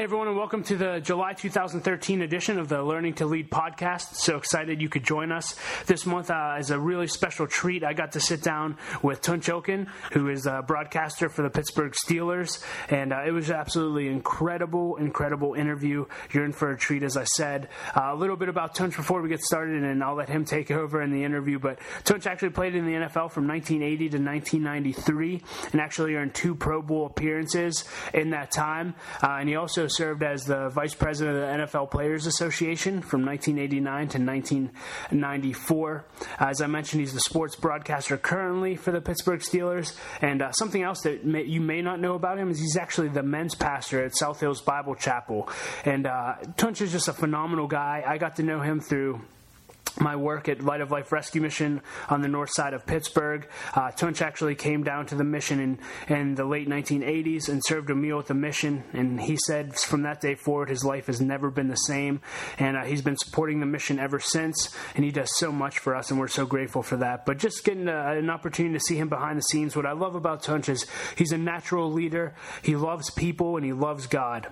Hey, 0.00 0.04
everyone, 0.04 0.28
and 0.28 0.36
welcome 0.38 0.62
to 0.62 0.76
the 0.76 0.98
July 1.00 1.34
2013 1.34 2.22
edition 2.22 2.58
of 2.58 2.70
the 2.70 2.82
Learning 2.82 3.12
to 3.16 3.26
Lead 3.26 3.50
podcast. 3.50 4.14
So 4.14 4.38
excited 4.38 4.80
you 4.80 4.88
could 4.88 5.04
join 5.04 5.30
us. 5.30 5.56
This 5.84 6.06
month 6.06 6.30
uh, 6.30 6.56
is 6.58 6.70
a 6.70 6.80
really 6.80 7.06
special 7.06 7.46
treat. 7.46 7.84
I 7.84 7.92
got 7.92 8.12
to 8.12 8.20
sit 8.20 8.40
down 8.40 8.78
with 9.02 9.20
Tunch 9.20 9.48
Ilkin, 9.48 9.88
who 10.12 10.30
is 10.30 10.46
a 10.46 10.64
broadcaster 10.66 11.28
for 11.28 11.42
the 11.42 11.50
Pittsburgh 11.50 11.92
Steelers, 11.92 12.64
and 12.88 13.12
uh, 13.12 13.24
it 13.26 13.30
was 13.30 13.50
absolutely 13.50 14.08
incredible, 14.08 14.96
incredible 14.96 15.52
interview. 15.52 16.06
You're 16.32 16.46
in 16.46 16.52
for 16.52 16.70
a 16.70 16.78
treat, 16.78 17.02
as 17.02 17.18
I 17.18 17.24
said. 17.24 17.68
Uh, 17.94 18.04
a 18.04 18.16
little 18.16 18.36
bit 18.36 18.48
about 18.48 18.74
Tunch 18.74 18.96
before 18.96 19.20
we 19.20 19.28
get 19.28 19.42
started, 19.42 19.84
and 19.84 20.02
I'll 20.02 20.14
let 20.14 20.30
him 20.30 20.46
take 20.46 20.70
over 20.70 21.02
in 21.02 21.12
the 21.12 21.24
interview. 21.24 21.58
But 21.58 21.78
Tunch 22.04 22.26
actually 22.26 22.50
played 22.50 22.74
in 22.74 22.86
the 22.86 22.92
NFL 22.92 23.32
from 23.32 23.46
1980 23.46 23.96
to 23.98 24.16
1993, 24.16 25.42
and 25.72 25.80
actually 25.82 26.14
earned 26.14 26.32
two 26.32 26.54
Pro 26.54 26.80
Bowl 26.80 27.04
appearances 27.04 27.84
in 28.14 28.30
that 28.30 28.50
time. 28.50 28.94
Uh, 29.22 29.32
and 29.32 29.46
he 29.46 29.56
also 29.56 29.89
served 29.90 30.22
as 30.22 30.44
the 30.44 30.68
vice 30.70 30.94
president 30.94 31.36
of 31.36 31.42
the 31.42 31.66
NFL 31.66 31.90
Players 31.90 32.26
Association 32.26 33.02
from 33.02 33.24
1989 33.24 34.08
to 34.08 34.18
1994. 34.18 36.04
As 36.38 36.60
I 36.62 36.66
mentioned, 36.66 37.00
he's 37.00 37.12
the 37.12 37.20
sports 37.20 37.56
broadcaster 37.56 38.16
currently 38.16 38.76
for 38.76 38.92
the 38.92 39.00
Pittsburgh 39.00 39.40
Steelers. 39.40 39.96
And 40.20 40.42
uh, 40.42 40.52
something 40.52 40.82
else 40.82 41.02
that 41.02 41.24
may, 41.24 41.44
you 41.44 41.60
may 41.60 41.82
not 41.82 42.00
know 42.00 42.14
about 42.14 42.38
him 42.38 42.50
is 42.50 42.58
he's 42.58 42.76
actually 42.76 43.08
the 43.08 43.22
men's 43.22 43.54
pastor 43.54 44.04
at 44.04 44.16
South 44.16 44.40
Hills 44.40 44.60
Bible 44.60 44.94
Chapel. 44.94 45.48
And 45.84 46.06
uh, 46.06 46.36
Tunch 46.56 46.80
is 46.80 46.92
just 46.92 47.08
a 47.08 47.12
phenomenal 47.12 47.66
guy. 47.66 48.02
I 48.06 48.18
got 48.18 48.36
to 48.36 48.42
know 48.42 48.60
him 48.60 48.80
through 48.80 49.20
my 49.98 50.16
work 50.16 50.48
at 50.48 50.62
Light 50.62 50.80
of 50.80 50.90
Life 50.90 51.12
Rescue 51.12 51.40
Mission 51.40 51.80
on 52.08 52.22
the 52.22 52.28
north 52.28 52.50
side 52.52 52.74
of 52.74 52.86
Pittsburgh. 52.86 53.48
Uh, 53.74 53.90
Tunch 53.90 54.22
actually 54.22 54.54
came 54.54 54.82
down 54.82 55.06
to 55.06 55.14
the 55.14 55.24
mission 55.24 55.60
in, 55.60 56.14
in 56.14 56.34
the 56.34 56.44
late 56.44 56.68
1980s 56.68 57.48
and 57.48 57.62
served 57.64 57.90
a 57.90 57.94
meal 57.94 58.18
at 58.18 58.26
the 58.26 58.34
mission. 58.34 58.84
And 58.92 59.20
he 59.20 59.36
said 59.46 59.74
from 59.74 60.02
that 60.02 60.20
day 60.20 60.34
forward, 60.34 60.68
his 60.68 60.84
life 60.84 61.06
has 61.06 61.20
never 61.20 61.50
been 61.50 61.68
the 61.68 61.76
same. 61.76 62.20
And 62.58 62.76
uh, 62.76 62.84
he's 62.84 63.02
been 63.02 63.16
supporting 63.16 63.60
the 63.60 63.66
mission 63.66 63.98
ever 63.98 64.20
since. 64.20 64.74
And 64.94 65.04
he 65.04 65.10
does 65.10 65.36
so 65.38 65.50
much 65.52 65.78
for 65.78 65.94
us, 65.94 66.10
and 66.10 66.20
we're 66.20 66.28
so 66.28 66.46
grateful 66.46 66.82
for 66.82 66.96
that. 66.98 67.26
But 67.26 67.38
just 67.38 67.64
getting 67.64 67.88
a, 67.88 67.92
uh, 67.92 68.12
an 68.12 68.30
opportunity 68.30 68.74
to 68.74 68.80
see 68.80 68.96
him 68.96 69.08
behind 69.08 69.38
the 69.38 69.42
scenes, 69.42 69.76
what 69.76 69.86
I 69.86 69.92
love 69.92 70.14
about 70.14 70.42
Tunch 70.42 70.68
is 70.68 70.86
he's 71.16 71.32
a 71.32 71.38
natural 71.38 71.90
leader. 71.90 72.34
He 72.62 72.76
loves 72.76 73.10
people 73.10 73.56
and 73.56 73.64
he 73.64 73.72
loves 73.72 74.06
God 74.06 74.48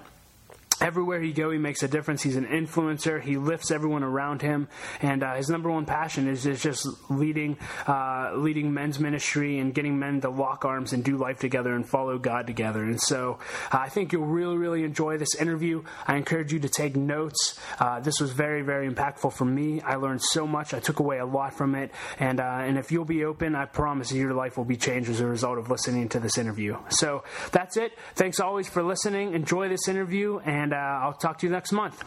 everywhere 0.81 1.21
he 1.21 1.33
go, 1.33 1.51
he 1.51 1.59
makes 1.59 1.83
a 1.83 1.89
difference. 1.89 2.23
He's 2.23 2.37
an 2.37 2.47
influencer. 2.47 3.21
He 3.21 3.37
lifts 3.37 3.71
everyone 3.71 4.03
around 4.03 4.43
him, 4.43 4.69
and 5.03 5.23
uh, 5.23 5.35
his 5.35 5.49
number 5.49 5.71
one 5.71 5.87
passion 5.87 6.29
is, 6.29 6.47
is 6.47 6.63
just 6.63 6.87
leading 7.11 7.57
uh, 7.87 8.33
leading 8.35 8.73
men's 8.73 8.99
ministry 8.99 9.59
and 9.59 9.75
getting 9.75 9.99
men 9.99 10.21
to 10.21 10.31
lock 10.31 10.65
arms 10.65 10.93
and 10.93 11.05
do 11.05 11.17
life 11.17 11.39
together 11.39 11.75
and 11.75 11.89
follow 11.89 12.19
God 12.19 12.47
together. 12.47 12.83
And 12.83 13.01
so, 13.01 13.39
uh, 13.73 13.79
I 13.79 13.89
think 13.89 14.13
you'll 14.13 14.27
really 14.27 14.57
really 14.57 14.85
enjoy 14.85 15.19
this 15.19 15.35
interview. 15.35 15.83
I 16.07 16.17
encourage 16.17 16.53
you 16.53 16.61
to 16.61 16.69
take 16.69 16.97
notes. 16.97 17.59
Uh, 17.79 18.01
this 18.01 18.21
was 18.21 18.33
very 18.33 18.63
very 18.63 18.89
impactful 18.91 19.33
for 19.33 19.45
me. 19.45 19.81
I 19.81 19.97
learned 19.97 20.23
so 20.23 20.47
much. 20.47 20.75
I 20.75 20.81
took 20.81 21.01
away 21.01 21.19
a 21.19 21.27
lot 21.27 21.55
from 21.55 21.75
it, 21.75 21.91
and 22.19 22.41
uh, 22.41 22.61
and 22.63 22.79
if 22.79 22.93
you'll 22.93 23.05
be 23.05 23.25
open, 23.25 23.55
I 23.55 23.67
promise 23.67 24.13
your 24.13 24.35
life 24.35 24.57
will 24.57 24.65
be 24.65 24.77
changed 24.77 25.11
as 25.11 25.21
a 25.21 25.27
result 25.27 25.59
of 25.59 25.71
listening 25.71 26.09
to 26.11 26.21
this 26.21 26.39
interview. 26.39 26.77
So 26.91 27.25
that's 27.53 27.77
it. 27.77 27.93
Thanks 28.15 28.41
always 28.41 28.69
for 28.69 28.83
listening. 28.83 29.35
Enjoy 29.35 29.69
this 29.69 29.89
interview 29.89 30.39
and 30.41 30.68
and 30.69 30.75
uh, 30.75 31.07
I'll 31.07 31.15
talk 31.15 31.39
to 31.39 31.47
you 31.47 31.53
next 31.53 31.73
month. 31.73 32.05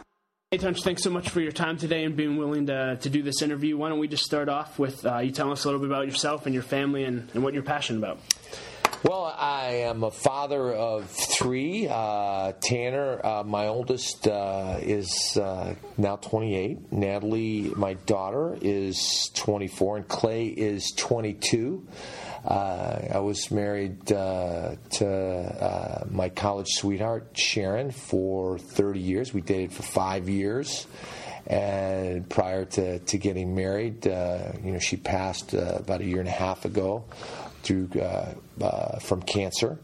Hey, 0.51 0.57
Tunch, 0.57 0.83
thanks 0.83 1.01
so 1.01 1.09
much 1.09 1.29
for 1.29 1.41
your 1.41 1.51
time 1.51 1.77
today 1.77 2.03
and 2.03 2.15
being 2.15 2.37
willing 2.37 2.67
to, 2.67 2.97
to 2.97 3.09
do 3.09 3.23
this 3.23 3.41
interview. 3.41 3.75
Why 3.77 3.89
don't 3.89 3.99
we 3.99 4.07
just 4.07 4.23
start 4.23 4.49
off 4.49 4.77
with 4.77 5.03
uh, 5.05 5.19
you 5.19 5.31
telling 5.31 5.53
us 5.53 5.63
a 5.63 5.67
little 5.67 5.79
bit 5.79 5.89
about 5.89 6.05
yourself 6.05 6.45
and 6.45 6.53
your 6.53 6.63
family 6.63 7.05
and, 7.05 7.27
and 7.33 7.43
what 7.43 7.53
you're 7.53 7.63
passionate 7.63 7.99
about? 7.99 8.19
Well, 9.03 9.23
I 9.35 9.85
am 9.85 10.03
a 10.03 10.11
father 10.11 10.71
of 10.71 11.09
three. 11.09 11.87
Uh, 11.89 12.51
Tanner, 12.61 13.25
uh, 13.25 13.43
my 13.43 13.65
oldest, 13.65 14.27
uh, 14.27 14.77
is 14.79 15.39
uh, 15.41 15.73
now 15.97 16.17
28. 16.17 16.91
Natalie, 16.91 17.71
my 17.75 17.93
daughter, 17.93 18.55
is 18.61 19.31
24, 19.33 19.97
and 19.97 20.07
Clay 20.07 20.45
is 20.45 20.91
22. 20.97 21.87
Uh, 22.45 22.99
I 23.13 23.19
was 23.19 23.51
married 23.51 24.11
uh, 24.11 24.75
to 24.93 25.07
uh, 25.07 26.05
my 26.09 26.29
college 26.29 26.69
sweetheart, 26.69 27.37
Sharon, 27.37 27.91
for 27.91 28.57
30 28.57 28.99
years. 28.99 29.33
We 29.33 29.41
dated 29.41 29.73
for 29.73 29.83
five 29.83 30.27
years. 30.27 30.87
And 31.45 32.27
prior 32.29 32.65
to, 32.65 32.99
to 32.99 33.17
getting 33.17 33.55
married, 33.55 34.07
uh, 34.07 34.53
you 34.63 34.71
know, 34.71 34.79
she 34.79 34.97
passed 34.97 35.53
uh, 35.53 35.75
about 35.77 36.01
a 36.01 36.05
year 36.05 36.19
and 36.19 36.27
a 36.27 36.31
half 36.31 36.65
ago 36.65 37.03
through 37.63 37.89
uh, 37.99 38.99
from 38.99 39.21
cancer. 39.21 39.77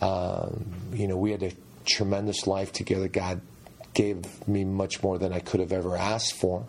Um, 0.00 0.64
you 0.92 1.08
know, 1.08 1.16
we 1.16 1.32
had 1.32 1.42
a 1.42 1.52
tremendous 1.84 2.46
life 2.46 2.72
together. 2.72 3.08
God 3.08 3.40
gave 3.94 4.46
me 4.46 4.64
much 4.64 5.02
more 5.02 5.18
than 5.18 5.32
I 5.32 5.40
could 5.40 5.60
have 5.60 5.72
ever 5.72 5.96
asked 5.96 6.34
for. 6.34 6.64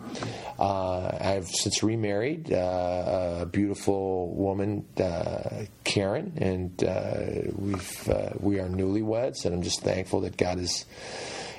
Uh, 0.58 1.16
I've 1.20 1.48
since 1.48 1.82
remarried 1.82 2.52
uh, 2.52 3.38
a 3.42 3.46
beautiful 3.46 4.28
woman, 4.34 4.86
uh, 4.98 5.64
Karen, 5.84 6.32
and 6.36 6.84
uh, 6.84 7.52
we've 7.56 8.08
uh, 8.08 8.30
we 8.38 8.58
are 8.58 8.68
newlyweds, 8.68 9.44
and 9.44 9.54
I'm 9.54 9.62
just 9.62 9.82
thankful 9.82 10.20
that 10.22 10.36
God 10.36 10.58
has. 10.58 10.84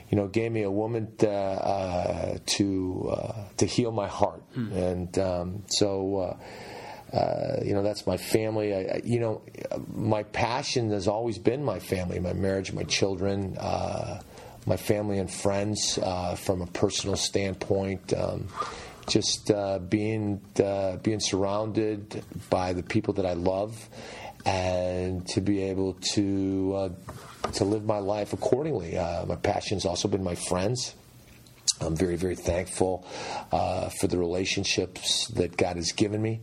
You 0.10 0.18
know, 0.18 0.28
gave 0.28 0.52
me 0.52 0.62
a 0.62 0.70
woman 0.70 1.12
uh, 1.22 2.38
to 2.46 3.16
to 3.58 3.66
heal 3.66 3.92
my 3.92 4.08
heart, 4.08 4.44
mm. 4.56 4.72
and 4.72 5.18
um, 5.18 5.64
so 5.70 6.38
uh, 7.14 7.58
you 7.64 7.74
know 7.74 7.82
that's 7.82 8.06
my 8.06 8.18
family. 8.18 8.76
I, 8.76 9.02
you 9.04 9.20
know, 9.20 9.42
my 9.92 10.22
passion 10.22 10.92
has 10.92 11.08
always 11.08 11.40
been 11.40 11.64
my 11.64 11.80
family, 11.80 12.20
my 12.20 12.34
marriage, 12.34 12.74
my 12.74 12.84
children. 12.84 13.58
Uh, 13.58 14.22
my 14.66 14.78
family 14.78 15.20
and 15.20 15.32
friends 15.32 16.00
uh, 16.02 16.36
from 16.36 16.62
a 16.62 16.68
personal 16.68 17.16
standpoint. 17.16 18.14
Um, 18.14 18.48
just 19.08 19.52
uh, 19.52 19.80
being 19.80 20.42
uh, 20.64 20.98
being 20.98 21.20
surrounded 21.20 22.24
by 22.50 22.74
the 22.74 22.84
people 22.84 23.16
that 23.16 23.26
I 23.26 23.34
love, 23.34 23.90
and 24.46 25.28
to 25.30 25.42
be 25.42 25.64
able 25.64 25.96
to 26.14 26.74
uh, 26.76 27.52
to 27.54 27.66
live 27.66 27.86
my 27.86 28.00
life 28.00 28.34
accordingly. 28.34 28.98
Uh, 28.98 29.26
my 29.26 29.36
passion's 29.36 29.86
also 29.86 30.08
been 30.08 30.24
my 30.24 30.36
friends. 30.36 30.96
I'm 31.82 31.96
very 31.96 32.16
very 32.16 32.36
thankful 32.36 33.06
uh, 33.52 33.90
for 33.90 34.08
the 34.08 34.18
relationships 34.18 35.28
that 35.36 35.58
God 35.58 35.76
has 35.76 35.92
given 35.92 36.22
me. 36.22 36.42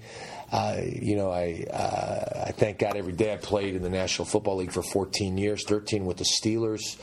Uh, 0.52 0.80
you 0.84 1.16
know, 1.16 1.30
I 1.30 1.64
uh, 1.72 2.44
I 2.48 2.52
thank 2.52 2.78
God 2.78 2.96
every 2.96 3.12
day. 3.12 3.32
I 3.32 3.36
played 3.36 3.74
in 3.74 3.82
the 3.82 3.90
National 3.90 4.26
Football 4.26 4.56
League 4.56 4.72
for 4.72 4.82
14 4.82 5.38
years, 5.38 5.64
13 5.66 6.04
with 6.04 6.18
the 6.18 6.24
Steelers 6.24 6.98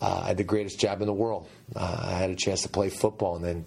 I 0.00 0.28
had 0.28 0.36
the 0.36 0.44
greatest 0.44 0.78
job 0.78 1.00
in 1.00 1.06
the 1.06 1.14
world. 1.14 1.48
Uh, 1.74 1.98
I 2.02 2.12
had 2.12 2.30
a 2.30 2.36
chance 2.36 2.62
to 2.62 2.68
play 2.68 2.90
football, 2.90 3.36
and 3.36 3.44
then 3.44 3.66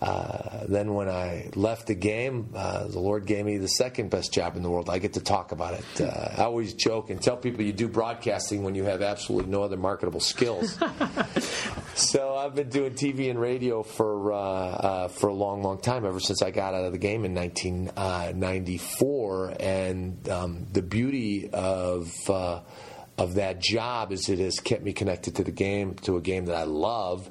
uh, 0.00 0.64
then 0.68 0.94
when 0.94 1.08
I 1.08 1.50
left 1.54 1.86
the 1.86 1.94
game, 1.94 2.50
uh, 2.54 2.86
the 2.86 2.98
Lord 2.98 3.24
gave 3.24 3.46
me 3.46 3.56
the 3.56 3.68
second 3.68 4.10
best 4.10 4.30
job 4.32 4.56
in 4.56 4.62
the 4.62 4.70
world. 4.70 4.90
I 4.90 4.98
get 4.98 5.14
to 5.14 5.20
talk 5.20 5.52
about 5.52 5.72
it. 5.74 6.02
Uh, 6.02 6.34
I 6.36 6.42
always 6.44 6.74
joke 6.74 7.08
and 7.10 7.18
tell 7.20 7.36
people 7.36 7.62
you 7.62 7.72
do 7.72 7.88
broadcasting 7.88 8.62
when 8.62 8.74
you 8.74 8.84
have 8.84 9.00
absolutely 9.00 9.50
no 9.50 9.62
other 9.62 9.78
marketable 9.78 10.20
skills. 10.20 10.78
so 11.94 12.36
I've 12.36 12.54
been 12.54 12.68
doing 12.68 12.92
TV 12.92 13.30
and 13.30 13.40
radio 13.40 13.82
for 13.82 14.34
uh, 14.34 14.38
uh, 14.38 15.08
for 15.08 15.28
a 15.28 15.34
long, 15.34 15.62
long 15.62 15.80
time. 15.80 16.04
Ever 16.04 16.20
since 16.20 16.42
I 16.42 16.50
got 16.50 16.74
out 16.74 16.84
of 16.84 16.92
the 16.92 16.98
game 16.98 17.24
in 17.24 17.34
1994, 17.34 19.54
and 19.58 20.28
um, 20.28 20.66
the 20.72 20.82
beauty 20.82 21.48
of 21.50 22.12
of 23.18 23.34
that 23.34 23.60
job 23.60 24.12
is 24.12 24.28
it 24.28 24.38
has 24.38 24.60
kept 24.60 24.82
me 24.82 24.92
connected 24.92 25.36
to 25.36 25.44
the 25.44 25.50
game, 25.50 25.94
to 26.02 26.16
a 26.16 26.20
game 26.20 26.46
that 26.46 26.56
I 26.56 26.64
love. 26.64 27.28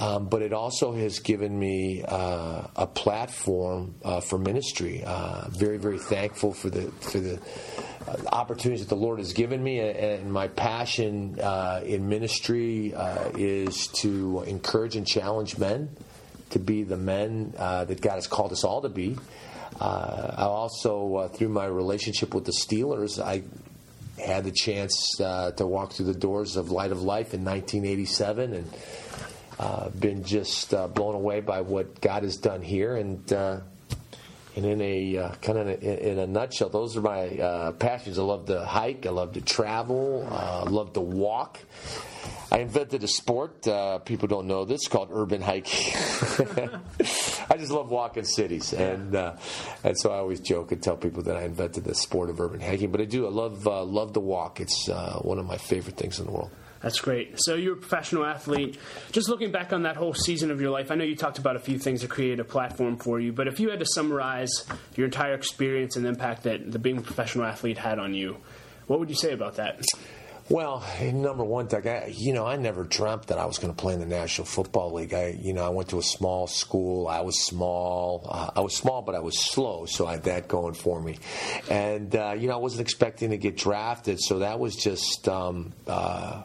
Um, 0.00 0.28
but 0.28 0.40
it 0.40 0.54
also 0.54 0.94
has 0.94 1.18
given 1.18 1.58
me 1.58 2.02
uh, 2.02 2.62
a 2.74 2.86
platform 2.86 3.96
uh, 4.02 4.20
for 4.20 4.38
ministry. 4.38 5.02
Uh, 5.04 5.48
very, 5.50 5.76
very 5.76 5.98
thankful 5.98 6.54
for 6.54 6.70
the 6.70 6.90
for 7.02 7.18
the 7.18 7.38
uh, 8.08 8.16
opportunities 8.32 8.80
that 8.80 8.88
the 8.88 9.00
Lord 9.00 9.18
has 9.18 9.34
given 9.34 9.62
me, 9.62 9.78
and 9.78 10.32
my 10.32 10.48
passion 10.48 11.38
uh, 11.38 11.82
in 11.84 12.08
ministry 12.08 12.94
uh, 12.94 13.30
is 13.34 13.88
to 13.88 14.42
encourage 14.46 14.96
and 14.96 15.06
challenge 15.06 15.58
men 15.58 15.90
to 16.48 16.58
be 16.58 16.82
the 16.82 16.96
men 16.96 17.52
that 17.58 18.00
God 18.00 18.14
has 18.14 18.26
called 18.26 18.52
us 18.52 18.64
all 18.64 18.80
to 18.80 18.88
be. 18.88 19.18
I 19.78 20.44
also, 20.44 21.28
through 21.34 21.50
my 21.50 21.66
relationship 21.66 22.34
with 22.34 22.44
the 22.44 22.52
Steelers, 22.52 23.22
I 23.22 23.42
had 24.20 24.44
the 24.44 24.52
chance 24.52 25.20
uh, 25.20 25.52
to 25.52 25.66
walk 25.66 25.92
through 25.92 26.06
the 26.06 26.14
doors 26.14 26.56
of 26.56 26.70
Light 26.70 26.92
of 26.92 27.02
Life 27.02 27.34
in 27.34 27.44
1987 27.44 28.54
and 28.54 28.70
uh, 29.58 29.88
been 29.90 30.24
just 30.24 30.72
uh, 30.72 30.88
blown 30.88 31.14
away 31.14 31.40
by 31.40 31.60
what 31.60 32.00
God 32.00 32.22
has 32.22 32.38
done 32.38 32.62
here. 32.62 32.96
And 32.96 33.32
uh, 33.32 33.60
and 34.56 34.64
in 34.64 34.80
a 34.80 35.16
uh, 35.16 35.34
kind 35.36 35.58
of 35.58 35.68
in, 35.68 35.98
in, 35.98 36.18
a 36.18 36.26
nutshell, 36.26 36.70
those 36.70 36.96
are 36.96 37.02
my 37.02 37.28
uh, 37.28 37.72
passions. 37.72 38.18
I 38.18 38.22
love 38.22 38.46
to 38.46 38.64
hike. 38.64 39.06
I 39.06 39.10
love 39.10 39.34
to 39.34 39.40
travel. 39.40 40.26
I 40.30 40.62
love 40.62 40.94
to 40.94 41.00
walk. 41.00 41.60
I 42.50 42.58
invented 42.58 43.04
a 43.04 43.08
sport. 43.08 43.62
People 44.04 44.28
don't 44.28 44.46
know 44.46 44.64
this 44.64 44.88
called 44.88 45.10
urban 45.12 45.40
hiking. 45.40 45.94
I 47.50 47.56
just 47.56 47.72
love 47.72 47.90
walking 47.90 48.24
cities, 48.24 48.72
and 48.72 49.16
uh, 49.16 49.36
and 49.82 49.98
so 49.98 50.12
I 50.12 50.18
always 50.18 50.38
joke 50.38 50.70
and 50.70 50.80
tell 50.80 50.96
people 50.96 51.24
that 51.24 51.36
I 51.36 51.42
invented 51.42 51.82
the 51.82 51.96
sport 51.96 52.30
of 52.30 52.40
urban 52.40 52.60
hiking. 52.60 52.92
But 52.92 53.00
I 53.00 53.06
do. 53.06 53.26
I 53.26 53.30
love 53.30 53.66
uh, 53.66 53.82
love 53.82 54.12
to 54.12 54.20
walk. 54.20 54.60
It's 54.60 54.88
uh, 54.88 55.18
one 55.22 55.38
of 55.38 55.46
my 55.46 55.56
favorite 55.56 55.96
things 55.96 56.20
in 56.20 56.26
the 56.26 56.32
world. 56.32 56.52
That's 56.80 57.00
great. 57.00 57.34
So 57.40 57.56
you're 57.56 57.74
a 57.74 57.76
professional 57.76 58.24
athlete. 58.24 58.78
Just 59.12 59.28
looking 59.28 59.50
back 59.50 59.72
on 59.72 59.82
that 59.82 59.96
whole 59.96 60.14
season 60.14 60.50
of 60.50 60.60
your 60.60 60.70
life, 60.70 60.90
I 60.90 60.94
know 60.94 61.04
you 61.04 61.16
talked 61.16 61.38
about 61.38 61.56
a 61.56 61.58
few 61.58 61.78
things 61.78 62.00
that 62.02 62.08
create 62.08 62.40
a 62.40 62.44
platform 62.44 62.96
for 62.96 63.20
you, 63.20 63.32
but 63.32 63.48
if 63.48 63.60
you 63.60 63.68
had 63.68 63.80
to 63.80 63.86
summarize 63.86 64.64
your 64.96 65.04
entire 65.04 65.34
experience 65.34 65.96
and 65.96 66.06
impact 66.06 66.44
that 66.44 66.72
the 66.72 66.78
being 66.78 66.96
a 66.96 67.02
professional 67.02 67.44
athlete 67.44 67.76
had 67.76 67.98
on 67.98 68.14
you, 68.14 68.38
what 68.86 68.98
would 68.98 69.10
you 69.10 69.16
say 69.16 69.32
about 69.32 69.56
that? 69.56 69.84
Well, 70.50 70.84
number 71.00 71.44
one, 71.44 71.68
Doug, 71.68 71.86
I, 71.86 72.12
you 72.12 72.32
know, 72.32 72.44
I 72.44 72.56
never 72.56 72.82
dreamt 72.82 73.28
that 73.28 73.38
I 73.38 73.46
was 73.46 73.58
going 73.58 73.72
to 73.72 73.80
play 73.80 73.94
in 73.94 74.00
the 74.00 74.06
National 74.06 74.44
Football 74.44 74.94
League. 74.94 75.14
I, 75.14 75.38
you 75.40 75.52
know, 75.52 75.64
I 75.64 75.68
went 75.68 75.90
to 75.90 75.98
a 76.00 76.02
small 76.02 76.48
school. 76.48 77.06
I 77.06 77.20
was 77.20 77.46
small. 77.46 78.26
Uh, 78.28 78.50
I 78.56 78.60
was 78.60 78.74
small, 78.74 79.00
but 79.00 79.14
I 79.14 79.20
was 79.20 79.38
slow, 79.38 79.86
so 79.86 80.08
I 80.08 80.12
had 80.14 80.24
that 80.24 80.48
going 80.48 80.74
for 80.74 81.00
me. 81.00 81.18
And 81.70 82.16
uh, 82.16 82.34
you 82.36 82.48
know, 82.48 82.54
I 82.54 82.56
wasn't 82.56 82.80
expecting 82.80 83.30
to 83.30 83.36
get 83.36 83.56
drafted, 83.56 84.20
so 84.20 84.40
that 84.40 84.58
was 84.58 84.74
just, 84.74 85.28
um, 85.28 85.72
uh, 85.86 86.42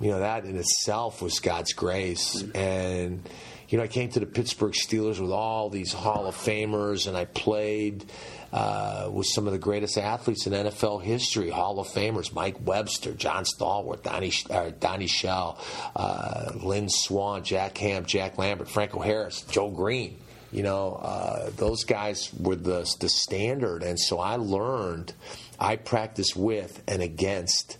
you 0.00 0.10
know, 0.10 0.20
that 0.20 0.46
in 0.46 0.56
itself 0.56 1.20
was 1.20 1.38
God's 1.40 1.74
grace. 1.74 2.42
And 2.54 3.28
you 3.68 3.76
know, 3.76 3.84
I 3.84 3.88
came 3.88 4.08
to 4.08 4.20
the 4.20 4.26
Pittsburgh 4.26 4.72
Steelers 4.72 5.20
with 5.20 5.32
all 5.32 5.68
these 5.68 5.92
Hall 5.92 6.26
of 6.26 6.34
Famers, 6.34 7.08
and 7.08 7.14
I 7.14 7.26
played 7.26 8.06
uh, 8.54 9.10
with 9.12 9.26
some 9.26 9.48
of 9.48 9.52
the 9.52 9.58
greatest 9.58 9.98
athletes 9.98 10.46
in 10.46 10.52
NFL 10.52 11.02
history, 11.02 11.50
Hall 11.50 11.80
of 11.80 11.88
Famers, 11.88 12.32
Mike 12.32 12.64
Webster, 12.64 13.12
John 13.12 13.44
Stallworth, 13.44 14.04
Donnie, 14.04 14.32
uh, 14.48 14.70
Donnie 14.78 15.08
Shell, 15.08 15.58
uh, 15.96 16.52
Lynn 16.62 16.88
Swann, 16.88 17.42
Jack 17.42 17.76
Ham, 17.78 18.04
Jack 18.04 18.38
Lambert, 18.38 18.68
Franco 18.68 19.00
Harris, 19.00 19.42
Joe 19.42 19.70
Greene. 19.70 20.18
You 20.52 20.62
know, 20.62 21.00
uh, 21.02 21.50
those 21.56 21.82
guys 21.82 22.32
were 22.38 22.54
the, 22.54 22.88
the 23.00 23.08
standard. 23.08 23.82
And 23.82 23.98
so 23.98 24.20
I 24.20 24.36
learned, 24.36 25.12
I 25.58 25.74
practiced 25.74 26.36
with 26.36 26.80
and 26.86 27.02
against 27.02 27.76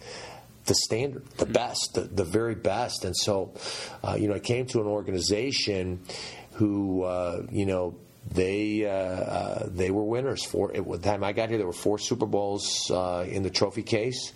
the 0.66 0.74
standard, 0.74 1.24
the 1.36 1.46
best, 1.46 1.92
the, 1.94 2.00
the 2.00 2.24
very 2.24 2.56
best. 2.56 3.04
And 3.04 3.16
so, 3.16 3.54
uh, 4.02 4.16
you 4.18 4.26
know, 4.26 4.34
I 4.34 4.40
came 4.40 4.66
to 4.66 4.80
an 4.80 4.88
organization 4.88 6.00
who, 6.54 7.04
uh, 7.04 7.46
you 7.52 7.64
know, 7.64 7.94
they 8.30 8.86
uh, 8.86 8.90
uh, 8.90 9.68
they 9.68 9.90
were 9.90 10.04
winners. 10.04 10.44
For 10.44 10.74
at 10.74 10.88
the 10.88 10.98
time 10.98 11.24
I 11.24 11.32
got 11.32 11.48
here, 11.48 11.58
there 11.58 11.66
were 11.66 11.72
four 11.72 11.98
Super 11.98 12.26
Bowls 12.26 12.90
uh, 12.90 13.24
in 13.28 13.42
the 13.42 13.50
trophy 13.50 13.82
case, 13.82 14.32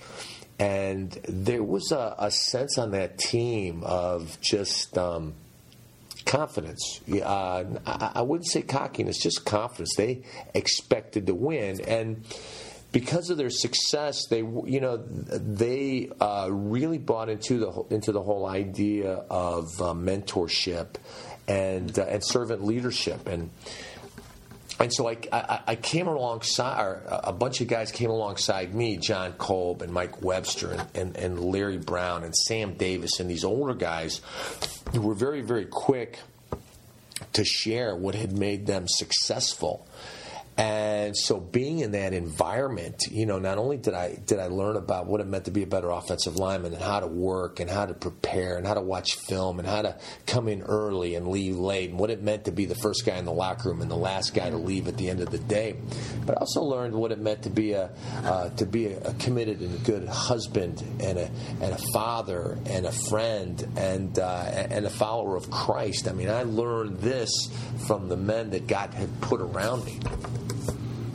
and 0.58 1.10
there 1.28 1.62
was 1.62 1.92
a, 1.92 2.14
a 2.18 2.30
sense 2.30 2.78
on 2.78 2.92
that 2.92 3.18
team 3.18 3.82
of 3.84 4.38
just. 4.40 4.96
Um, 4.96 5.34
confidence. 6.24 7.00
Uh, 7.10 7.64
I, 7.86 8.20
wouldn't 8.20 8.50
say 8.50 8.60
cockiness, 8.60 9.16
just 9.16 9.46
confidence. 9.46 9.94
They 9.96 10.24
expected 10.52 11.26
to 11.26 11.34
win, 11.34 11.80
and 11.80 12.22
because 12.92 13.30
of 13.30 13.36
their 13.36 13.50
success, 13.50 14.26
they 14.28 14.38
you 14.38 14.80
know 14.80 14.98
they 14.98 16.10
uh, 16.20 16.48
really 16.50 16.98
bought 16.98 17.28
into 17.28 17.58
the 17.58 17.94
into 17.94 18.12
the 18.12 18.22
whole 18.22 18.46
idea 18.46 19.24
of 19.30 19.64
uh, 19.80 19.94
mentorship 19.94 20.96
and 21.48 21.98
uh, 21.98 22.02
and 22.02 22.24
servant 22.24 22.64
leadership. 22.64 23.26
And 23.26 23.50
and 24.80 24.94
so 24.94 25.08
I, 25.08 25.16
I, 25.32 25.60
I, 25.66 25.74
came 25.74 26.06
alongside, 26.06 27.02
a 27.08 27.32
bunch 27.32 27.60
of 27.60 27.66
guys 27.66 27.90
came 27.90 28.10
alongside 28.10 28.72
me, 28.76 28.96
John 28.96 29.32
Kolb 29.32 29.82
and 29.82 29.92
Mike 29.92 30.22
Webster 30.22 30.70
and, 30.70 30.86
and, 30.94 31.16
and 31.16 31.40
Larry 31.40 31.78
Brown 31.78 32.22
and 32.22 32.32
Sam 32.32 32.74
Davis 32.74 33.18
and 33.18 33.28
these 33.28 33.42
older 33.42 33.74
guys 33.74 34.20
who 34.92 35.00
were 35.00 35.14
very, 35.14 35.40
very 35.40 35.64
quick 35.64 36.20
to 37.32 37.44
share 37.44 37.96
what 37.96 38.14
had 38.14 38.38
made 38.38 38.66
them 38.66 38.86
successful 38.86 39.84
and 40.58 41.16
so 41.16 41.38
being 41.38 41.78
in 41.78 41.92
that 41.92 42.12
environment, 42.12 43.04
you 43.12 43.26
know, 43.26 43.38
not 43.38 43.58
only 43.58 43.76
did 43.76 43.94
I 43.94 44.16
did 44.26 44.40
I 44.40 44.48
learn 44.48 44.74
about 44.74 45.06
what 45.06 45.20
it 45.20 45.26
meant 45.28 45.44
to 45.44 45.52
be 45.52 45.62
a 45.62 45.68
better 45.68 45.88
offensive 45.88 46.34
lineman 46.34 46.74
and 46.74 46.82
how 46.82 46.98
to 46.98 47.06
work 47.06 47.60
and 47.60 47.70
how 47.70 47.86
to 47.86 47.94
prepare 47.94 48.56
and 48.56 48.66
how 48.66 48.74
to 48.74 48.80
watch 48.80 49.14
film 49.14 49.60
and 49.60 49.68
how 49.68 49.82
to 49.82 49.96
come 50.26 50.48
in 50.48 50.62
early 50.62 51.14
and 51.14 51.28
leave 51.28 51.56
late 51.56 51.90
and 51.90 51.98
what 52.00 52.10
it 52.10 52.24
meant 52.24 52.46
to 52.46 52.50
be 52.50 52.64
the 52.64 52.74
first 52.74 53.06
guy 53.06 53.16
in 53.18 53.24
the 53.24 53.32
locker 53.32 53.68
room 53.68 53.80
and 53.82 53.88
the 53.88 53.96
last 53.96 54.34
guy 54.34 54.50
to 54.50 54.56
leave 54.56 54.88
at 54.88 54.96
the 54.96 55.08
end 55.08 55.20
of 55.20 55.30
the 55.30 55.38
day. 55.38 55.76
But 56.26 56.36
I 56.36 56.40
also 56.40 56.62
learned 56.62 56.92
what 56.92 57.12
it 57.12 57.20
meant 57.20 57.44
to 57.44 57.50
be 57.50 57.74
a 57.74 57.92
uh, 58.24 58.50
to 58.50 58.66
be 58.66 58.86
a, 58.86 59.14
committed 59.14 59.60
and 59.60 59.84
good 59.84 60.08
husband 60.08 60.82
and 60.98 61.18
a 61.18 61.30
and 61.60 61.72
a 61.72 61.78
father 61.92 62.58
and 62.66 62.84
a 62.84 62.92
friend 62.92 63.64
and 63.76 64.18
uh, 64.18 64.42
and 64.70 64.84
a 64.84 64.90
follower 64.90 65.36
of 65.36 65.48
Christ. 65.52 66.08
I 66.08 66.12
mean, 66.12 66.28
I 66.28 66.42
learned 66.42 66.98
this 66.98 67.30
from 67.86 68.08
the 68.08 68.16
men 68.16 68.50
that 68.50 68.66
God 68.66 68.92
had 68.92 69.20
put 69.20 69.40
around 69.40 69.84
me. 69.84 70.00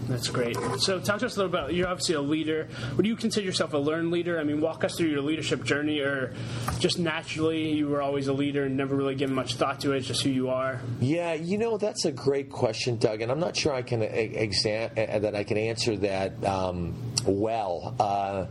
That's 0.07 0.27
great. 0.29 0.57
So, 0.79 0.99
talk 0.99 1.19
to 1.19 1.25
us 1.25 1.35
a 1.37 1.43
little 1.43 1.45
about 1.45 1.73
you're 1.73 1.87
obviously 1.87 2.15
a 2.15 2.21
leader. 2.21 2.67
Would 2.97 3.05
you 3.05 3.15
consider 3.15 3.45
yourself 3.45 3.73
a 3.73 3.77
learned 3.77 4.11
leader? 4.11 4.39
I 4.39 4.43
mean, 4.43 4.61
walk 4.61 4.83
us 4.83 4.95
through 4.97 5.07
your 5.07 5.21
leadership 5.21 5.63
journey, 5.63 5.99
or 5.99 6.33
just 6.79 6.99
naturally 6.99 7.71
you 7.73 7.87
were 7.87 8.01
always 8.01 8.27
a 8.27 8.33
leader 8.33 8.65
and 8.65 8.77
never 8.77 8.95
really 8.95 9.15
given 9.15 9.35
much 9.35 9.55
thought 9.55 9.79
to 9.81 9.93
it, 9.93 10.01
just 10.01 10.21
who 10.23 10.29
you 10.29 10.49
are. 10.49 10.81
Yeah, 10.99 11.33
you 11.33 11.57
know 11.57 11.77
that's 11.77 12.05
a 12.05 12.11
great 12.11 12.49
question, 12.49 12.97
Doug, 12.97 13.21
and 13.21 13.31
I'm 13.31 13.39
not 13.39 13.55
sure 13.55 13.73
I 13.73 13.81
can 13.81 14.01
exam- 14.01 14.91
that 14.95 15.35
I 15.35 15.43
can 15.43 15.57
answer 15.57 15.95
that 15.97 16.43
um, 16.45 16.95
well. 17.25 17.95
Uh, 17.99 18.45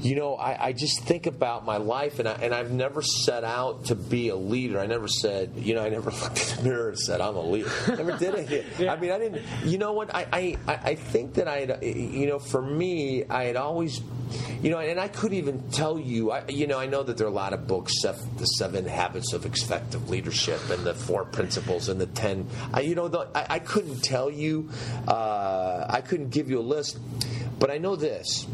you 0.00 0.14
know, 0.14 0.34
I, 0.36 0.68
I, 0.68 0.72
just 0.72 1.00
think 1.00 1.26
about 1.26 1.64
my 1.64 1.76
life, 1.78 2.18
and, 2.18 2.28
I, 2.28 2.32
and 2.34 2.54
I've 2.54 2.70
never 2.70 3.02
set 3.02 3.44
out 3.44 3.86
to 3.86 3.94
be 3.94 4.28
a 4.28 4.36
leader. 4.36 4.78
I 4.78 4.86
never 4.86 5.08
said, 5.08 5.52
you 5.56 5.74
know, 5.74 5.82
I 5.82 5.88
never 5.88 6.10
looked 6.22 6.50
in 6.50 6.56
the 6.56 6.62
mirror 6.70 6.88
and 6.90 6.98
said, 6.98 7.20
I'm 7.20 7.36
a 7.36 7.42
leader. 7.42 7.70
never 7.88 8.16
did 8.16 8.34
it. 8.34 8.66
yeah. 8.78 8.92
I 8.92 8.96
mean, 8.96 9.10
I 9.10 9.18
didn't, 9.18 9.42
you 9.64 9.78
know 9.78 9.92
what? 9.92 10.14
I, 10.14 10.26
I, 10.32 10.56
I 10.66 10.94
think 10.94 11.34
that 11.34 11.48
I 11.48 11.60
had, 11.60 11.82
you 11.82 12.26
know, 12.26 12.38
for 12.38 12.62
me, 12.62 13.24
I 13.28 13.44
had 13.44 13.56
always, 13.56 14.00
you 14.62 14.70
know, 14.70 14.78
and 14.78 15.00
I 15.00 15.08
could 15.08 15.32
even 15.32 15.68
tell 15.70 15.98
you, 15.98 16.30
I, 16.30 16.46
you 16.48 16.66
know, 16.66 16.78
I 16.78 16.86
know 16.86 17.02
that 17.02 17.16
there 17.16 17.26
are 17.26 17.30
a 17.30 17.32
lot 17.32 17.52
of 17.52 17.66
books, 17.66 17.92
the 18.02 18.44
seven 18.44 18.86
habits 18.86 19.32
of 19.32 19.46
effective 19.46 20.08
leadership 20.08 20.60
and 20.70 20.84
the 20.84 20.94
four 20.94 21.24
principles 21.24 21.88
and 21.88 22.00
the 22.00 22.06
ten, 22.06 22.46
I, 22.72 22.80
you 22.80 22.94
know, 22.94 23.08
the, 23.08 23.28
I, 23.34 23.54
I 23.54 23.58
couldn't 23.58 24.02
tell 24.02 24.30
you, 24.30 24.70
uh, 25.08 25.86
I 25.88 26.02
couldn't 26.02 26.30
give 26.30 26.48
you 26.48 26.60
a 26.60 26.62
list, 26.62 26.98
but 27.58 27.70
I 27.70 27.78
know 27.78 27.96
this 27.96 28.46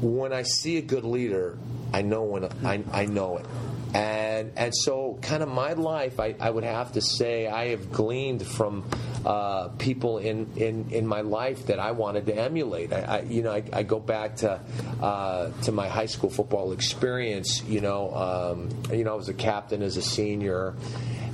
when 0.00 0.32
I 0.32 0.42
see 0.42 0.78
a 0.78 0.82
good 0.82 1.04
leader, 1.04 1.58
I 1.92 2.02
know 2.02 2.22
when 2.24 2.44
I, 2.64 2.82
I 2.92 3.06
know 3.06 3.38
it. 3.38 3.46
And 3.92 4.52
and 4.56 4.72
so 4.74 5.18
kind 5.20 5.42
of 5.42 5.48
my 5.48 5.72
life, 5.72 6.20
I, 6.20 6.36
I 6.38 6.48
would 6.48 6.62
have 6.62 6.92
to 6.92 7.00
say 7.00 7.48
I 7.48 7.70
have 7.70 7.90
gleaned 7.90 8.46
from 8.46 8.88
uh, 9.26 9.68
people 9.78 10.18
in, 10.18 10.48
in, 10.56 10.90
in 10.90 11.06
my 11.06 11.20
life 11.22 11.66
that 11.66 11.78
I 11.80 11.90
wanted 11.90 12.26
to 12.26 12.34
emulate. 12.34 12.92
I, 12.92 13.00
I 13.00 13.20
you 13.22 13.42
know 13.42 13.52
I, 13.52 13.64
I, 13.72 13.82
go 13.82 13.98
back 13.98 14.36
to 14.36 14.60
uh, 15.02 15.50
to 15.62 15.72
my 15.72 15.88
high 15.88 16.06
school 16.06 16.30
football 16.30 16.70
experience. 16.70 17.64
You 17.64 17.80
know 17.80 18.14
um, 18.14 18.96
you 18.96 19.02
know 19.02 19.12
I 19.12 19.16
was 19.16 19.28
a 19.28 19.34
captain 19.34 19.82
as 19.82 19.96
a 19.96 20.02
senior, 20.02 20.76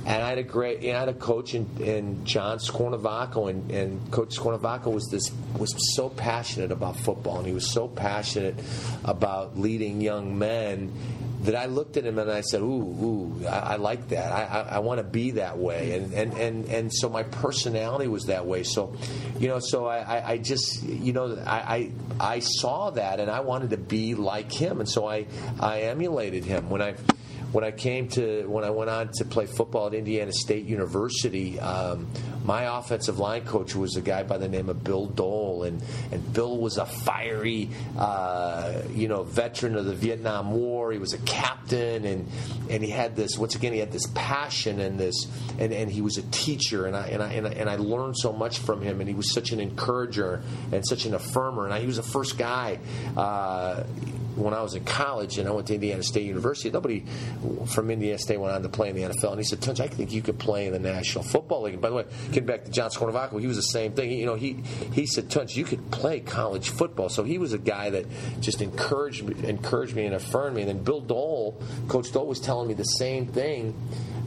and 0.07 0.23
I 0.23 0.29
had 0.29 0.37
a 0.37 0.43
great, 0.43 0.81
you 0.81 0.93
know, 0.93 0.95
I 0.95 0.99
had 1.01 1.09
a 1.09 1.13
coach 1.13 1.53
in, 1.53 1.69
in 1.81 2.23
John 2.23 2.59
Scornavaco, 2.59 3.49
and, 3.49 3.69
and 3.69 4.09
Coach 4.09 4.37
Scornavaco 4.37 4.85
was 4.85 5.09
this 5.11 5.29
was 5.59 5.75
so 5.97 6.07
passionate 6.07 6.71
about 6.71 6.95
football, 6.95 7.39
and 7.39 7.45
he 7.45 7.51
was 7.51 7.69
so 7.69 7.89
passionate 7.89 8.55
about 9.03 9.59
leading 9.59 9.99
young 9.99 10.39
men 10.39 10.93
that 11.41 11.55
I 11.55 11.65
looked 11.65 11.97
at 11.97 12.05
him 12.05 12.19
and 12.19 12.31
I 12.31 12.39
said, 12.39 12.61
"Ooh, 12.61 13.43
ooh, 13.43 13.45
I, 13.47 13.59
I 13.59 13.75
like 13.75 14.07
that. 14.09 14.31
I, 14.31 14.43
I, 14.43 14.75
I 14.75 14.79
want 14.79 14.99
to 14.99 15.03
be 15.03 15.31
that 15.31 15.57
way." 15.57 15.97
And, 15.97 16.13
and 16.13 16.33
and 16.37 16.65
and 16.69 16.93
so 16.93 17.09
my 17.09 17.23
personality 17.23 18.07
was 18.07 18.27
that 18.27 18.45
way. 18.45 18.63
So, 18.63 18.95
you 19.39 19.49
know, 19.49 19.59
so 19.59 19.87
I, 19.87 20.31
I 20.31 20.37
just, 20.37 20.83
you 20.83 21.11
know, 21.11 21.37
I, 21.45 21.91
I 22.19 22.35
I 22.35 22.39
saw 22.39 22.91
that 22.91 23.19
and 23.19 23.29
I 23.29 23.41
wanted 23.41 23.71
to 23.71 23.77
be 23.77 24.15
like 24.15 24.53
him, 24.53 24.79
and 24.79 24.87
so 24.87 25.05
I 25.05 25.25
I 25.59 25.81
emulated 25.81 26.45
him 26.45 26.69
when 26.69 26.81
I 26.81 26.95
when 27.51 27.63
I 27.63 27.71
came 27.71 28.07
to 28.09 28.45
when 28.47 28.63
I 28.63 28.69
went 28.69 28.89
on 28.89 29.09
to 29.13 29.25
play 29.25 29.45
football 29.45 29.87
at 29.87 29.93
Indiana 29.93 30.31
State 30.31 30.65
University, 30.65 31.59
um, 31.59 32.07
my 32.47 32.79
offensive 32.79 33.19
line 33.19 33.43
coach 33.43 33.75
was 33.75 33.97
a 33.97 34.01
guy 34.01 34.23
by 34.23 34.37
the 34.37 34.47
name 34.47 34.69
of 34.69 34.81
Bill 34.81 35.05
Dole, 35.05 35.63
and 35.63 35.81
and 36.13 36.33
Bill 36.33 36.57
was 36.57 36.77
a 36.77 36.85
fiery, 36.85 37.69
uh, 37.97 38.81
you 38.93 39.09
know, 39.09 39.23
veteran 39.23 39.75
of 39.75 39.83
the 39.83 39.93
Vietnam 39.93 40.53
War. 40.53 40.93
He 40.93 40.97
was 40.97 41.11
a 41.13 41.17
captain, 41.19 42.05
and 42.05 42.27
and 42.69 42.81
he 42.81 42.89
had 42.89 43.17
this 43.17 43.37
once 43.37 43.55
again 43.55 43.73
he 43.73 43.79
had 43.79 43.91
this 43.91 44.07
passion 44.15 44.79
and 44.79 44.97
this 44.97 45.27
and, 45.59 45.73
and 45.73 45.91
he 45.91 46.01
was 46.01 46.17
a 46.17 46.23
teacher, 46.23 46.85
and 46.85 46.95
I 46.95 47.07
and 47.07 47.21
I 47.21 47.33
and 47.33 47.47
I, 47.47 47.51
and 47.51 47.69
I 47.69 47.75
learned 47.75 48.17
so 48.17 48.31
much 48.31 48.59
from 48.59 48.81
him, 48.81 49.01
and 49.01 49.09
he 49.09 49.15
was 49.15 49.33
such 49.33 49.51
an 49.51 49.59
encourager 49.59 50.41
and 50.71 50.87
such 50.87 51.05
an 51.05 51.11
affirmer, 51.11 51.65
and 51.65 51.73
I, 51.73 51.81
he 51.81 51.87
was 51.87 51.97
the 51.97 52.03
first 52.03 52.37
guy. 52.37 52.79
Uh, 53.17 53.83
when 54.37 54.53
I 54.53 54.61
was 54.61 54.75
in 54.75 54.85
college 54.85 55.39
and 55.39 55.47
I 55.47 55.51
went 55.51 55.67
to 55.67 55.73
Indiana 55.73 56.03
State 56.03 56.25
University, 56.25 56.69
nobody 56.69 57.03
from 57.65 57.89
Indiana 57.89 58.19
State 58.19 58.37
went 58.37 58.53
on 58.53 58.61
to 58.61 58.69
play 58.69 58.89
in 58.89 58.95
the 58.95 59.01
NFL. 59.01 59.31
And 59.31 59.39
he 59.39 59.43
said, 59.43 59.61
Tunch, 59.61 59.79
I 59.79 59.87
think 59.87 60.11
you 60.11 60.21
could 60.21 60.37
play 60.37 60.67
in 60.67 60.73
the 60.73 60.79
National 60.79 61.23
Football 61.23 61.63
League. 61.63 61.73
And 61.73 61.81
by 61.81 61.89
the 61.89 61.95
way, 61.95 62.05
back 62.45 62.65
to 62.65 62.71
John 62.71 62.89
Scornavaco, 62.89 63.39
he 63.39 63.47
was 63.47 63.55
the 63.55 63.61
same 63.63 63.93
thing. 63.93 64.11
You 64.11 64.25
know, 64.25 64.35
he 64.35 64.53
he 64.93 65.05
said, 65.05 65.29
Tunch, 65.29 65.55
you 65.55 65.63
could 65.63 65.91
play 65.91 66.19
college 66.19 66.69
football. 66.69 67.09
So 67.09 67.23
he 67.23 67.37
was 67.37 67.53
a 67.53 67.57
guy 67.57 67.89
that 67.91 68.05
just 68.39 68.61
encouraged 68.61 69.23
me, 69.23 69.47
encouraged 69.47 69.95
me 69.95 70.05
and 70.05 70.15
affirmed 70.15 70.55
me. 70.55 70.61
And 70.61 70.69
then 70.69 70.83
Bill 70.83 71.01
Dole, 71.01 71.61
Coach 71.87 72.11
Dole, 72.11 72.27
was 72.27 72.39
telling 72.39 72.67
me 72.67 72.73
the 72.73 72.83
same 72.83 73.27
thing. 73.27 73.75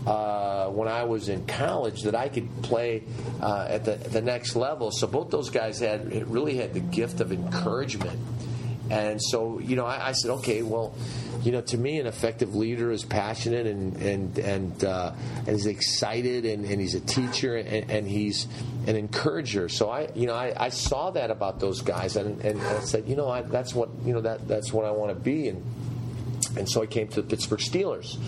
Uh, 0.06 0.68
when 0.70 0.88
I 0.88 1.04
was 1.04 1.28
in 1.28 1.44
college, 1.46 2.04
that 2.04 2.14
I 2.14 2.30
could 2.30 2.62
play 2.62 3.02
uh, 3.42 3.66
at 3.68 3.84
the, 3.84 3.96
the 3.96 4.22
next 4.22 4.56
level. 4.56 4.90
So 4.90 5.06
both 5.06 5.30
those 5.30 5.50
guys 5.50 5.78
had 5.78 6.26
really 6.26 6.56
had 6.56 6.72
the 6.72 6.80
gift 6.80 7.20
of 7.20 7.32
encouragement 7.32 8.18
And 8.90 9.23
so, 9.23 9.61
you 9.61 9.76
know, 9.76 9.87
I, 9.87 10.09
I 10.09 10.12
said, 10.12 10.32
okay, 10.32 10.62
well, 10.62 10.94
you 11.42 11.52
know, 11.52 11.61
to 11.61 11.78
me, 11.78 12.00
an 12.00 12.06
effective 12.06 12.54
leader 12.54 12.90
is 12.90 13.04
passionate 13.04 13.66
and 13.66 13.97
and 13.97 14.38
and, 14.38 14.85
uh, 14.85 15.12
and 15.38 15.49
is 15.49 15.66
excited, 15.66 16.44
and, 16.44 16.64
and 16.64 16.80
he's 16.80 16.94
a 16.94 17.00
teacher, 17.00 17.56
and, 17.56 17.90
and, 17.90 18.06
he's 18.06 18.49
an 18.87 18.97
encourager. 18.97 19.68
So 19.68 19.88
I, 19.88 20.09
you 20.14 20.26
know, 20.26 20.35
I, 20.35 20.52
I 20.56 20.68
saw 20.70 21.11
that 21.12 21.30
about 21.30 21.61
those 21.61 21.82
guys, 21.82 22.16
and, 22.16 22.40
and 22.44 22.61
I 22.61 22.80
said, 22.80 23.09
you 23.09 23.16
know, 23.16 23.28
I, 23.28 23.42
that's 23.42 23.75
what 23.75 23.88
you 24.04 24.12
know 24.12 24.20
that 24.23 24.49
that's 24.49 24.73
what 24.73 24.85
I 24.85 24.90
want 24.90 25.16
to 25.16 25.20
be, 25.20 25.49
and 25.49 25.64
and 26.56 26.68
so 26.68 26.82
I 26.82 26.87
came 26.87 27.09
to 27.09 27.23
the 27.23 27.28
Pittsburgh 27.28 27.61
Steelers 27.61 28.18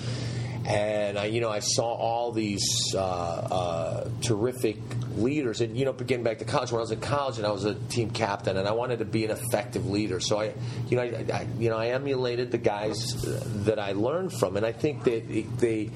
and 0.66 1.18
I, 1.18 1.24
you 1.24 1.40
know, 1.40 1.50
I 1.50 1.58
saw 1.58 1.92
all 1.92 2.32
these 2.32 2.94
uh, 2.94 2.98
uh, 2.98 4.08
terrific 4.20 4.76
leaders. 5.16 5.60
And 5.60 5.76
you 5.76 5.84
know, 5.84 5.92
getting 5.92 6.24
back 6.24 6.38
to 6.38 6.44
college, 6.44 6.70
when 6.70 6.78
I 6.78 6.82
was 6.82 6.92
in 6.92 7.00
college 7.00 7.38
and 7.38 7.46
I 7.46 7.50
was 7.50 7.64
a 7.64 7.74
team 7.74 8.10
captain, 8.10 8.56
and 8.56 8.68
I 8.68 8.72
wanted 8.72 9.00
to 9.00 9.04
be 9.04 9.24
an 9.24 9.30
effective 9.30 9.86
leader. 9.86 10.20
So 10.20 10.40
I, 10.40 10.54
you 10.88 10.96
know, 10.96 11.02
I, 11.02 11.24
I 11.32 11.46
you 11.58 11.68
know, 11.68 11.76
I 11.76 11.88
emulated 11.88 12.50
the 12.50 12.58
guys 12.58 13.22
that 13.64 13.78
I 13.78 13.92
learned 13.92 14.32
from, 14.32 14.56
and 14.56 14.64
I 14.64 14.72
think 14.72 15.04
that 15.04 15.28
they, 15.58 15.90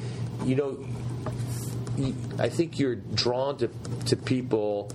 you 0.45 0.57
know. 0.57 0.85
I 2.39 2.51
think 2.51 2.79
you're 2.79 2.95
drawn 2.95 3.57
to, 3.57 3.71
to 4.09 4.17
people 4.17 4.91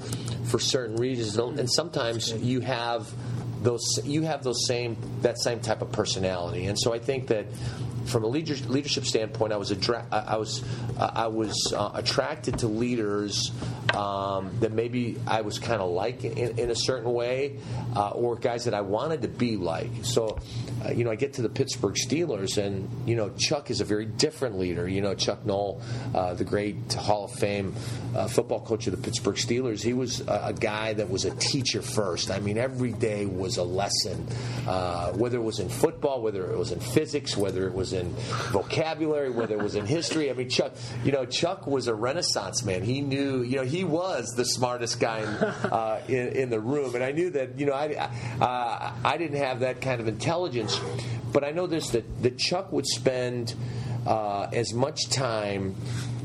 for 0.46 0.60
certain 0.60 0.98
reasons, 0.98 1.36
and 1.36 1.68
sometimes 1.68 2.32
you 2.32 2.60
have 2.60 3.12
those 3.64 4.00
you 4.04 4.22
have 4.22 4.44
those 4.44 4.68
same 4.68 4.98
that 5.22 5.40
same 5.40 5.62
type 5.62 5.82
of 5.82 5.92
personality, 5.92 6.66
and 6.66 6.78
so 6.80 6.94
I 6.94 7.00
think 7.00 7.28
that 7.28 7.48
from 8.06 8.24
a 8.24 8.28
leadership 8.28 9.06
standpoint, 9.06 9.54
I 9.54 9.58
was 9.58 9.72
adra- 9.72 10.06
I 10.12 10.38
was 10.38 10.64
I 10.98 11.28
was 11.28 11.74
uh, 11.76 11.92
attracted 11.94 12.60
to 12.60 12.68
leaders 12.68 13.52
um, 13.96 14.52
that 14.60 14.72
maybe 14.72 15.18
I 15.28 15.42
was 15.42 15.60
kind 15.60 15.82
of 15.82 15.90
like 15.90 16.24
in, 16.24 16.60
in, 16.60 16.70
a 16.70 16.76
certain 16.76 17.12
way, 17.12 17.60
uh, 17.96 18.10
or 18.10 18.36
guys 18.36 18.66
that 18.66 18.74
I 18.74 18.82
wanted 18.82 19.24
to 19.24 19.28
be 19.28 19.58
like. 19.58 19.90
So, 20.04 20.40
uh, 20.86 20.92
you 20.92 21.04
know, 21.04 21.12
I 21.12 21.16
get 21.16 21.34
to 21.34 21.42
the 21.42 21.50
Pittsburgh 21.50 21.96
Steelers, 21.96 22.58
and 22.58 22.90
you 23.08 23.16
know, 23.16 23.32
Chuck 23.38 23.70
is 23.70 23.82
a 23.82 23.86
very 23.86 24.06
different 24.06 24.58
leader. 24.58 24.88
You 24.88 25.02
know, 25.02 25.14
Chuck 25.14 25.46
Noll, 25.46 25.82
uh, 26.16 26.34
the 26.34 26.44
great 26.44 26.94
Hall 26.94 27.26
of 27.26 27.32
Fame 27.32 27.76
uh, 28.16 28.28
football 28.28 28.62
coach 28.62 28.88
of 28.88 28.96
the 28.96 29.02
Pittsburgh 29.02 29.36
Steelers, 29.36 29.82
he 29.82 29.94
was 29.94 30.22
a, 30.22 30.42
a, 30.46 30.54
guy 30.54 30.94
that 30.94 31.10
was 31.10 31.26
a 31.26 31.32
teacher 31.36 31.82
first. 31.82 32.30
I 32.30 32.40
mean, 32.40 32.58
every 32.58 32.92
day 32.92 33.26
was 33.26 33.58
a 33.58 33.64
lesson, 33.64 34.28
uh, 34.68 35.12
whether 35.14 35.38
it 35.38 35.44
was 35.44 35.60
in 35.60 35.70
football, 35.70 36.22
whether 36.22 36.52
it 36.52 36.58
was 36.58 36.72
in 36.72 36.80
physics, 36.80 37.38
whether 37.38 37.68
it 37.68 37.74
was 37.74 37.91
in 37.94 38.14
vocabulary, 38.52 39.30
whether 39.30 39.58
it 39.58 39.64
was 39.64 39.76
in 39.76 39.86
history. 39.86 40.30
I 40.30 40.34
mean, 40.34 40.50
Chuck, 40.50 40.74
you 41.04 41.12
know, 41.12 41.26
Chuck 41.26 41.68
was 41.68 41.88
a 41.88 41.96
Renaissance 41.96 42.64
man. 42.64 42.84
He 42.84 43.02
knew, 43.02 43.42
you 43.42 43.58
know, 43.58 43.64
he 43.64 43.84
was 43.84 44.34
the 44.36 44.46
smartest 44.46 45.00
guy 45.00 45.20
in, 45.20 45.28
uh, 45.28 46.02
in, 46.08 46.28
in, 46.30 46.50
the 46.50 46.60
room, 46.60 46.96
and 46.96 47.04
I 47.04 47.12
knew 47.12 47.30
that, 47.32 47.60
you 47.60 47.66
know, 47.66 47.74
I 47.74 47.94
uh, 48.40 48.94
I 49.04 49.18
didn't 49.18 49.38
have 49.38 49.62
that 49.62 49.82
kind 49.82 50.02
of 50.02 50.08
intelligence, 50.08 50.80
but 51.32 51.44
I 51.44 51.52
know 51.52 51.68
this 51.68 51.90
that 51.92 52.24
that 52.24 52.38
Chuck 52.38 52.72
would 52.72 52.88
spend 52.88 53.56
uh, 54.06 54.48
as 54.52 54.74
much 54.74 55.10
time 55.10 55.76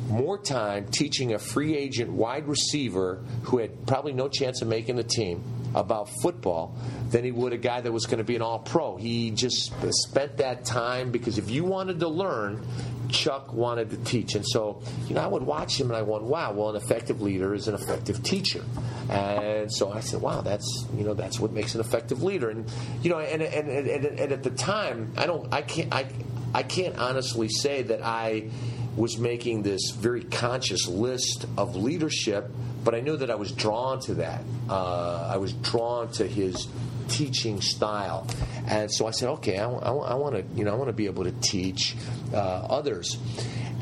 more 0.08 0.38
time 0.38 0.86
teaching 0.86 1.34
a 1.34 1.38
free 1.38 1.76
agent 1.76 2.10
wide 2.10 2.46
receiver 2.46 3.24
who 3.44 3.58
had 3.58 3.86
probably 3.86 4.12
no 4.12 4.28
chance 4.28 4.62
of 4.62 4.68
making 4.68 4.96
the 4.96 5.04
team 5.04 5.42
about 5.74 6.08
football 6.22 6.74
than 7.10 7.24
he 7.24 7.30
would 7.30 7.52
a 7.52 7.58
guy 7.58 7.80
that 7.80 7.92
was 7.92 8.06
going 8.06 8.18
to 8.18 8.24
be 8.24 8.34
an 8.36 8.42
all 8.42 8.58
pro. 8.58 8.96
He 8.96 9.30
just 9.30 9.72
spent 9.90 10.38
that 10.38 10.64
time 10.64 11.10
because 11.10 11.38
if 11.38 11.50
you 11.50 11.64
wanted 11.64 12.00
to 12.00 12.08
learn, 12.08 12.66
Chuck 13.08 13.52
wanted 13.52 13.90
to 13.90 13.96
teach. 13.98 14.34
And 14.34 14.44
so, 14.46 14.82
you 15.06 15.14
know, 15.14 15.20
I 15.20 15.26
would 15.26 15.42
watch 15.42 15.78
him 15.78 15.88
and 15.88 15.96
I 15.96 16.02
went, 16.02 16.24
wow, 16.24 16.52
well, 16.52 16.70
an 16.70 16.76
effective 16.76 17.20
leader 17.20 17.54
is 17.54 17.68
an 17.68 17.74
effective 17.74 18.22
teacher. 18.22 18.64
And 19.10 19.72
so 19.72 19.92
I 19.92 20.00
said, 20.00 20.20
wow, 20.20 20.40
that's, 20.40 20.86
you 20.96 21.04
know, 21.04 21.14
that's 21.14 21.38
what 21.38 21.52
makes 21.52 21.74
an 21.74 21.80
effective 21.80 22.22
leader. 22.22 22.50
And, 22.50 22.68
you 23.02 23.10
know, 23.10 23.18
and, 23.18 23.42
and, 23.42 23.68
and, 23.68 24.04
and 24.04 24.32
at 24.32 24.42
the 24.42 24.50
time, 24.50 25.12
I 25.16 25.26
don't, 25.26 25.52
I 25.52 25.62
can't, 25.62 25.92
I, 25.94 26.06
I 26.54 26.62
can't 26.62 26.96
honestly 26.96 27.48
say 27.48 27.82
that 27.82 28.02
I 28.02 28.48
was 28.96 29.18
making 29.18 29.62
this 29.62 29.90
very 29.90 30.24
conscious 30.24 30.88
list 30.88 31.46
of 31.56 31.76
leadership 31.76 32.50
but 32.86 32.94
I 32.94 33.00
knew 33.00 33.16
that 33.16 33.32
I 33.32 33.34
was 33.34 33.50
drawn 33.50 33.98
to 34.02 34.14
that. 34.14 34.44
Uh, 34.70 35.28
I 35.34 35.38
was 35.38 35.52
drawn 35.54 36.08
to 36.12 36.24
his 36.24 36.68
teaching 37.08 37.60
style, 37.60 38.28
and 38.68 38.92
so 38.92 39.08
I 39.08 39.10
said, 39.10 39.28
okay, 39.30 39.58
I, 39.58 39.68
I, 39.68 39.90
I 39.90 40.14
want 40.14 40.36
to, 40.36 40.44
you 40.56 40.64
know, 40.64 40.70
I 40.70 40.76
want 40.76 40.88
to 40.88 40.92
be 40.92 41.06
able 41.06 41.24
to 41.24 41.32
teach 41.32 41.96
uh, 42.32 42.36
others. 42.36 43.18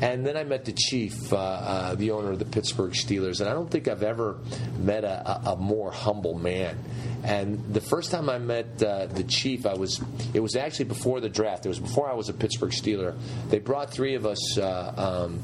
And 0.01 0.25
then 0.25 0.35
I 0.35 0.43
met 0.43 0.65
the 0.65 0.73
chief, 0.73 1.31
uh, 1.31 1.37
uh, 1.37 1.95
the 1.95 2.11
owner 2.11 2.31
of 2.31 2.39
the 2.39 2.45
Pittsburgh 2.45 2.91
Steelers, 2.91 3.39
and 3.39 3.49
I 3.49 3.53
don't 3.53 3.71
think 3.71 3.87
I've 3.87 4.03
ever 4.03 4.37
met 4.77 5.05
a, 5.05 5.51
a 5.51 5.55
more 5.55 5.91
humble 5.91 6.37
man. 6.37 6.77
And 7.23 7.73
the 7.73 7.81
first 7.81 8.11
time 8.11 8.29
I 8.29 8.37
met 8.37 8.83
uh, 8.83 9.07
the 9.07 9.23
chief, 9.23 9.65
I 9.65 9.73
was 9.73 10.01
it 10.33 10.41
was 10.41 10.55
actually 10.55 10.85
before 10.85 11.21
the 11.21 11.29
draft. 11.29 11.65
It 11.65 11.69
was 11.69 11.79
before 11.79 12.09
I 12.09 12.13
was 12.13 12.29
a 12.29 12.33
Pittsburgh 12.33 12.71
Steeler. 12.71 13.17
They 13.49 13.59
brought 13.59 13.89
three 13.89 14.15
of 14.15 14.25
us. 14.25 14.57
Uh, 14.57 15.25
um, 15.27 15.39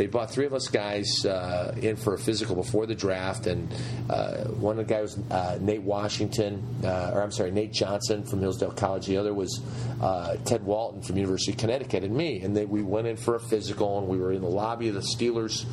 they 0.00 0.06
brought 0.06 0.30
three 0.30 0.46
of 0.46 0.54
us 0.54 0.68
guys 0.68 1.26
uh, 1.26 1.74
in 1.82 1.94
for 1.94 2.14
a 2.14 2.18
physical 2.18 2.56
before 2.56 2.86
the 2.86 2.94
draft, 2.94 3.46
and 3.46 3.70
uh, 4.08 4.44
one 4.44 4.78
of 4.78 4.88
the 4.88 4.94
guys 4.94 5.18
was 5.18 5.30
uh, 5.30 5.58
Nate 5.60 5.82
Washington, 5.82 6.64
uh, 6.82 7.10
or 7.12 7.22
I'm 7.22 7.30
sorry, 7.30 7.50
Nate 7.50 7.70
Johnson 7.70 8.24
from 8.24 8.40
Hillsdale 8.40 8.70
College. 8.70 9.04
The 9.04 9.18
other 9.18 9.34
was 9.34 9.60
uh, 10.00 10.36
Ted 10.46 10.64
Walton 10.64 11.02
from 11.02 11.18
University 11.18 11.52
of 11.52 11.58
Connecticut, 11.58 12.02
and 12.02 12.16
me. 12.16 12.40
And 12.40 12.56
they, 12.56 12.64
we 12.64 12.82
went 12.82 13.08
in 13.08 13.18
for 13.18 13.34
a 13.34 13.40
physical, 13.40 13.98
and 13.98 14.08
we 14.08 14.16
were 14.16 14.32
in 14.32 14.40
the 14.40 14.48
lobby 14.48 14.88
of 14.88 14.94
the 14.94 15.00
Steelers. 15.00 15.66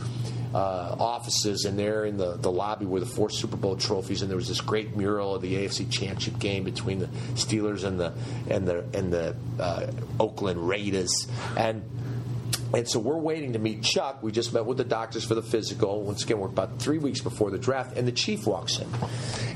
Uh, 0.54 0.96
offices, 0.98 1.66
and 1.66 1.78
there 1.78 2.06
in 2.06 2.16
the, 2.16 2.38
the 2.38 2.50
lobby 2.50 2.86
were 2.86 3.02
the 3.02 3.06
four 3.06 3.30
Super 3.30 3.58
Bowl 3.58 3.76
trophies, 3.76 4.22
and 4.22 4.32
there 4.32 4.38
was 4.38 4.48
this 4.48 4.62
great 4.62 4.96
mural 4.96 5.36
of 5.36 5.42
the 5.42 5.54
AFC 5.54 5.92
Championship 5.92 6.40
game 6.40 6.64
between 6.64 7.00
the 7.00 7.08
Steelers 7.36 7.84
and 7.84 8.00
the 8.00 8.14
and 8.50 8.66
the 8.66 8.86
and 8.94 9.12
the 9.12 9.36
uh, 9.60 9.92
Oakland 10.22 10.68
Raiders, 10.68 11.28
and 11.58 11.84
and 12.74 12.88
so 12.88 13.00
we're 13.00 13.18
waiting 13.18 13.54
to 13.54 13.60
meet 13.60 13.84
Chuck. 13.84 14.22
We 14.22 14.32
just 14.32 14.54
met 14.54 14.66
with 14.66 14.78
the 14.78 14.84
doctors 14.84 15.24
for 15.24 15.36
the 15.36 15.42
physical. 15.42 16.02
Once 16.04 16.24
again, 16.24 16.40
we're 16.40 16.48
about 16.48 16.80
three 16.80 16.98
weeks 16.98 17.22
before 17.22 17.52
the 17.52 17.58
draft, 17.58 17.98
and 17.98 18.08
the 18.08 18.12
chief 18.12 18.46
walks 18.46 18.80
in. 18.80 18.88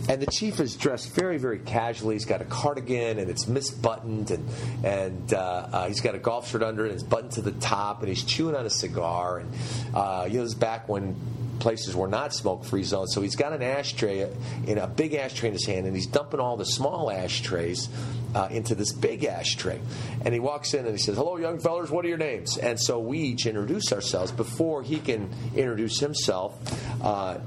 And 0.10 0.22
the 0.22 0.32
chief 0.32 0.60
is 0.60 0.76
dressed 0.76 1.14
very, 1.14 1.38
very 1.38 1.60
casually. 1.60 2.16
He's 2.16 2.26
got 2.26 2.42
a 2.42 2.46
cardigan, 2.46 3.20
and 3.20 3.30
it's 3.30 3.46
misbuttoned, 3.46 4.32
and 4.32 4.50
and 4.86 5.34
uh, 5.34 5.68
uh, 5.72 5.88
he's 5.88 6.02
got 6.02 6.16
a 6.16 6.20
golf 6.20 6.50
shirt 6.50 6.64
under 6.64 6.86
it, 6.86 6.92
and 6.92 6.96
it's 6.96 7.04
buttoned 7.04 7.34
to 7.34 7.42
the 7.42 7.52
top, 7.54 8.00
and 8.00 8.10
he's 8.10 8.24
chewing 8.24 8.56
on 8.56 8.66
a 8.66 8.70
cigar. 8.70 9.40
And 9.40 9.52
uh, 9.94 10.28
you 10.30 10.38
know, 10.38 10.44
is 10.44 10.56
back 10.56 10.88
when 10.90 11.16
places 11.62 11.96
were 11.96 12.08
not 12.08 12.34
smoke 12.34 12.66
free 12.66 12.84
zones. 12.84 13.14
So 13.14 13.22
he's 13.22 13.36
got 13.36 13.54
an 13.54 13.62
ashtray 13.62 14.30
in 14.68 14.78
a 14.78 14.88
big 14.88 15.14
ashtray 15.14 15.48
in 15.48 15.54
his 15.54 15.66
hand, 15.66 15.86
and 15.86 15.96
he's 15.96 16.08
dumping 16.08 16.40
all 16.40 16.58
the 16.58 16.66
small 16.66 17.10
ashtrays 17.10 17.88
uh, 18.36 18.50
into 18.52 18.76
this 18.76 18.92
big 18.92 19.24
ashtray. 19.24 19.80
And 20.26 20.34
he 20.34 20.40
walks 20.40 20.74
in 20.74 20.86
and 20.86 20.92
he 20.92 20.98
says, 21.02 21.16
"Hello, 21.16 21.38
young 21.38 21.60
fellers. 21.60 21.90
What 21.90 22.04
are 22.04 22.10
your 22.10 22.18
names?" 22.18 22.58
And 22.58 22.80
so 22.80 23.00
we 23.00 23.20
each 23.20 23.46
introduce 23.46 23.94
ourselves 23.94 24.32
before 24.32 24.84
he 24.84 25.00
can 25.00 25.30
introduce 25.56 26.00
himself. 26.00 26.58
Uh, 27.02 27.38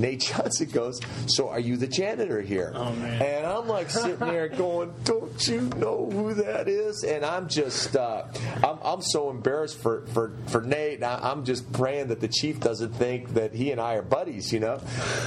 Nate 0.00 0.20
Johnson 0.20 0.68
goes, 0.70 1.00
"So 1.26 1.48
are 1.48 1.60
you 1.60 1.76
the 1.76 1.86
janitor 1.86 2.40
here?" 2.40 2.72
Oh 2.74 2.92
man! 2.92 3.22
And 3.22 3.46
I'm 3.46 3.68
like 3.68 3.90
sitting 3.90 4.18
there 4.18 4.48
going, 4.66 4.92
"Don't 5.04 5.46
you 5.46 5.62
know 5.76 6.08
who 6.10 6.34
that 6.34 6.68
is?" 6.68 7.04
And 7.04 7.24
I'm 7.24 7.48
just, 7.48 7.96
uh, 7.96 8.24
I'm, 8.64 8.78
I'm 8.82 9.02
so 9.02 9.30
embarrassed 9.30 9.78
for 9.78 10.06
for 10.08 10.32
for 10.46 10.62
Nate. 10.62 11.02
I, 11.02 11.30
am 11.30 11.44
just 11.44 11.70
praying 11.72 12.08
that 12.08 12.20
the 12.20 12.28
chief 12.28 12.60
doesn't 12.60 12.94
think 12.94 13.34
that 13.34 13.52
he 13.52 13.72
and 13.72 13.80
I 13.80 13.94
are 13.94 14.02
buddies, 14.02 14.52
you 14.52 14.60
know. 14.60 14.80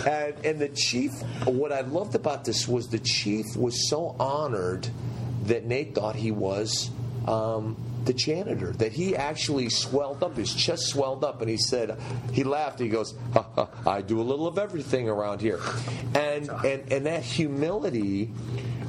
And 0.08 0.34
and 0.44 0.60
the 0.60 0.70
chief, 0.70 1.12
what 1.46 1.72
I 1.72 1.82
loved 1.82 2.16
about 2.16 2.46
this 2.46 2.68
was 2.68 2.88
the 2.88 3.00
chief 3.00 3.56
was 3.56 3.90
so 3.90 4.16
honored 4.20 4.88
that 5.46 5.66
Nate 5.66 5.94
thought 5.94 6.16
he 6.16 6.32
was. 6.32 6.90
Um, 7.28 7.78
the 8.06 8.14
janitor 8.14 8.72
that 8.74 8.92
he 8.92 9.16
actually 9.16 9.70
swelled 9.70 10.24
up 10.24 10.36
his 10.36 10.54
chest 10.54 10.88
swelled 10.88 11.24
up 11.24 11.42
and 11.42 11.50
he 11.50 11.58
said 11.58 11.98
he 12.32 12.44
laughed 12.44 12.80
he 12.80 12.90
goes 12.90 13.14
ha, 13.34 13.46
ha, 13.56 13.70
i 13.86 14.02
do 14.02 14.20
a 14.20 14.24
little 14.24 14.48
of 14.48 14.58
everything 14.58 15.08
around 15.08 15.40
here 15.40 15.60
and 16.16 16.50
and 16.50 16.92
and 16.92 17.06
that 17.06 17.24
humility 17.24 18.30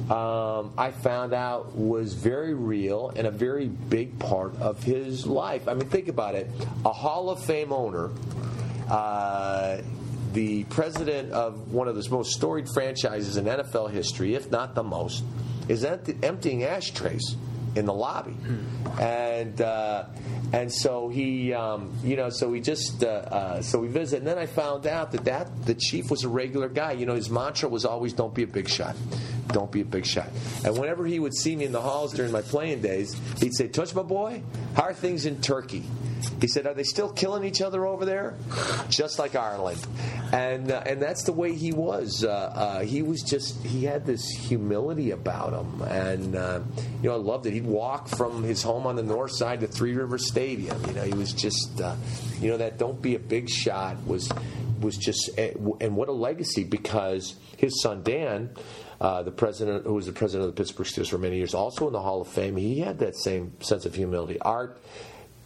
um, 0.09 0.73
I 0.77 0.91
found 0.91 1.33
out 1.33 1.75
was 1.75 2.13
very 2.13 2.53
real 2.53 3.11
and 3.15 3.25
a 3.25 3.31
very 3.31 3.67
big 3.67 4.19
part 4.19 4.55
of 4.61 4.83
his 4.83 5.25
life. 5.25 5.67
I 5.67 5.73
mean, 5.73 5.89
think 5.89 6.09
about 6.09 6.35
it. 6.35 6.47
A 6.85 6.93
Hall 6.93 7.31
of 7.31 7.43
Fame 7.43 7.73
owner, 7.73 8.11
uh, 8.87 9.81
the 10.33 10.63
president 10.65 11.31
of 11.31 11.71
one 11.71 11.87
of 11.87 11.95
the 11.95 12.07
most 12.11 12.33
storied 12.33 12.69
franchises 12.69 13.37
in 13.37 13.45
NFL 13.45 13.89
history, 13.89 14.35
if 14.35 14.51
not 14.51 14.75
the 14.75 14.83
most, 14.83 15.23
is 15.67 15.83
emptying 15.83 16.65
ashtrays 16.65 17.35
in 17.75 17.85
the 17.85 17.93
lobby, 17.93 18.35
and 18.99 19.59
uh, 19.61 20.05
and 20.53 20.71
so 20.71 21.09
he, 21.09 21.53
um, 21.53 21.93
you 22.03 22.15
know, 22.15 22.29
so 22.29 22.49
we 22.49 22.61
just 22.61 23.03
uh, 23.03 23.07
uh, 23.07 23.61
so 23.61 23.79
we 23.79 23.87
visit, 23.87 24.19
and 24.19 24.27
then 24.27 24.37
I 24.37 24.45
found 24.45 24.87
out 24.87 25.11
that 25.11 25.25
that 25.25 25.65
the 25.65 25.75
chief 25.75 26.09
was 26.09 26.23
a 26.23 26.29
regular 26.29 26.69
guy. 26.69 26.93
You 26.93 27.05
know, 27.05 27.15
his 27.15 27.29
mantra 27.29 27.69
was 27.69 27.85
always 27.85 28.13
"Don't 28.13 28.33
be 28.33 28.43
a 28.43 28.47
big 28.47 28.69
shot." 28.69 28.95
Don't 29.49 29.71
be 29.71 29.81
a 29.81 29.85
big 29.85 30.05
shot. 30.05 30.29
And 30.63 30.77
whenever 30.77 31.05
he 31.05 31.19
would 31.19 31.33
see 31.33 31.55
me 31.55 31.65
in 31.65 31.71
the 31.71 31.81
halls 31.81 32.13
during 32.13 32.31
my 32.31 32.41
playing 32.41 32.81
days, 32.81 33.15
he'd 33.39 33.53
say, 33.53 33.67
"Tunch 33.67 33.93
my 33.93 34.01
boy, 34.01 34.41
how 34.75 34.83
are 34.83 34.93
things 34.93 35.25
in 35.25 35.41
Turkey?" 35.41 35.83
He 36.41 36.47
said, 36.47 36.65
"Are 36.65 36.73
they 36.73 36.83
still 36.83 37.09
killing 37.09 37.43
each 37.43 37.61
other 37.61 37.85
over 37.85 38.05
there, 38.05 38.35
just 38.89 39.19
like 39.19 39.35
Ireland?" 39.35 39.85
And 40.31 40.71
uh, 40.71 40.83
and 40.85 41.01
that's 41.01 41.23
the 41.23 41.31
way 41.31 41.53
he 41.53 41.71
was. 41.71 42.23
Uh, 42.23 42.29
uh, 42.29 42.79
he 42.81 43.01
was 43.01 43.21
just 43.21 43.63
he 43.63 43.83
had 43.83 44.05
this 44.05 44.27
humility 44.27 45.11
about 45.11 45.53
him, 45.53 45.81
and 45.83 46.35
uh, 46.35 46.61
you 47.01 47.09
know 47.09 47.15
I 47.15 47.19
loved 47.19 47.45
it. 47.45 47.53
He'd 47.53 47.65
walk 47.65 48.07
from 48.07 48.43
his 48.43 48.63
home 48.63 48.87
on 48.87 48.95
the 48.95 49.03
north 49.03 49.31
side 49.31 49.61
to 49.61 49.67
Three 49.67 49.93
River 49.93 50.17
Stadium. 50.17 50.81
You 50.87 50.93
know, 50.93 51.03
he 51.03 51.13
was 51.13 51.33
just 51.33 51.79
uh, 51.79 51.95
you 52.39 52.49
know 52.49 52.57
that 52.57 52.77
don't 52.77 53.01
be 53.01 53.15
a 53.15 53.19
big 53.19 53.49
shot 53.49 53.97
was 54.05 54.29
was 54.81 54.97
just 54.97 55.29
eh, 55.37 55.53
and 55.79 55.95
what 55.95 56.09
a 56.09 56.13
legacy 56.13 56.63
because 56.63 57.35
his 57.57 57.81
son 57.81 58.03
Dan. 58.03 58.49
Uh, 58.99 59.23
the 59.23 59.31
president, 59.31 59.85
who 59.85 59.93
was 59.93 60.05
the 60.05 60.13
president 60.13 60.47
of 60.47 60.55
the 60.55 60.61
Pittsburgh 60.61 60.87
Steelers 60.87 61.09
for 61.09 61.17
many 61.17 61.37
years, 61.37 61.53
also 61.53 61.87
in 61.87 61.93
the 61.93 62.01
Hall 62.01 62.21
of 62.21 62.27
Fame, 62.27 62.55
he 62.55 62.79
had 62.79 62.99
that 62.99 63.15
same 63.15 63.51
sense 63.61 63.85
of 63.85 63.93
humility. 63.93 64.39
Art 64.39 64.77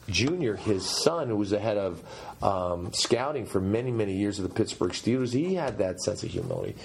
Jr., 0.09 0.53
his 0.53 0.87
son, 0.87 1.29
who 1.29 1.35
was 1.35 1.51
the 1.51 1.59
head 1.59 1.77
of 1.77 2.03
um, 2.41 2.91
scouting 2.93 3.45
for 3.45 3.59
many, 3.59 3.91
many 3.91 4.15
years 4.15 4.39
of 4.39 4.43
the 4.43 4.53
Pittsburgh 4.53 4.91
Steelers, 4.91 5.33
he 5.33 5.55
had 5.55 5.77
that 5.79 6.01
sense 6.01 6.23
of 6.23 6.29
humility. 6.29 6.75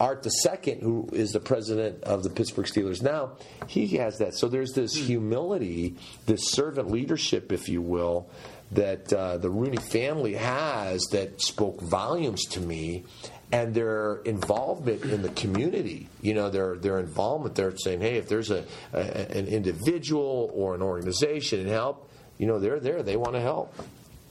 Art 0.00 0.26
II, 0.26 0.74
who 0.80 1.08
is 1.12 1.30
the 1.30 1.40
president 1.40 2.02
of 2.02 2.22
the 2.22 2.30
Pittsburgh 2.30 2.66
Steelers 2.66 3.02
now, 3.02 3.32
he 3.68 3.86
has 3.96 4.18
that. 4.18 4.34
So 4.34 4.48
there's 4.48 4.72
this 4.72 4.96
hmm. 4.96 5.04
humility, 5.04 5.96
this 6.26 6.50
servant 6.50 6.90
leadership, 6.90 7.52
if 7.52 7.68
you 7.68 7.80
will, 7.80 8.28
that 8.72 9.12
uh, 9.12 9.36
the 9.38 9.50
Rooney 9.50 9.76
family 9.76 10.34
has 10.34 11.02
that 11.12 11.40
spoke 11.40 11.80
volumes 11.80 12.44
to 12.46 12.60
me 12.60 13.04
and 13.52 13.74
their 13.74 14.16
involvement 14.24 15.04
in 15.04 15.22
the 15.22 15.28
community. 15.30 16.08
You 16.20 16.34
know, 16.34 16.50
their 16.50 16.76
their 16.76 16.98
involvement. 16.98 17.54
They're 17.54 17.76
saying, 17.76 18.00
hey, 18.00 18.16
if 18.16 18.28
there's 18.28 18.50
a, 18.50 18.64
a 18.92 18.98
an 18.98 19.46
individual 19.46 20.50
or 20.54 20.74
an 20.74 20.82
organization 20.82 21.60
and 21.60 21.68
help, 21.68 22.10
you 22.38 22.46
know, 22.46 22.58
they're 22.58 22.80
there. 22.80 23.02
They 23.02 23.16
want 23.16 23.34
to 23.34 23.40
help. 23.40 23.74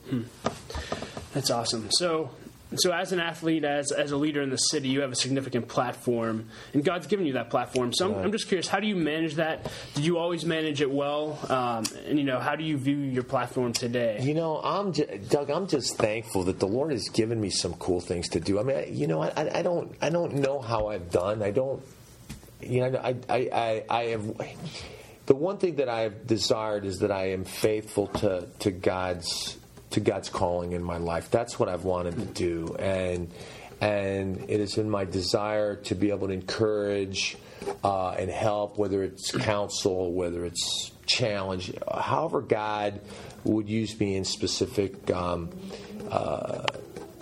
Hmm. 0.10 0.24
That's 1.34 1.50
awesome. 1.50 1.90
So, 1.92 2.32
so 2.80 2.92
as 2.92 3.12
an 3.12 3.20
athlete, 3.20 3.63
as 3.63 3.92
as 3.92 4.12
a 4.12 4.18
leader 4.18 4.42
in 4.42 4.50
the 4.50 4.58
city, 4.58 4.89
you 4.89 5.01
have 5.01 5.12
a 5.12 5.15
significant 5.15 5.68
platform, 5.68 6.48
and 6.74 6.84
God's 6.84 7.08
given 7.08 7.25
you 7.25 7.34
that 7.34 7.50
platform. 7.50 7.94
So 7.94 8.13
I'm, 8.13 8.25
I'm 8.25 8.32
just 8.32 8.48
curious, 8.48 8.68
how 8.68 8.80
do 8.80 8.88
you 8.88 8.96
manage 8.96 9.36
that? 9.36 9.72
Did 9.96 10.06
you 10.06 10.18
always 10.18 10.46
manage 10.46 10.82
it 10.82 10.92
well? 10.92 11.39
Um, 11.50 11.86
and 12.08 12.18
you 12.18 12.25
know, 12.25 12.39
how 12.39 12.56
do 12.56 12.63
you 12.63 12.77
view 12.77 12.98
your 12.98 13.24
platform 13.24 13.74
today? 13.74 14.20
You 14.22 14.34
know, 14.34 14.60
I'm 14.63 14.94
just, 14.94 15.30
Doug. 15.30 15.50
I'm 15.50 15.68
just 15.68 15.98
thankful 15.98 16.44
that 16.44 16.60
the 16.60 16.68
Lord 16.68 16.92
has 16.92 17.10
given 17.10 17.39
me 17.39 17.50
some 17.50 17.74
cool 17.75 18.00
things 18.00 18.30
to 18.30 18.39
do. 18.39 18.60
I 18.60 18.63
mean, 18.63 18.77
I, 18.77 18.86
you 18.86 19.08
know, 19.08 19.22
I, 19.22 19.60
I 19.60 19.62
don't 19.62 19.96
I 20.01 20.10
don't 20.10 20.36
know 20.36 20.60
how 20.60 20.88
I've 20.88 21.10
done. 21.12 21.42
I 21.42 21.51
don't. 21.51 21.84
You 22.62 22.89
know, 22.89 23.00
I 23.00 23.15
I 23.30 23.50
I, 23.51 23.86
I 23.89 24.03
have 24.06 24.25
the 25.25 25.36
one 25.36 25.58
thing 25.58 25.75
that 25.75 25.88
I 25.88 26.01
have 26.01 26.27
desired 26.27 26.86
is 26.86 27.00
that 27.00 27.12
I 27.12 27.32
am 27.32 27.46
faithful 27.46 28.08
to, 28.08 28.48
to 28.60 28.72
God's 28.72 29.58
to 29.94 30.00
God's 30.00 30.30
calling 30.30 30.74
in 30.74 30.84
my 30.84 30.98
life. 30.98 31.30
That's 31.32 31.60
what 31.60 31.70
I've 31.70 31.84
wanted 31.84 32.16
to 32.16 32.26
do, 32.26 32.76
and 32.78 33.32
and 33.82 34.46
it 34.48 34.60
is 34.60 34.78
in 34.78 34.90
my 34.90 35.06
desire 35.06 35.76
to 35.76 35.96
be 35.96 36.12
able 36.12 36.28
to 36.28 36.34
encourage 36.34 37.38
uh, 37.84 38.12
and 38.12 38.30
help, 38.30 38.78
whether 38.78 39.04
it's 39.04 39.32
counsel, 39.32 40.14
whether 40.14 40.46
it's 40.46 40.92
challenge, 41.06 41.74
however 41.94 42.42
God 42.42 43.02
would 43.44 43.68
use 43.68 44.00
me 44.00 44.16
in 44.16 44.24
specific 44.24 45.12
um, 45.12 45.50
uh, 46.10 46.66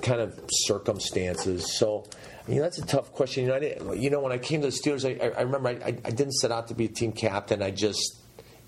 kind 0.02 0.22
of 0.22 0.40
circumstances. 0.50 1.78
So 1.78 2.06
you 2.48 2.56
know, 2.56 2.64
that's 2.64 2.80
a 2.80 2.86
tough 2.86 3.12
question. 3.12 3.44
You 3.44 3.50
know, 3.50 3.56
I 3.56 3.60
didn't, 3.60 4.02
you 4.02 4.10
know 4.10 4.20
when 4.20 4.32
I 4.32 4.38
came 4.38 4.62
to 4.62 4.68
the 4.68 4.74
Steelers, 4.74 5.06
I, 5.06 5.30
I 5.30 5.42
remember 5.42 5.70
I, 5.70 5.88
I, 5.88 5.92
didn't 5.92 6.34
set 6.34 6.52
out 6.52 6.68
to 6.70 6.74
be 6.74 6.86
a 6.86 6.90
team 6.90 7.12
captain. 7.12 7.62
I 7.62 7.72
just 7.72 8.18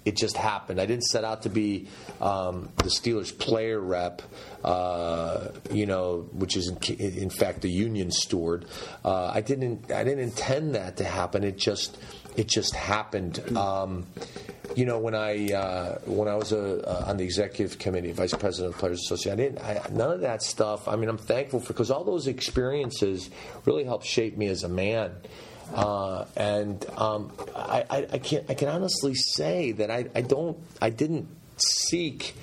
it 0.06 0.18
just 0.18 0.36
happened. 0.36 0.82
I 0.82 0.86
didn't 0.86 1.06
set 1.06 1.24
out 1.24 1.44
to 1.44 1.50
be 1.50 1.88
um, 2.20 2.70
the 2.78 2.90
Steelers 2.90 3.38
player 3.38 3.80
rep, 3.80 4.22
uh, 4.64 5.50
you 5.72 5.86
know, 5.86 6.28
which 6.34 6.58
is 6.58 6.70
in, 6.70 6.78
in, 7.00 7.30
fact 7.30 7.62
the 7.62 7.70
union 7.70 8.12
steward. 8.12 8.66
Uh, 9.04 9.32
I 9.34 9.42
didn't. 9.42 9.92
I 9.92 10.04
didn't 10.04 10.24
intend 10.24 10.76
that 10.76 10.98
to 10.98 11.04
happen. 11.04 11.44
It 11.44 11.58
just 11.58 11.98
it 12.36 12.48
just 12.48 12.76
happened. 12.76 13.40
Um, 13.56 14.08
you 14.76 14.86
know, 14.86 15.00
when 15.00 15.16
I 15.16 15.54
uh, 15.54 16.00
when 16.06 16.28
I 16.28 16.36
was 16.36 16.52
a, 16.52 16.86
uh, 16.88 17.06
on 17.08 17.18
the 17.18 17.24
executive 17.24 17.78
committee, 17.80 18.12
vice 18.12 18.34
president 18.34 18.74
of 18.74 18.80
Players 18.80 19.00
Association, 19.06 19.40
I 19.40 19.44
didn't 19.44 19.60
I, 19.62 19.82
none 19.92 20.12
of 20.12 20.22
that 20.22 20.42
stuff. 20.42 20.88
I 20.88 20.96
mean, 20.96 21.10
I'm 21.10 21.18
thankful 21.18 21.60
for 21.60 21.74
because 21.74 21.92
all 21.92 22.04
those 22.04 22.28
experiences 22.28 23.30
really 23.66 23.84
helped 23.84 24.06
shape 24.06 24.38
me 24.38 24.48
as 24.48 24.63
a 24.63 24.70
man. 24.70 25.12
Uh, 25.73 26.26
and 26.36 26.86
um, 26.97 27.32
I, 27.56 27.86
I, 27.89 28.08
I, 28.13 28.17
can 28.17 28.45
I 28.49 28.54
can 28.54 28.69
honestly 28.69 29.15
say 29.15 29.71
that 29.73 29.91
I, 29.91 30.06
I 30.15 30.21
don't 30.21 30.58
I 30.82 30.89
didn't 30.89 31.28
seek 31.58 32.36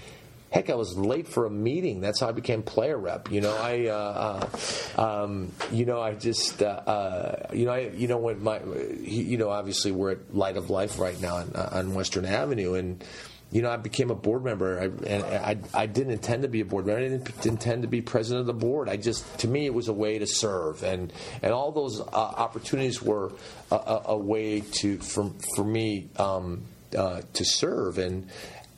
Heck, 0.51 0.69
I 0.69 0.75
was 0.75 0.99
late 0.99 1.29
for 1.29 1.47
a 1.47 1.51
meeting. 1.51 2.01
That's 2.01 2.19
how 2.19 2.29
I 2.29 2.33
became 2.33 2.65
player 2.65 2.99
rep. 2.99 3.31
You 3.31 3.41
know, 3.41 3.57
I, 3.57 3.87
uh, 3.87 4.49
uh, 4.97 5.23
um, 5.23 5.53
you 5.71 5.87
know, 5.87 6.01
I 6.01 6.15
just, 6.15 6.61
uh, 6.61 6.67
uh 6.67 7.47
you 7.53 7.67
know, 7.67 7.73
I, 7.73 7.91
you 7.95 8.09
know, 8.09 8.19
when 8.19 8.43
my, 8.43 8.61
you 9.01 9.39
know, 9.39 9.51
obviously 9.51 9.93
we're 9.93 10.11
at 10.13 10.35
Light 10.35 10.57
of 10.57 10.69
Life 10.69 10.99
right 10.99 11.21
now 11.21 11.37
on, 11.37 11.55
on 11.55 11.95
Western 11.95 12.25
Avenue, 12.25 12.75
and 12.75 13.05
you 13.51 13.63
know, 13.63 13.71
I 13.71 13.77
became 13.77 14.11
a 14.11 14.15
board 14.15 14.45
member, 14.45 14.79
I, 14.79 14.85
and 15.07 15.25
I, 15.25 15.59
I 15.75 15.87
didn't 15.87 16.13
intend 16.13 16.43
to 16.43 16.49
be 16.49 16.61
a 16.61 16.65
board 16.65 16.87
member. 16.87 17.01
I 17.01 17.09
didn't 17.09 17.47
intend 17.47 17.83
to 17.83 17.89
be 17.89 18.01
president 18.01 18.43
of 18.43 18.47
the 18.47 18.53
board. 18.53 18.89
I 18.89 18.97
just, 18.97 19.41
to 19.41 19.49
me, 19.49 19.67
it 19.67 19.75
was 19.75 19.89
a 19.89 19.93
way 19.93 20.19
to 20.19 20.27
serve, 20.27 20.85
and 20.85 21.13
and 21.43 21.53
all 21.53 21.73
those 21.73 22.01
uh, 22.01 22.05
opportunities 22.13 23.03
were 23.03 23.33
a, 23.73 23.75
a, 23.75 24.03
a, 24.07 24.17
way 24.17 24.61
to, 24.61 24.99
for 24.99 25.33
for 25.57 25.65
me, 25.65 26.09
um, 26.17 26.63
uh, 26.97 27.23
to 27.35 27.45
serve, 27.45 27.99
and 27.99 28.29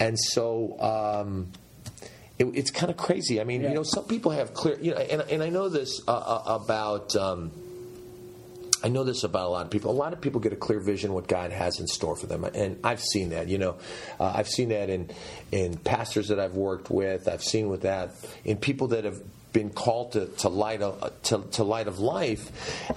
and 0.00 0.18
so. 0.18 0.80
Um, 0.80 1.52
it, 2.38 2.46
it's 2.54 2.70
kind 2.70 2.90
of 2.90 2.96
crazy. 2.96 3.42
I 3.42 3.44
mean, 3.44 3.60
yeah. 3.60 3.68
you 3.68 3.74
know, 3.74 3.82
some 3.82 4.04
people 4.04 4.32
have 4.32 4.54
clear, 4.54 4.80
you 4.80 4.92
know, 4.92 4.96
and, 4.96 5.20
and 5.20 5.42
I 5.42 5.50
know 5.50 5.68
this 5.68 6.00
uh, 6.08 6.12
uh, 6.12 6.42
about. 6.46 7.14
Um, 7.14 7.52
I 8.82 8.88
know 8.88 9.04
this 9.04 9.24
about 9.24 9.46
a 9.46 9.48
lot 9.48 9.64
of 9.64 9.70
people. 9.70 9.90
A 9.90 9.92
lot 9.92 10.12
of 10.12 10.20
people 10.20 10.40
get 10.40 10.52
a 10.52 10.56
clear 10.56 10.80
vision 10.80 11.12
what 11.12 11.28
God 11.28 11.52
has 11.52 11.78
in 11.78 11.86
store 11.86 12.16
for 12.16 12.26
them, 12.26 12.44
and 12.44 12.78
I've 12.82 13.00
seen 13.00 13.30
that. 13.30 13.48
You 13.48 13.58
know, 13.58 13.76
uh, 14.18 14.32
I've 14.34 14.48
seen 14.48 14.70
that 14.70 14.90
in 14.90 15.10
in 15.50 15.76
pastors 15.76 16.28
that 16.28 16.40
I've 16.40 16.54
worked 16.54 16.90
with. 16.90 17.28
I've 17.28 17.44
seen 17.44 17.68
with 17.68 17.82
that 17.82 18.14
in 18.44 18.56
people 18.56 18.88
that 18.88 19.04
have 19.04 19.20
been 19.52 19.70
called 19.70 20.12
to, 20.12 20.26
to 20.26 20.48
light 20.48 20.82
of 20.82 21.12
to, 21.24 21.44
to 21.52 21.64
light 21.64 21.86
of 21.86 21.98
life, 22.00 22.50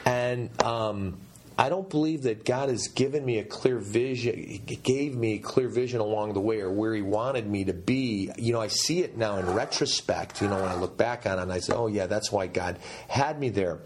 and 0.05 0.49
um, 0.63 1.17
I 1.57 1.69
don't 1.69 1.89
believe 1.89 2.23
that 2.23 2.43
God 2.43 2.67
has 2.67 2.89
given 2.89 3.23
me 3.23 3.39
a 3.39 3.43
clear 3.43 3.77
vision, 3.77 4.35
He 4.35 4.75
gave 4.75 5.15
me 5.15 5.35
a 5.35 5.39
clear 5.39 5.69
vision 5.69 6.01
along 6.01 6.33
the 6.33 6.41
way 6.41 6.59
or 6.59 6.69
where 6.69 6.93
He 6.93 7.01
wanted 7.01 7.47
me 7.47 7.63
to 7.65 7.73
be. 7.73 8.29
You 8.37 8.51
know, 8.51 8.59
I 8.59 8.67
see 8.67 9.03
it 9.03 9.17
now 9.17 9.37
in 9.37 9.45
retrospect, 9.53 10.41
you 10.41 10.49
know, 10.49 10.61
when 10.61 10.69
I 10.69 10.75
look 10.75 10.97
back 10.97 11.25
on 11.25 11.39
it 11.39 11.43
and 11.43 11.53
I 11.53 11.59
say, 11.59 11.73
oh, 11.73 11.87
yeah, 11.87 12.07
that's 12.07 12.29
why 12.31 12.47
God 12.47 12.77
had 13.07 13.39
me 13.39 13.49
there. 13.49 13.79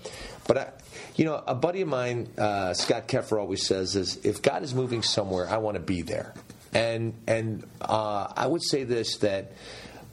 But, 0.48 0.58
I, 0.58 0.72
you 1.20 1.26
know, 1.26 1.44
a 1.46 1.54
buddy 1.54 1.82
of 1.82 1.90
mine, 1.90 2.30
uh, 2.38 2.74
Scott 2.74 3.10
Keffer, 3.10 3.38
always 3.38 3.68
says 3.68 3.98
is 3.98 4.24
if 4.24 4.42
God 4.42 4.64
is 4.64 4.74
moving 4.74 5.04
somewhere, 5.04 5.50
I 5.50 5.58
want 5.58 5.76
to 5.76 5.82
be 5.82 6.02
there. 6.02 6.34
And, 6.72 7.14
and 7.28 7.68
uh, 7.82 8.32
I 8.38 8.48
would 8.48 8.64
say 8.64 8.86
this 8.86 9.18
that 9.18 9.52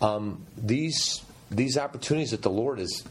um, 0.00 0.44
these, 0.56 1.22
these 1.48 1.78
opportunities 1.78 2.32
that 2.32 2.42
the 2.42 2.50
Lord 2.50 2.80
has 2.80 3.04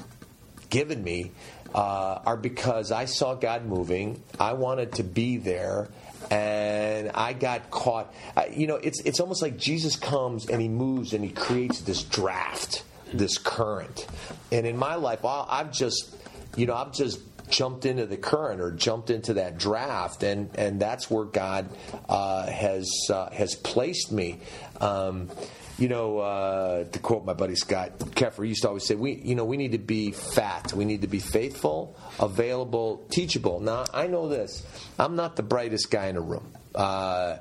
given 0.69 1.05
me 1.05 1.31
uh, 1.73 2.19
are 2.25 2.35
because 2.35 2.91
I 2.91 3.05
saw 3.05 3.33
God 3.33 3.65
moving. 3.65 4.21
I 4.41 4.53
wanted 4.53 4.91
to 4.95 5.03
be 5.03 5.37
there, 5.37 5.87
and 6.29 7.11
I 7.11 7.31
got 7.31 7.71
caught. 7.71 8.13
I, 8.35 8.47
you 8.47 8.67
know, 8.67 8.75
it's 8.75 8.99
it's 9.05 9.21
almost 9.21 9.41
like 9.41 9.55
Jesus 9.55 9.95
comes 9.95 10.49
and 10.49 10.61
he 10.61 10.67
moves 10.67 11.13
and 11.13 11.23
he 11.23 11.31
creates 11.31 11.79
this 11.79 12.03
draft, 12.03 12.83
this 13.13 13.37
current. 13.37 14.05
And 14.51 14.67
in 14.67 14.75
my 14.75 14.95
life, 14.95 15.23
I've 15.23 15.71
just, 15.71 16.13
you 16.57 16.65
know, 16.65 16.75
I've 16.75 16.91
just 16.91 17.21
jumped 17.49 17.85
into 17.85 18.05
the 18.05 18.17
current 18.17 18.61
or 18.61 18.71
jumped 18.71 19.09
into 19.09 19.35
that 19.35 19.57
draft, 19.57 20.23
and 20.23 20.49
and 20.55 20.79
that's 20.79 21.09
where 21.09 21.25
God 21.25 21.69
uh, 22.09 22.47
has 22.47 22.89
uh, 23.09 23.29
has 23.31 23.55
placed 23.55 24.11
me. 24.11 24.39
Um, 24.81 25.29
you 25.77 25.89
know, 25.89 26.19
uh, 26.19 26.85
to 26.85 26.99
quote 26.99 27.25
my 27.25 27.33
buddy 27.33 27.55
Scott 27.55 27.99
Keffer, 27.99 28.47
used 28.47 28.61
to 28.61 28.69
always 28.69 28.85
say, 28.85 28.95
"We, 28.95 29.13
you 29.13 29.35
know, 29.35 29.45
we 29.45 29.57
need 29.57 29.73
to 29.73 29.77
be 29.77 30.11
fat. 30.11 30.73
We 30.73 30.85
need 30.85 31.01
to 31.01 31.07
be 31.07 31.19
faithful, 31.19 31.97
available, 32.19 33.05
teachable." 33.09 33.59
Now, 33.59 33.85
I 33.93 34.07
know 34.07 34.29
this. 34.29 34.65
I'm 34.97 35.15
not 35.15 35.35
the 35.35 35.43
brightest 35.43 35.91
guy 35.91 36.07
in 36.07 36.15
the 36.15 36.21
room, 36.21 36.53
uh, 36.73 37.37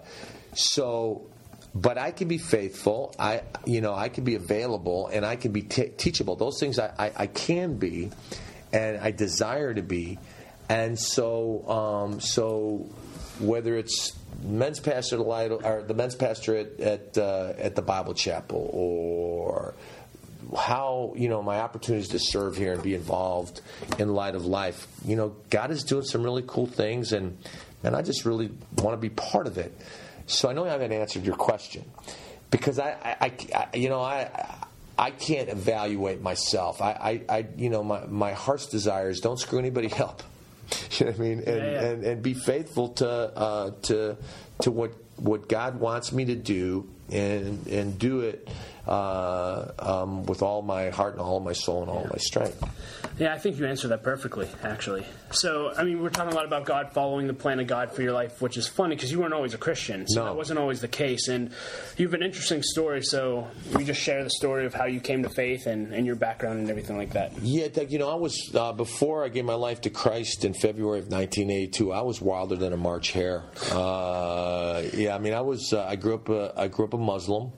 so, 0.54 1.26
but 1.74 1.96
I 1.96 2.10
can 2.10 2.26
be 2.26 2.38
faithful. 2.38 3.14
I, 3.20 3.42
you 3.66 3.80
know, 3.80 3.94
I 3.94 4.08
can 4.08 4.24
be 4.24 4.34
available, 4.34 5.08
and 5.12 5.24
I 5.24 5.36
can 5.36 5.52
be 5.52 5.62
t- 5.62 5.90
teachable. 5.96 6.34
Those 6.34 6.58
things 6.58 6.80
I, 6.80 6.92
I, 6.98 7.12
I, 7.16 7.26
can 7.28 7.76
be, 7.76 8.10
and 8.74 8.98
I 8.98 9.12
desire 9.12 9.72
to 9.72 9.82
be, 9.82 10.18
and 10.68 10.98
so, 10.98 11.68
um, 11.68 12.20
so 12.20 12.90
whether 13.38 13.76
it's 13.76 14.12
men's 14.42 14.80
pastor 14.80 15.18
or 15.18 15.82
the 15.82 15.94
men's 15.94 16.16
pastor 16.16 16.56
at 16.56 16.80
at, 16.80 17.18
uh, 17.18 17.52
at 17.56 17.76
the 17.76 17.82
Bible 17.82 18.14
Chapel, 18.14 18.68
or 18.72 19.74
how 20.56 21.14
you 21.16 21.28
know 21.28 21.42
my 21.42 21.60
opportunities 21.60 22.08
to 22.08 22.18
serve 22.18 22.56
here 22.56 22.72
and 22.74 22.82
be 22.82 22.94
involved 22.94 23.60
in 23.98 24.12
light 24.12 24.34
of 24.34 24.44
life. 24.44 24.88
You 25.04 25.16
know, 25.16 25.36
God 25.50 25.70
is 25.70 25.84
doing 25.84 26.04
some 26.04 26.22
really 26.22 26.44
cool 26.46 26.66
things, 26.66 27.12
and 27.12 27.38
and 27.84 27.94
I 27.94 28.02
just 28.02 28.24
really 28.24 28.50
want 28.76 28.94
to 28.94 29.00
be 29.00 29.10
part 29.10 29.46
of 29.46 29.56
it. 29.56 29.72
So 30.26 30.48
I 30.48 30.52
know 30.52 30.64
I 30.64 30.70
haven't 30.70 30.92
answered 30.92 31.24
your 31.24 31.36
question 31.36 31.84
because 32.50 32.78
I, 32.78 32.96
I, 33.20 33.32
I 33.54 33.76
you 33.76 33.88
know, 33.88 34.00
I. 34.00 34.66
I 34.96 35.10
can't 35.10 35.48
evaluate 35.48 36.20
myself. 36.20 36.80
I, 36.80 37.20
I, 37.28 37.36
I, 37.36 37.46
you 37.56 37.68
know, 37.70 37.82
my, 37.82 38.06
my 38.06 38.32
heart's 38.32 38.66
desires 38.66 39.20
don't 39.20 39.38
screw 39.38 39.58
anybody 39.58 39.92
up. 39.98 40.22
You 40.98 41.06
know 41.06 41.12
what 41.12 41.20
I 41.20 41.22
mean? 41.22 41.38
And, 41.38 41.46
Yeah, 41.46 41.54
yeah. 41.54 41.84
and, 41.84 42.04
and 42.04 42.22
be 42.22 42.34
faithful 42.34 42.88
to, 42.90 43.08
uh, 43.08 43.70
to, 43.82 44.16
to 44.62 44.70
what, 44.70 44.92
what 45.16 45.48
God 45.48 45.80
wants 45.80 46.12
me 46.12 46.24
to 46.26 46.34
do 46.34 46.88
and, 47.10 47.66
and 47.66 47.98
do 47.98 48.20
it 48.20 48.48
uh, 48.86 49.72
um, 49.78 50.24
with 50.26 50.42
all 50.42 50.62
my 50.62 50.90
heart 50.90 51.12
and 51.14 51.20
all 51.22 51.40
my 51.40 51.52
soul 51.52 51.82
and 51.82 51.90
all 51.90 52.06
my 52.10 52.18
strength. 52.18 52.62
Yeah, 53.18 53.32
I 53.32 53.38
think 53.38 53.58
you 53.58 53.66
answered 53.66 53.88
that 53.88 54.02
perfectly, 54.02 54.48
actually. 54.64 55.06
So, 55.30 55.72
I 55.76 55.84
mean, 55.84 56.02
we're 56.02 56.10
talking 56.10 56.32
a 56.32 56.34
lot 56.34 56.46
about 56.46 56.64
God 56.64 56.92
following 56.92 57.26
the 57.28 57.34
plan 57.34 57.60
of 57.60 57.66
God 57.68 57.92
for 57.92 58.02
your 58.02 58.12
life, 58.12 58.42
which 58.42 58.56
is 58.56 58.66
funny 58.66 58.96
because 58.96 59.12
you 59.12 59.20
weren't 59.20 59.34
always 59.34 59.54
a 59.54 59.58
Christian. 59.58 60.06
So 60.08 60.20
No. 60.20 60.26
that 60.26 60.36
wasn't 60.36 60.58
always 60.58 60.80
the 60.80 60.88
case. 60.88 61.28
And 61.28 61.50
you 61.96 62.06
have 62.06 62.14
an 62.14 62.22
interesting 62.24 62.62
story. 62.62 63.02
So, 63.02 63.46
we 63.76 63.84
just 63.84 64.00
share 64.00 64.24
the 64.24 64.30
story 64.30 64.66
of 64.66 64.74
how 64.74 64.86
you 64.86 65.00
came 65.00 65.22
to 65.22 65.28
faith 65.28 65.66
and, 65.66 65.92
and 65.94 66.04
your 66.06 66.16
background 66.16 66.58
and 66.58 66.70
everything 66.70 66.96
like 66.98 67.12
that. 67.12 67.32
Yeah, 67.40 67.68
you 67.88 67.98
know, 67.98 68.10
I 68.10 68.16
was, 68.16 68.50
uh, 68.54 68.72
before 68.72 69.24
I 69.24 69.28
gave 69.28 69.44
my 69.44 69.54
life 69.54 69.82
to 69.82 69.90
Christ 69.90 70.44
in 70.44 70.52
February 70.54 70.98
of 70.98 71.04
1982, 71.06 71.92
I 71.92 72.00
was 72.00 72.20
wilder 72.20 72.56
than 72.56 72.72
a 72.72 72.76
March 72.76 73.12
hare. 73.12 73.44
Uh, 73.70 74.82
yeah, 74.92 75.14
I 75.14 75.18
mean, 75.18 75.34
I 75.34 75.40
was, 75.40 75.72
uh, 75.72 75.84
I 75.84 75.94
grew 75.96 76.14
up, 76.14 76.28
a, 76.28 76.52
I 76.56 76.66
grew 76.68 76.86
up 76.86 76.94
a 76.94 76.98
Muslim. 76.98 77.52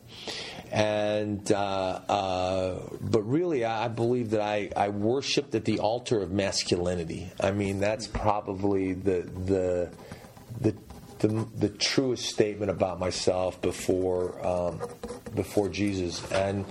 And, 0.72 1.50
uh, 1.52 1.56
uh, 1.56 2.80
but 3.00 3.22
really, 3.22 3.64
I 3.64 3.88
believe 3.88 4.30
that 4.30 4.40
I, 4.40 4.70
I 4.76 4.88
worshipped 4.88 5.54
at 5.54 5.64
the 5.64 5.80
altar 5.80 6.20
of 6.22 6.30
masculinity. 6.30 7.30
I 7.40 7.52
mean, 7.52 7.80
that's 7.80 8.06
probably 8.06 8.92
the, 8.94 9.22
the, 9.22 9.90
the, 10.60 10.74
the, 11.18 11.46
the 11.56 11.68
truest 11.68 12.26
statement 12.26 12.70
about 12.70 12.98
myself 12.98 13.60
before 13.62 14.44
um, 14.46 14.80
before 15.34 15.68
Jesus. 15.68 16.30
And 16.30 16.64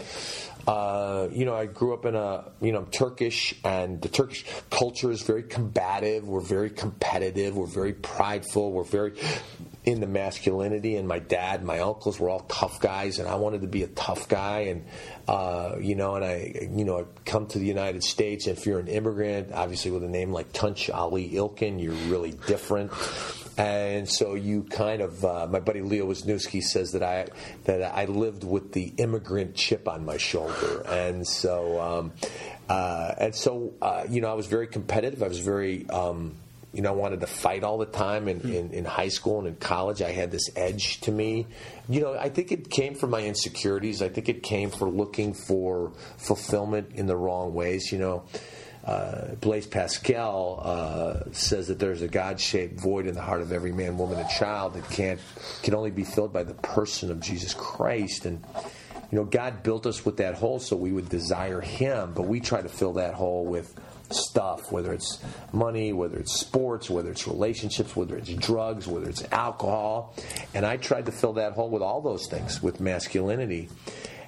uh, 0.67 1.27
you 1.31 1.45
know, 1.45 1.55
I 1.55 1.67
grew 1.67 1.93
up 1.93 2.05
in 2.05 2.15
a 2.15 2.51
you 2.61 2.71
know 2.71 2.85
Turkish, 2.85 3.53
and 3.63 4.01
the 4.01 4.09
Turkish 4.09 4.45
culture 4.71 5.11
is 5.11 5.21
very 5.21 5.43
combative. 5.43 6.27
We're 6.27 6.39
very 6.39 6.71
competitive. 6.71 7.55
We're 7.55 7.67
very 7.67 7.93
prideful. 7.93 8.71
We're 8.71 8.83
very 8.83 9.13
in 9.83 10.01
the 10.01 10.07
masculinity. 10.07 10.95
And 10.95 11.07
my 11.07 11.19
dad, 11.19 11.63
my 11.63 11.79
uncles 11.79 12.19
were 12.19 12.29
all 12.29 12.41
tough 12.41 12.79
guys, 12.79 13.19
and 13.19 13.27
I 13.27 13.35
wanted 13.35 13.61
to 13.61 13.67
be 13.67 13.83
a 13.83 13.87
tough 13.87 14.27
guy. 14.27 14.61
And 14.61 14.85
uh, 15.27 15.75
you 15.79 15.95
know, 15.95 16.15
and 16.15 16.25
I 16.25 16.69
you 16.71 16.83
know 16.83 16.99
I 16.99 17.05
come 17.25 17.45
to 17.47 17.59
the 17.59 17.67
United 17.67 18.03
States. 18.03 18.47
If 18.47 18.65
you're 18.65 18.79
an 18.79 18.87
immigrant, 18.87 19.51
obviously 19.53 19.91
with 19.91 20.03
a 20.03 20.09
name 20.09 20.31
like 20.31 20.51
Tunch 20.51 20.89
Ali 20.89 21.29
Ilkin, 21.29 21.81
you're 21.81 21.93
really 22.09 22.31
different 22.47 22.91
and 23.57 24.09
so 24.09 24.35
you 24.35 24.63
kind 24.63 25.01
of 25.01 25.23
uh, 25.23 25.47
my 25.49 25.59
buddy 25.59 25.81
Leo 25.81 26.07
Wisniewski 26.07 26.61
says 26.61 26.91
that 26.91 27.03
I 27.03 27.27
that 27.65 27.81
I 27.81 28.05
lived 28.05 28.43
with 28.43 28.73
the 28.73 28.93
immigrant 28.97 29.55
chip 29.55 29.87
on 29.87 30.05
my 30.05 30.17
shoulder, 30.17 30.81
and 30.87 31.25
so 31.25 31.79
um, 31.79 32.11
uh, 32.67 33.13
and 33.17 33.35
so 33.35 33.73
uh, 33.81 34.05
you 34.09 34.21
know 34.21 34.29
I 34.29 34.33
was 34.33 34.47
very 34.47 34.67
competitive. 34.67 35.23
I 35.23 35.27
was 35.27 35.39
very 35.39 35.89
um, 35.89 36.35
you 36.73 36.81
know 36.81 36.89
I 36.89 36.95
wanted 36.95 37.21
to 37.21 37.27
fight 37.27 37.63
all 37.63 37.77
the 37.77 37.85
time 37.85 38.27
in, 38.27 38.41
in, 38.41 38.71
in 38.71 38.85
high 38.85 39.07
school 39.07 39.39
and 39.39 39.47
in 39.47 39.55
college. 39.55 40.01
I 40.01 40.11
had 40.11 40.31
this 40.31 40.49
edge 40.57 40.99
to 41.01 41.11
me. 41.11 41.47
You 41.87 42.01
know 42.01 42.13
I 42.13 42.29
think 42.29 42.51
it 42.51 42.69
came 42.69 42.95
from 42.95 43.11
my 43.11 43.21
insecurities. 43.21 44.01
I 44.01 44.09
think 44.09 44.27
it 44.27 44.43
came 44.43 44.69
for 44.69 44.89
looking 44.89 45.33
for 45.33 45.93
fulfillment 46.17 46.91
in 46.95 47.07
the 47.07 47.15
wrong 47.15 47.53
ways. 47.53 47.91
You 47.91 47.99
know 47.99 48.23
uh, 48.85 49.33
Blaise 49.41 49.65
Pascal 49.65 50.61
uh, 50.63 51.31
says 51.31 51.67
that 51.67 51.79
there's 51.79 52.01
a 52.01 52.07
God-shaped 52.07 52.79
void 52.79 53.07
in 53.07 53.15
the 53.15 53.21
heart 53.21 53.41
of 53.41 53.51
every 53.51 53.71
man, 53.71 53.97
woman, 53.97 54.19
and 54.19 54.29
child 54.29 54.75
that 54.75 54.87
can't 54.89 55.19
can 55.63 55.73
only 55.73 55.91
be 55.91 56.03
filled 56.03 56.31
by 56.31 56.43
the 56.43 56.53
person 56.53 57.09
of 57.09 57.19
Jesus 57.19 57.53
Christ. 57.53 58.25
And 58.25 58.43
you 59.11 59.17
know, 59.17 59.25
God 59.25 59.63
built 59.63 59.85
us 59.85 60.05
with 60.05 60.17
that 60.17 60.35
hole 60.35 60.59
so 60.59 60.75
we 60.75 60.91
would 60.91 61.09
desire 61.09 61.61
Him, 61.61 62.13
but 62.13 62.23
we 62.23 62.39
try 62.39 62.61
to 62.61 62.69
fill 62.69 62.93
that 62.93 63.15
hole 63.15 63.45
with 63.45 63.73
stuff, 64.11 64.71
whether 64.71 64.93
it's 64.93 65.19
money, 65.51 65.91
whether 65.93 66.17
it's 66.17 66.39
sports, 66.39 66.89
whether 66.89 67.09
it's 67.09 67.27
relationships, 67.27 67.95
whether 67.95 68.15
it's 68.15 68.29
drugs, 68.33 68.87
whether 68.87 69.09
it's 69.09 69.23
alcohol. 69.31 70.15
And 70.53 70.65
I 70.65 70.77
tried 70.77 71.07
to 71.07 71.11
fill 71.11 71.33
that 71.33 71.53
hole 71.53 71.69
with 71.69 71.81
all 71.81 72.01
those 72.01 72.27
things, 72.27 72.61
with 72.61 72.79
masculinity. 72.79 73.69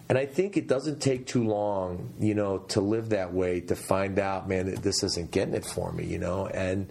And 0.09 0.17
I 0.17 0.25
think 0.25 0.55
it 0.55 0.67
doesn't 0.67 1.01
take 1.01 1.27
too 1.27 1.43
long, 1.43 2.13
you 2.19 2.33
know, 2.33 2.59
to 2.69 2.81
live 2.81 3.09
that 3.09 3.33
way 3.33 3.59
to 3.61 3.75
find 3.75 4.19
out, 4.19 4.47
man, 4.47 4.67
that 4.67 4.81
this 4.81 5.03
isn't 5.03 5.31
getting 5.31 5.53
it 5.53 5.65
for 5.65 5.91
me, 5.91 6.05
you 6.05 6.17
know. 6.17 6.47
And 6.47 6.87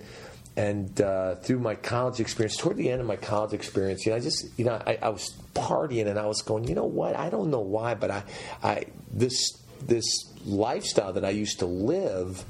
and 0.57 1.00
uh, 1.00 1.37
through 1.37 1.61
my 1.61 1.74
college 1.74 2.18
experience, 2.20 2.57
toward 2.57 2.76
the 2.76 2.90
end 2.90 3.00
of 3.00 3.07
my 3.07 3.16
college 3.16 3.52
experience, 3.52 4.07
you 4.07 4.12
know, 4.12 4.16
I 4.16 4.20
just, 4.20 4.59
you 4.59 4.64
know, 4.64 4.83
I, 4.87 4.98
I 5.02 5.09
was 5.11 5.37
partying 5.55 6.07
and 6.07 6.18
I 6.18 6.26
was 6.26 6.40
going, 6.42 6.64
you 6.64 6.74
know 6.74 6.87
what? 6.87 7.14
I 7.14 7.29
don't 7.29 7.50
know 7.50 7.61
why, 7.61 7.94
but 7.94 8.11
I, 8.11 8.22
I 8.62 8.85
this 9.11 9.52
this 9.81 10.05
lifestyle 10.44 11.12
that 11.14 11.24
I 11.24 11.31
used 11.31 11.59
to 11.61 11.66
live 11.66 12.44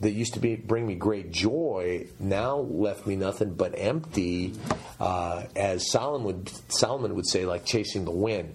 that 0.00 0.10
used 0.10 0.34
to 0.34 0.40
be 0.40 0.56
bring 0.56 0.86
me 0.86 0.94
great 0.94 1.32
joy 1.32 2.06
now 2.20 2.58
left 2.58 3.06
me 3.06 3.16
nothing 3.16 3.54
but 3.54 3.74
empty, 3.76 4.54
uh, 5.00 5.44
as 5.56 5.90
Solomon 5.90 6.24
would 6.24 6.50
Solomon 6.68 7.14
would 7.14 7.26
say, 7.26 7.44
like 7.44 7.64
chasing 7.64 8.04
the 8.04 8.10
wind. 8.10 8.54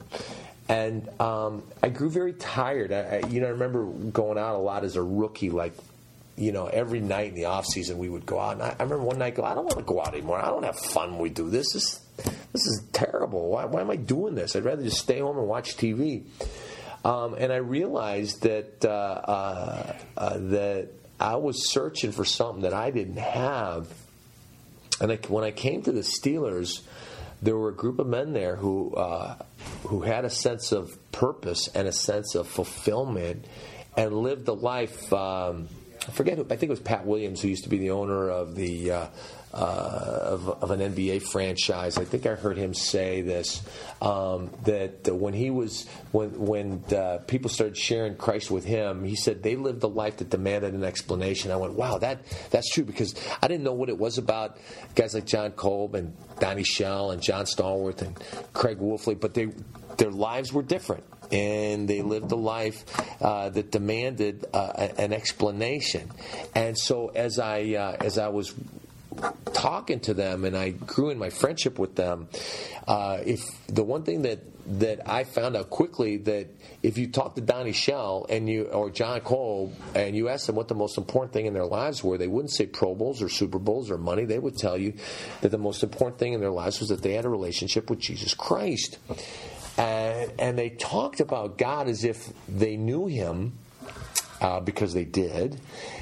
And 0.69 1.09
um, 1.19 1.63
I 1.81 1.89
grew 1.89 2.09
very 2.09 2.33
tired. 2.33 2.93
I, 2.93 3.21
I, 3.23 3.27
you 3.27 3.41
know, 3.41 3.47
I 3.47 3.51
remember 3.51 3.85
going 3.85 4.37
out 4.37 4.55
a 4.55 4.59
lot 4.59 4.83
as 4.83 4.95
a 4.95 5.03
rookie, 5.03 5.49
like 5.49 5.73
you 6.35 6.51
know, 6.51 6.65
every 6.65 6.99
night 6.99 7.29
in 7.29 7.35
the 7.35 7.45
off 7.45 7.65
season 7.65 7.97
we 7.97 8.09
would 8.09 8.25
go 8.25 8.39
out. 8.39 8.53
And 8.53 8.63
I, 8.63 8.69
I 8.69 8.83
remember 8.83 9.03
one 9.03 9.19
night, 9.19 9.35
go, 9.35 9.43
I 9.43 9.53
don't 9.53 9.65
want 9.65 9.77
to 9.77 9.83
go 9.83 10.01
out 10.01 10.13
anymore. 10.13 10.39
I 10.39 10.47
don't 10.47 10.63
have 10.63 10.79
fun 10.79 11.11
when 11.11 11.21
we 11.21 11.29
do 11.29 11.49
this. 11.49 11.73
This 11.73 11.99
this 12.17 12.65
is 12.67 12.83
terrible. 12.91 13.49
Why, 13.49 13.65
why 13.65 13.81
am 13.81 13.89
I 13.89 13.95
doing 13.95 14.35
this? 14.35 14.55
I'd 14.55 14.63
rather 14.63 14.83
just 14.83 14.99
stay 14.99 15.19
home 15.19 15.37
and 15.37 15.47
watch 15.47 15.75
TV. 15.75 16.23
Um, 17.03 17.33
and 17.33 17.51
I 17.51 17.57
realized 17.57 18.43
that 18.43 18.85
uh, 18.85 18.87
uh, 18.87 19.93
uh, 20.15 20.37
that 20.37 20.89
I 21.19 21.35
was 21.35 21.69
searching 21.71 22.11
for 22.11 22.25
something 22.25 22.61
that 22.61 22.73
I 22.73 22.91
didn't 22.91 23.17
have. 23.17 23.87
And 25.01 25.11
I, 25.11 25.15
when 25.27 25.43
I 25.43 25.51
came 25.51 25.81
to 25.83 25.91
the 25.91 26.01
Steelers, 26.01 26.81
there 27.43 27.57
were 27.57 27.69
a 27.69 27.75
group 27.75 27.99
of 27.99 28.07
men 28.07 28.31
there 28.33 28.55
who 28.55 28.95
uh, 28.95 29.35
who 29.87 30.01
had 30.01 30.23
a 30.23 30.29
sense 30.29 30.71
of 30.71 30.97
purpose 31.11 31.67
and 31.75 31.87
a 31.87 31.91
sense 31.91 32.35
of 32.35 32.47
fulfillment, 32.47 33.45
and 33.97 34.15
lived 34.15 34.47
a 34.47 34.53
life. 34.53 35.11
Um, 35.11 35.67
I 36.07 36.11
forget 36.11 36.37
who. 36.37 36.43
I 36.43 36.55
think 36.55 36.63
it 36.63 36.69
was 36.69 36.79
Pat 36.79 37.05
Williams 37.05 37.41
who 37.41 37.49
used 37.49 37.63
to 37.63 37.69
be 37.69 37.77
the 37.77 37.91
owner 37.91 38.29
of 38.29 38.55
the. 38.55 38.91
Uh, 38.91 39.07
of, 39.53 40.49
of 40.63 40.71
an 40.71 40.79
NBA 40.79 41.23
franchise. 41.23 41.97
I 41.97 42.05
think 42.05 42.25
I 42.25 42.35
heard 42.35 42.57
him 42.57 42.73
say 42.73 43.21
this 43.21 43.61
um, 44.01 44.49
that 44.63 45.07
uh, 45.07 45.15
when 45.15 45.33
he 45.33 45.49
was 45.49 45.87
when 46.11 46.39
when 46.39 46.83
uh, 46.93 47.19
people 47.27 47.49
started 47.49 47.77
sharing 47.77 48.15
Christ 48.15 48.49
with 48.49 48.65
him, 48.65 49.03
he 49.03 49.15
said 49.15 49.43
they 49.43 49.55
lived 49.55 49.83
a 49.83 49.87
life 49.87 50.17
that 50.17 50.29
demanded 50.29 50.73
an 50.73 50.83
explanation. 50.83 51.51
I 51.51 51.55
went, 51.57 51.73
wow, 51.73 51.97
that 51.99 52.21
that's 52.49 52.69
true 52.69 52.83
because 52.83 53.15
I 53.41 53.47
didn't 53.47 53.63
know 53.63 53.73
what 53.73 53.89
it 53.89 53.97
was 53.97 54.17
about 54.17 54.57
guys 54.95 55.13
like 55.13 55.25
John 55.25 55.51
Kolb 55.51 55.95
and 55.95 56.15
Donnie 56.39 56.63
Shell 56.63 57.11
and 57.11 57.21
John 57.21 57.45
Stallworth 57.45 58.01
and 58.01 58.17
Craig 58.53 58.79
Wolfley, 58.79 59.19
but 59.19 59.33
they 59.33 59.49
their 59.97 60.11
lives 60.11 60.51
were 60.51 60.63
different 60.63 61.03
and 61.31 61.87
they 61.87 62.01
lived 62.01 62.31
a 62.31 62.35
life 62.35 62.83
uh, 63.21 63.49
that 63.49 63.71
demanded 63.71 64.45
uh, 64.53 64.89
an 64.97 65.13
explanation. 65.13 66.11
And 66.55 66.77
so 66.77 67.09
as 67.09 67.39
I 67.39 67.73
uh, 67.73 67.97
as 67.99 68.17
I 68.17 68.27
was 68.29 68.53
talking 69.53 69.99
to 70.01 70.13
them 70.13 70.45
and 70.45 70.57
I 70.57 70.69
grew 70.71 71.09
in 71.09 71.17
my 71.17 71.29
friendship 71.29 71.79
with 71.79 71.95
them, 71.95 72.27
uh, 72.87 73.19
if 73.25 73.41
the 73.67 73.83
one 73.83 74.03
thing 74.03 74.23
that 74.23 74.39
that 74.65 75.09
I 75.09 75.25
found 75.25 75.57
out 75.57 75.69
quickly 75.69 76.17
that 76.17 76.47
if 76.81 76.97
you 76.97 77.07
talk 77.07 77.35
to 77.35 77.41
Donnie 77.41 77.73
Shell 77.73 78.27
and 78.29 78.47
you 78.47 78.63
or 78.65 78.89
John 78.89 79.19
Kolb 79.19 79.73
and 79.93 80.15
you 80.15 80.29
ask 80.29 80.45
them 80.47 80.55
what 80.55 80.69
the 80.69 80.75
most 80.75 80.97
important 80.97 81.33
thing 81.33 81.45
in 81.45 81.53
their 81.53 81.65
lives 81.65 82.03
were, 82.03 82.17
they 82.17 82.27
wouldn't 82.27 82.51
say 82.51 82.65
Pro 82.65 82.95
Bowls 82.95 83.21
or 83.21 83.29
Super 83.29 83.59
Bowls 83.59 83.91
or 83.91 83.97
money. 83.97 84.25
They 84.25 84.39
would 84.39 84.57
tell 84.57 84.77
you 84.77 84.93
that 85.41 85.49
the 85.49 85.57
most 85.57 85.83
important 85.83 86.17
thing 86.17 86.33
in 86.33 86.39
their 86.39 86.51
lives 86.51 86.79
was 86.79 86.89
that 86.89 87.01
they 87.01 87.13
had 87.13 87.25
a 87.25 87.29
relationship 87.29 87.89
with 87.89 87.99
Jesus 87.99 88.33
Christ. 88.33 88.99
And, 89.77 90.31
and 90.39 90.57
they 90.57 90.69
talked 90.69 91.19
about 91.19 91.57
God 91.57 91.89
as 91.89 92.03
if 92.05 92.29
they 92.47 92.77
knew 92.77 93.07
Him 93.07 93.57
uh, 94.43 94.59
because 94.59 94.93
they 94.93 95.05
did, 95.05 95.59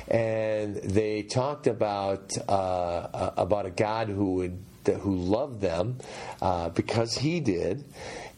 and 0.07 0.75
they 0.75 1.21
talked 1.21 1.67
about 1.67 2.35
uh, 2.49 3.31
about 3.37 3.67
a 3.67 3.69
God 3.69 4.09
who 4.09 4.33
would 4.35 4.65
who 5.01 5.15
loved 5.15 5.61
them 5.61 5.99
uh, 6.41 6.69
because 6.69 7.15
He 7.15 7.39
did, 7.39 7.85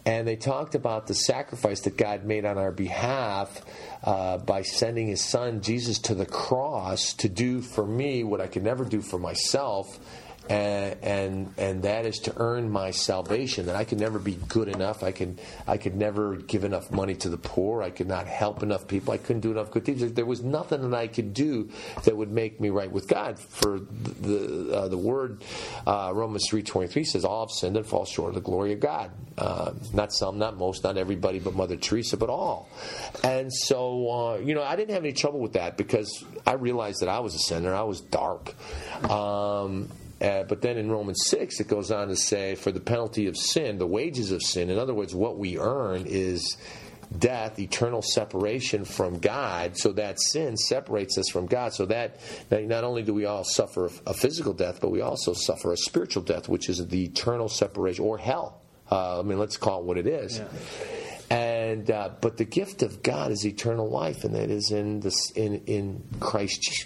and 0.05 0.27
they 0.27 0.35
talked 0.35 0.75
about 0.75 1.07
the 1.07 1.13
sacrifice 1.13 1.81
that 1.81 1.95
God 1.95 2.25
made 2.25 2.45
on 2.45 2.57
our 2.57 2.73
behalf 2.73 3.61
uh, 4.03 4.37
by 4.39 4.61
sending 4.61 5.07
His 5.07 5.23
Son 5.23 5.61
Jesus 5.61 5.99
to 5.99 6.15
the 6.15 6.25
cross 6.25 7.13
to 7.13 7.29
do 7.29 7.61
for 7.61 7.87
me 7.87 8.25
what 8.25 8.41
I 8.41 8.47
could 8.47 8.63
never 8.63 8.83
do 8.83 9.01
for 9.01 9.17
myself. 9.17 9.99
And, 10.49 11.53
and 11.57 11.83
that 11.83 12.05
is 12.05 12.19
to 12.19 12.33
earn 12.37 12.69
my 12.69 12.91
salvation. 12.91 13.67
That 13.67 13.75
I 13.75 13.83
could 13.85 13.99
never 13.99 14.19
be 14.19 14.35
good 14.47 14.67
enough. 14.67 15.03
I 15.03 15.11
could 15.11 15.39
I 15.67 15.77
could 15.77 15.95
never 15.95 16.35
give 16.35 16.63
enough 16.63 16.91
money 16.91 17.15
to 17.15 17.29
the 17.29 17.37
poor. 17.37 17.81
I 17.81 17.89
could 17.89 18.07
not 18.07 18.27
help 18.27 18.61
enough 18.63 18.87
people. 18.87 19.13
I 19.13 19.17
couldn't 19.17 19.41
do 19.41 19.51
enough 19.51 19.71
good 19.71 19.85
things. 19.85 20.11
There 20.13 20.25
was 20.25 20.43
nothing 20.43 20.89
that 20.89 20.97
I 20.97 21.07
could 21.07 21.33
do 21.33 21.69
that 22.03 22.15
would 22.15 22.31
make 22.31 22.59
me 22.59 22.69
right 22.69 22.91
with 22.91 23.07
God. 23.07 23.39
For 23.39 23.79
the 23.79 24.69
uh, 24.73 24.87
the 24.89 24.97
word 24.97 25.43
uh, 25.87 26.11
Romans 26.13 26.45
three 26.49 26.63
twenty 26.63 26.87
three 26.87 27.03
says, 27.03 27.23
"All 27.23 27.45
have 27.45 27.51
sinned 27.51 27.77
and 27.77 27.85
fall 27.85 28.05
short 28.05 28.29
of 28.29 28.35
the 28.35 28.41
glory 28.41 28.73
of 28.73 28.79
God." 28.79 29.11
Uh, 29.37 29.71
not 29.93 30.13
some, 30.13 30.37
not 30.37 30.57
most, 30.57 30.83
not 30.83 30.95
everybody, 30.97 31.39
but 31.39 31.55
Mother 31.55 31.75
Teresa, 31.75 32.17
but 32.17 32.29
all. 32.29 32.69
And 33.23 33.51
so 33.51 34.09
uh, 34.11 34.37
you 34.37 34.53
know, 34.53 34.63
I 34.63 34.75
didn't 34.75 34.93
have 34.93 35.03
any 35.03 35.13
trouble 35.13 35.39
with 35.39 35.53
that 35.53 35.77
because 35.77 36.23
I 36.45 36.53
realized 36.53 37.01
that 37.01 37.09
I 37.09 37.19
was 37.19 37.33
a 37.33 37.39
sinner. 37.39 37.73
I 37.73 37.83
was 37.83 38.01
dark. 38.01 38.53
Um, 39.09 39.89
uh, 40.23 40.43
but 40.43 40.61
then 40.61 40.77
in 40.77 40.89
Romans 40.89 41.21
6, 41.27 41.59
it 41.59 41.67
goes 41.67 41.91
on 41.91 42.07
to 42.07 42.15
say, 42.15 42.55
for 42.55 42.71
the 42.71 42.79
penalty 42.79 43.27
of 43.27 43.35
sin, 43.35 43.77
the 43.77 43.87
wages 43.87 44.31
of 44.31 44.41
sin, 44.41 44.69
in 44.69 44.79
other 44.79 44.93
words, 44.93 45.13
what 45.13 45.37
we 45.37 45.57
earn 45.57 46.05
is 46.07 46.57
death, 47.17 47.59
eternal 47.59 48.01
separation 48.01 48.85
from 48.85 49.19
God. 49.19 49.77
So 49.77 49.91
that 49.93 50.19
sin 50.19 50.57
separates 50.57 51.17
us 51.17 51.29
from 51.29 51.45
God. 51.45 51.73
So 51.73 51.85
that 51.87 52.19
not 52.49 52.83
only 52.83 53.03
do 53.03 53.13
we 53.13 53.25
all 53.25 53.43
suffer 53.43 53.89
a 54.05 54.13
physical 54.13 54.53
death, 54.53 54.79
but 54.81 54.91
we 54.91 55.01
also 55.01 55.33
suffer 55.33 55.73
a 55.73 55.77
spiritual 55.77 56.23
death, 56.23 56.47
which 56.47 56.69
is 56.69 56.85
the 56.87 57.03
eternal 57.03 57.49
separation 57.49 58.05
or 58.05 58.17
hell. 58.17 58.61
Uh, 58.89 59.19
I 59.19 59.23
mean, 59.23 59.39
let's 59.39 59.57
call 59.57 59.81
it 59.81 59.85
what 59.85 59.97
it 59.97 60.07
is. 60.07 60.39
Yeah. 60.39 60.47
And 61.29 61.89
uh, 61.89 62.11
but 62.21 62.37
the 62.37 62.45
gift 62.45 62.83
of 62.83 63.01
God 63.01 63.31
is 63.31 63.45
eternal 63.45 63.89
life, 63.89 64.23
and 64.23 64.35
that 64.35 64.51
is 64.51 64.71
in 64.71 64.99
this 64.99 65.31
in 65.31 65.63
in 65.65 66.03
Christ 66.19 66.85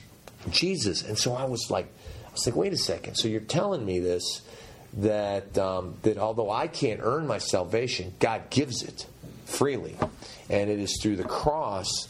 Jesus. 0.51 1.03
And 1.03 1.17
so 1.17 1.33
I 1.33 1.45
was 1.45 1.69
like, 1.69 1.91
was 2.37 2.47
like, 2.47 2.55
wait 2.55 2.73
a 2.73 2.77
second. 2.77 3.15
So 3.15 3.27
you're 3.27 3.41
telling 3.41 3.85
me 3.85 3.99
this 3.99 4.41
that 4.93 5.57
um, 5.57 5.95
that 6.03 6.17
although 6.17 6.49
I 6.49 6.67
can't 6.67 6.99
earn 7.03 7.27
my 7.27 7.37
salvation, 7.37 8.13
God 8.19 8.49
gives 8.49 8.83
it 8.83 9.05
freely, 9.45 9.97
and 10.49 10.69
it 10.69 10.79
is 10.79 10.99
through 11.01 11.17
the 11.17 11.23
cross. 11.23 12.07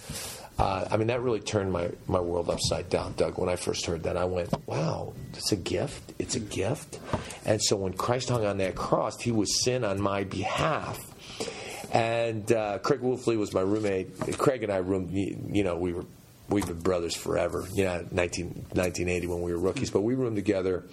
Uh, 0.60 0.88
I 0.90 0.98
mean, 0.98 1.08
that 1.08 1.22
really 1.22 1.40
turned 1.40 1.72
my, 1.72 1.92
my 2.08 2.20
world 2.20 2.50
upside 2.50 2.90
down, 2.90 3.14
Doug. 3.14 3.38
When 3.38 3.48
I 3.48 3.58
first 3.58 3.86
heard 3.86 4.04
that, 4.04 4.18
I 4.18 4.26
went, 4.26 4.50
wow, 4.66 5.14
it's 5.34 5.52
a 5.52 5.56
gift. 5.56 6.14
It's 6.18 6.36
a 6.36 6.40
gift. 6.40 7.00
And 7.46 7.62
so 7.62 7.76
when 7.76 7.94
Christ 7.94 8.30
hung 8.30 8.44
on 8.44 8.58
that 8.58 8.74
cross, 8.74 9.22
he 9.22 9.32
was 9.32 9.64
sin 9.64 9.84
on 9.84 10.02
my 10.02 10.24
behalf. 10.24 10.98
And 11.94 12.52
uh, 12.52 12.80
Craig 12.80 13.02
Wolfley 13.02 13.38
was 13.38 13.54
my 13.54 13.62
roommate. 13.62 14.18
Craig 14.40 14.64
and 14.64 14.72
I, 14.72 14.78
room, 14.78 15.10
you 15.12 15.64
know, 15.64 15.78
we 15.78 15.94
were 15.94 16.06
we've 16.50 16.66
been 16.66 16.80
brothers 16.80 17.16
forever. 17.16 17.66
You 17.74 17.86
know, 17.86 18.06
19, 18.12 18.48
1980 18.48 19.28
when 19.28 19.42
we 19.42 19.54
were 19.54 19.60
rookies, 19.60 19.92
but 19.92 20.02
we 20.02 20.16
roomed 20.16 20.36
together. 20.36 20.86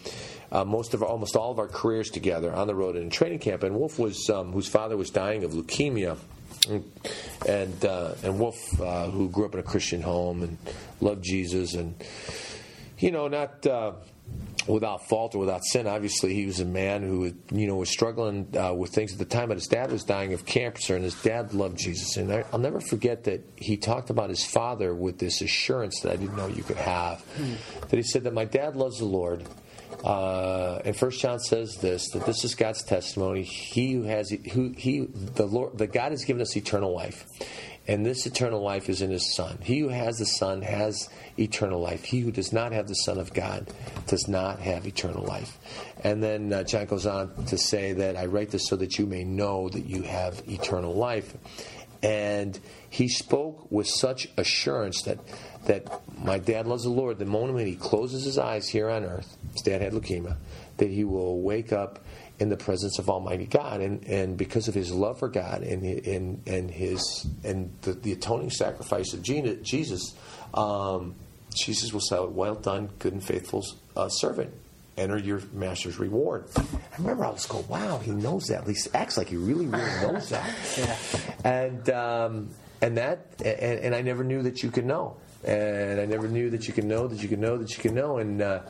Uh, 0.53 0.65
most 0.65 0.95
of 0.95 1.03
our, 1.03 1.09
almost 1.09 1.37
all 1.37 1.51
of 1.51 1.59
our 1.59 1.69
careers 1.69 2.11
together 2.11 2.53
on 2.53 2.67
the 2.67 2.75
road 2.75 2.95
and 2.95 3.05
in 3.05 3.11
training 3.11 3.41
camp. 3.41 3.63
And 3.63 3.75
Wolf 3.75 3.99
was 3.99 4.29
um, 4.31 4.53
whose 4.53 4.69
father 4.69 4.97
was 4.97 5.11
dying 5.11 5.45
of 5.45 5.53
leukemia, 5.53 6.17
and 7.49 7.85
uh, 7.85 8.15
and 8.23 8.39
Wolf, 8.39 8.81
uh, 8.81 9.11
who 9.11 9.29
grew 9.29 9.47
up 9.47 9.55
in 9.55 9.61
a 9.61 9.65
Christian 9.65 10.03
home 10.03 10.43
and 10.43 10.59
loved 11.01 11.25
Jesus, 11.25 11.75
and 11.75 11.95
you 12.99 13.11
know, 13.11 13.29
not 13.29 13.67
uh, 13.67 13.93
without 14.67 15.07
fault 15.09 15.35
or 15.35 15.39
without 15.39 15.65
sin. 15.65 15.87
Obviously, 15.87 16.35
he 16.35 16.47
was 16.47 16.61
a 16.61 16.65
man 16.65 17.03
who 17.03 17.33
you 17.53 17.67
know 17.67 17.77
was 17.77 17.91
struggling 17.91 18.49
uh, 18.57 18.73
with 18.73 18.91
things 18.91 19.13
at 19.13 19.19
the 19.19 19.25
time. 19.25 19.49
But 19.49 19.59
his 19.59 19.67
dad 19.67 19.91
was 19.93 20.05
dying 20.05 20.33
of 20.33 20.45
cancer, 20.45 20.95
and 20.95 21.05
his 21.05 21.15
dad 21.23 21.55
loved 21.55 21.79
Jesus. 21.79 22.17
And 22.17 22.33
I, 22.33 22.45
will 22.53 22.59
never 22.59 22.81
forget 22.81 23.25
that 23.25 23.45
he 23.57 23.77
talked 23.77 24.11
about 24.11 24.31
his 24.31 24.45
father 24.45 24.95
with 24.95 25.19
this 25.19 25.41
assurance 25.41 26.01
that 26.01 26.13
I 26.13 26.17
didn't 26.17 26.37
know 26.37 26.47
you 26.47 26.63
could 26.63 26.77
have. 26.77 27.21
Hmm. 27.37 27.55
That 27.89 27.97
he 27.97 28.03
said 28.03 28.25
that 28.25 28.35
my 28.35 28.45
dad 28.45 28.77
loves 28.77 28.99
the 28.99 29.05
Lord. 29.07 29.45
Uh, 30.03 30.83
and 30.85 30.97
First 30.97 31.21
John 31.21 31.39
says 31.39 31.77
this: 31.77 32.11
that 32.11 32.27
this 32.27 32.45
is 32.45 32.55
God's 32.55 32.83
testimony. 32.83 33.43
He 33.43 33.93
who 33.93 34.03
has 34.03 34.31
who 34.53 34.75
he 34.77 35.01
the 35.01 35.47
Lord, 35.47 35.79
the 35.79 35.87
God 35.87 36.11
has 36.13 36.25
given 36.25 36.43
us 36.43 36.57
eternal 36.57 36.93
life, 36.95 37.27
and 37.87 38.05
this 38.05 38.25
eternal 38.27 38.63
life 38.63 38.89
is 38.89 39.03
in 39.03 39.11
His 39.11 39.35
Son. 39.35 39.59
He 39.63 39.81
who 39.81 39.89
has 39.89 40.17
the 40.17 40.27
Son 40.27 40.63
has 40.63 41.09
eternal 41.39 41.81
life. 41.81 42.05
He 42.05 42.21
who 42.21 42.31
does 42.31 42.53
not 42.53 42.73
have 42.73 42.89
the 42.89 42.95
Son 42.95 43.19
of 43.19 43.35
God 43.35 43.71
does 44.07 44.27
not 44.27 44.61
have 44.61 44.87
eternal 44.87 45.25
life. 45.25 45.59
And 46.03 46.23
then 46.23 46.53
uh, 46.53 46.63
John 46.63 46.87
goes 46.87 47.07
on 47.07 47.45
to 47.47 47.59
say 47.59 47.93
that 47.93 48.17
I 48.17 48.27
write 48.27 48.51
this 48.51 48.67
so 48.69 48.77
that 48.77 48.99
you 48.99 49.07
may 49.07 49.25
know 49.25 49.69
that 49.69 49.85
you 49.85 50.03
have 50.03 50.43
eternal 50.49 50.95
life. 50.95 51.35
And 52.03 52.59
he 52.91 53.09
spoke 53.09 53.71
with 53.71 53.87
such 53.87 54.29
assurance 54.37 55.03
that 55.03 55.19
that 55.67 56.03
my 56.23 56.39
dad 56.39 56.67
loves 56.67 56.85
the 56.85 56.91
Lord. 56.91 57.19
The 57.19 57.25
moment 57.25 57.67
he 57.67 57.77
closes 57.77 58.25
his 58.25 58.39
eyes 58.39 58.69
here 58.69 58.91
on 58.91 59.05
earth, 59.05 59.37
his 59.53 59.63
dad 59.63 59.81
had 59.81 59.93
leukemia, 59.93 60.37
that 60.77 60.91
he 60.91 61.05
will 61.05 61.41
wake 61.41 61.73
up 61.73 62.05
in 62.39 62.49
the 62.49 62.57
presence 62.57 62.99
of 62.99 63.09
Almighty 63.09 63.47
God, 63.47 63.81
and, 63.81 64.05
and 64.07 64.37
because 64.37 64.67
of 64.69 64.75
his 64.75 64.91
love 64.91 65.19
for 65.19 65.29
God 65.29 65.63
and 65.63 65.85
and 65.85 66.43
and 66.47 66.71
his 66.71 67.27
and 67.45 67.73
the, 67.83 67.93
the 67.93 68.13
atoning 68.13 68.51
sacrifice 68.51 69.13
of 69.13 69.23
Jesus, 69.23 70.15
um, 70.53 71.15
Jesus 71.55 71.93
will 71.93 72.01
say, 72.01 72.19
Well 72.21 72.55
done, 72.55 72.91
good 72.99 73.13
and 73.13 73.25
faithful 73.25 73.65
uh, 73.97 74.09
servant. 74.09 74.53
Enter 74.97 75.19
your 75.19 75.41
master's 75.53 75.99
reward. 75.99 76.47
I 76.57 76.65
remember 76.99 77.25
I 77.25 77.31
was 77.31 77.47
going, 77.47 77.67
Wow, 77.69 77.99
he 77.99 78.11
knows 78.11 78.47
that. 78.47 78.63
At 78.63 78.67
least 78.67 78.89
acts 78.95 79.17
like 79.17 79.29
he 79.29 79.37
really, 79.37 79.67
really 79.67 79.85
knows 80.03 80.29
that. 80.29 80.55
yeah. 80.77 81.51
And 81.51 81.91
um, 81.91 82.51
and 82.81 82.97
that 82.99 83.27
and, 83.45 83.81
and, 83.81 83.95
I 83.95 84.03
never 84.03 84.25
knew 84.25 84.43
that 84.43 84.63
you 84.63 84.71
could 84.71 84.85
know. 84.85 85.17
And 85.45 86.01
I 86.01 86.07
never 86.07 86.27
knew 86.29 86.51
that 86.51 86.67
you 86.67 86.75
could 86.75 86.85
know 86.85 87.07
that 87.07 87.23
you 87.23 87.29
could 87.29 87.39
know 87.39 87.57
that 87.59 87.71
you 87.71 87.83
could 87.83 87.93
know. 87.93 88.19
And 88.19 88.41
uh, 88.41 88.61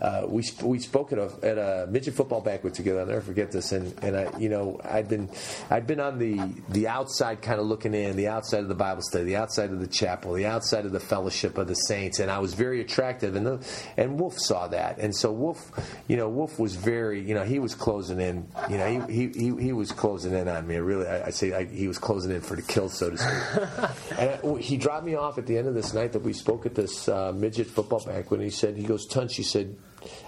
uh, 0.00 0.26
we 0.28 0.42
we 0.62 0.78
spoke 0.78 1.12
at 1.12 1.18
a, 1.18 1.32
at 1.42 1.58
a 1.58 1.86
midget 1.88 2.14
football 2.14 2.40
banquet 2.40 2.74
together. 2.74 3.00
I'll 3.00 3.06
never 3.06 3.20
forget 3.20 3.52
this. 3.52 3.72
And 3.72 3.94
and 4.02 4.16
I 4.16 4.38
you 4.38 4.48
know 4.48 4.80
I'd 4.84 5.08
been 5.08 5.30
I'd 5.70 5.86
been 5.86 6.00
on 6.00 6.18
the 6.18 6.54
the 6.70 6.88
outside 6.88 7.42
kind 7.42 7.60
of 7.60 7.66
looking 7.66 7.94
in, 7.94 8.16
the 8.16 8.28
outside 8.28 8.60
of 8.60 8.68
the 8.68 8.74
Bible 8.74 9.02
study, 9.02 9.24
the 9.24 9.36
outside 9.36 9.70
of 9.70 9.80
the 9.80 9.86
chapel, 9.86 10.32
the 10.32 10.46
outside 10.46 10.84
of 10.84 10.92
the 10.92 11.00
fellowship 11.00 11.58
of 11.58 11.68
the 11.68 11.74
saints, 11.74 12.18
and 12.18 12.30
I 12.30 12.38
was 12.38 12.54
very 12.54 12.80
attractive. 12.80 13.36
And 13.36 13.46
the, 13.46 13.66
and 13.96 14.18
Wolf 14.18 14.38
saw 14.38 14.68
that, 14.68 14.98
and 14.98 15.14
so 15.14 15.30
Wolf, 15.32 15.70
you 16.08 16.16
know, 16.16 16.28
Wolf 16.28 16.58
was 16.58 16.74
very 16.74 17.20
you 17.20 17.34
know 17.34 17.44
he 17.44 17.58
was 17.58 17.74
closing 17.74 18.20
in. 18.20 18.48
You 18.68 18.78
know 18.78 19.06
he 19.06 19.28
he 19.28 19.28
he, 19.28 19.62
he 19.62 19.72
was 19.72 19.92
closing 19.92 20.32
in 20.32 20.48
on 20.48 20.66
me. 20.66 20.76
Really, 20.76 21.06
I, 21.06 21.26
I 21.26 21.30
say 21.30 21.52
I, 21.52 21.64
he 21.64 21.88
was 21.88 21.98
closing 21.98 22.32
in 22.32 22.40
for 22.40 22.56
the 22.56 22.62
kill, 22.62 22.88
so 22.88 23.10
to 23.10 23.18
speak. 23.18 24.18
and 24.18 24.30
I, 24.30 24.58
he 24.60 24.76
dropped 24.76 25.06
me 25.06 25.14
off 25.14 25.38
at 25.38 25.46
the 25.46 25.56
end 25.56 25.68
of 25.68 25.74
this 25.74 25.94
night 25.94 26.12
that 26.12 26.22
we 26.22 26.32
spoke 26.32 26.66
at 26.66 26.74
this 26.74 27.08
uh, 27.08 27.32
midget 27.32 27.66
football 27.66 28.04
banquet. 28.04 28.40
And 28.40 28.42
he 28.42 28.50
said 28.50 28.76
he 28.76 28.84
goes, 28.84 29.06
Tunch, 29.06 29.36
he 29.36 29.42
said 29.42 29.76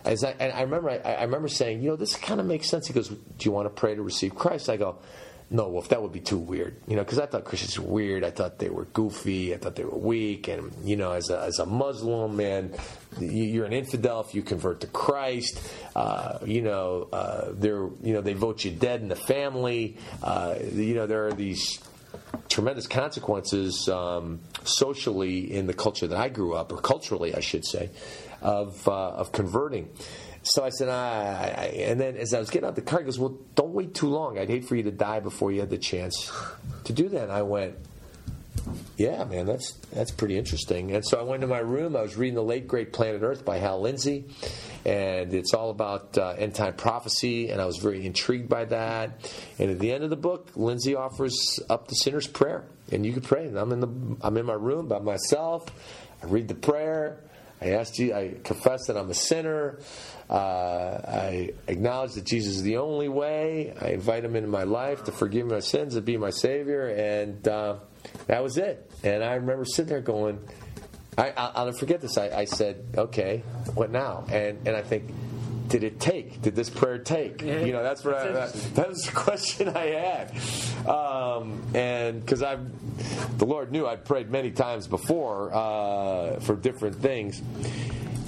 as 0.05 0.25
I, 0.25 0.31
and 0.39 0.53
I 0.53 0.63
remember, 0.63 0.91
I, 0.91 1.15
I 1.15 1.23
remember 1.23 1.49
saying, 1.49 1.83
you 1.83 1.91
know, 1.91 1.97
this 1.97 2.17
kind 2.17 2.41
of 2.41 2.47
makes 2.47 2.69
sense. 2.69 2.87
He 2.87 2.93
goes, 2.93 3.09
"Do 3.09 3.17
you 3.41 3.51
want 3.51 3.67
to 3.67 3.71
pray 3.71 3.95
to 3.95 4.03
receive 4.03 4.35
Christ?" 4.35 4.69
I 4.69 4.77
go, 4.77 4.99
"No, 5.51 5.69
Wolf, 5.69 5.89
that 5.89 6.03
would 6.03 6.13
be 6.13 6.21
too 6.21 6.39
weird." 6.39 6.77
You 6.87 6.97
know, 6.97 7.03
because 7.03 7.19
I 7.19 7.27
thought 7.27 7.45
Christians 7.45 7.79
were 7.79 7.87
weird. 7.87 8.25
I 8.25 8.31
thought 8.31 8.59
they 8.59 8.69
were 8.69 8.85
goofy. 8.87 9.55
I 9.55 9.59
thought 9.59 9.77
they 9.77 9.85
were 9.85 9.99
weak. 9.99 10.49
And 10.49 10.73
you 10.85 10.97
know, 10.97 11.13
as 11.13 11.31
a, 11.31 11.41
as 11.41 11.59
a 11.59 11.67
Muslim, 11.67 12.37
man, 12.37 12.73
you're 13.19 13.67
an 13.67 13.73
infidel 13.73 14.21
if 14.21 14.35
you 14.35 14.43
convert 14.43 14.81
to 14.81 14.87
Christ. 14.87 15.61
Uh, 15.95 16.39
you 16.45 16.63
know, 16.63 17.09
uh, 17.13 17.49
they're 17.53 17.89
you 18.03 18.13
know 18.13 18.21
they 18.21 18.35
vote 18.35 18.65
you 18.65 18.71
dead 18.71 19.01
in 19.01 19.09
the 19.09 19.17
family. 19.17 19.97
Uh, 20.23 20.57
you 20.73 20.95
know, 20.95 21.07
there 21.07 21.27
are 21.27 21.33
these 21.33 21.81
tremendous 22.49 22.87
consequences 22.87 23.89
um, 23.89 24.41
socially 24.65 25.53
in 25.53 25.67
the 25.67 25.75
culture 25.75 26.07
that 26.07 26.19
I 26.19 26.29
grew 26.29 26.55
up, 26.55 26.73
or 26.73 26.79
culturally, 26.79 27.35
I 27.35 27.41
should 27.41 27.65
say 27.65 27.91
of, 28.47 28.87
uh, 28.87 28.93
of 28.93 29.33
converting. 29.33 29.91
So 30.45 30.65
I 30.65 30.69
said, 30.69 30.89
ah, 30.89 31.35
and 31.75 32.01
then 32.01 32.17
as 32.17 32.33
I 32.33 32.39
was 32.39 32.51
getting 32.51 32.69
out 32.69 32.77
the 32.77 32.83
car, 32.83 33.01
he 33.01 33.05
goes, 33.05 33.19
well, 33.19 33.37
don't 33.57 33.73
wait 33.73 33.95
too 33.95 34.09
long. 34.09 34.39
I'd 34.39 34.49
hate 34.49 34.65
for 34.65 34.77
you 34.77 34.85
to 34.85 34.93
die 34.93 35.19
before 35.19 35.51
you 35.51 35.59
had 35.59 35.71
the 35.71 35.79
chance 35.79 36.31
to 36.85 36.93
do 36.93 37.09
that. 37.09 37.25
And 37.25 37.33
I 37.33 37.43
went, 37.43 37.75
yeah, 38.97 39.25
man, 39.25 39.47
that's 39.47 39.73
that's 39.93 40.13
pretty 40.13 40.39
interesting. 40.39 40.93
And 40.93 41.05
so 41.05 41.19
I 41.19 41.23
went 41.23 41.41
to 41.41 41.49
my 41.49 41.59
room. 41.59 41.97
I 41.97 42.03
was 42.03 42.17
reading 42.17 42.37
the 42.37 42.45
late 42.45 42.69
great 42.69 42.93
Planet 42.93 43.23
Earth 43.23 43.45
by 43.45 43.59
Hal 43.59 43.81
Lindsey, 43.81 44.27
and 44.85 45.35
it's 45.35 45.53
all 45.53 45.71
about 45.71 46.17
uh, 46.17 46.35
end 46.39 46.55
time 46.55 46.75
prophecy. 46.75 47.51
And 47.51 47.61
I 47.61 47.67
was 47.67 47.79
very 47.79 48.07
intrigued 48.07 48.49
by 48.49 48.65
that. 48.67 49.31
And 49.59 49.71
at 49.71 49.79
the 49.79 49.93
end 49.93 50.05
of 50.05 50.11
the 50.11 50.17
book, 50.17 50.53
Lindsey 50.55 50.95
offers 50.95 51.61
up 51.69 51.89
the 51.89 51.95
sinner's 51.97 52.27
prayer, 52.27 52.65
and 52.91 53.05
you 53.05 53.13
can 53.13 53.23
pray. 53.23 53.47
And 53.47 53.59
I'm 53.59 53.73
in 53.73 53.81
the 53.81 54.17
I'm 54.21 54.37
in 54.37 54.47
my 54.47 54.55
room 54.55 54.89
by 54.89 55.01
myself. 55.01 55.67
I 56.23 56.27
read 56.27 56.49
the 56.49 56.55
prayer. 56.55 57.21
I 57.61 57.71
asked 57.71 57.99
you, 57.99 58.15
I 58.15 58.35
confess 58.45 58.87
that 58.87 58.97
I'm 58.97 59.11
a 59.11 59.15
sinner. 59.15 59.79
Uh, 60.29 60.35
I 60.35 61.51
acknowledge 61.69 62.15
that 62.15 62.25
Jesus 62.25 62.57
is 62.57 62.63
the 62.63 62.77
only 62.79 63.09
way. 63.09 63.75
I 63.81 63.91
invite 63.91 64.25
him 64.25 64.37
into 64.37 64.49
my 64.49 64.65
life 64.65 65.05
to 65.05 65.13
forgive 65.13 65.47
my 65.47 65.61
sins 65.61 65.97
and 65.97 66.05
be 66.05 66.17
my 66.17 66.31
Savior. 66.31 66.89
And 66.89 67.47
uh, 67.49 67.77
that 68.27 68.43
was 68.43 68.59
it. 68.59 68.91
And 69.03 69.25
I 69.25 69.35
remember 69.35 69.65
sitting 69.65 69.89
there 69.89 70.01
going, 70.01 70.39
I, 71.19 71.65
will 71.65 71.73
forget 71.73 72.03
this. 72.03 72.19
I, 72.19 72.29
I, 72.29 72.45
said, 72.45 72.85
okay, 72.97 73.43
what 73.75 73.91
now? 73.91 74.27
And, 74.29 74.67
and 74.67 74.77
I 74.77 74.83
think, 74.83 75.11
did 75.69 75.85
it 75.85 76.01
take? 76.01 76.41
Did 76.43 76.55
this 76.55 76.71
prayer 76.71 76.99
take? 76.99 77.43
Yeah, 77.43 77.61
you 77.61 77.73
know, 77.73 77.83
that's 77.83 78.05
what 78.05 78.15
that's 78.15 78.55
I, 78.55 78.59
that, 78.59 78.75
that, 78.75 78.89
was 78.89 79.03
the 79.03 79.13
question 79.15 79.69
I 79.69 79.87
had. 79.87 80.89
Um, 80.89 81.63
and 81.75 82.21
because 82.21 82.43
I, 82.43 82.59
the 83.39 83.47
Lord 83.47 83.73
knew 83.73 83.87
I'd 83.87 84.05
prayed 84.05 84.31
many 84.31 84.51
times 84.51 84.87
before 84.87 85.53
uh, 85.53 86.41
for 86.41 86.57
different 86.57 86.97
things. 86.97 87.41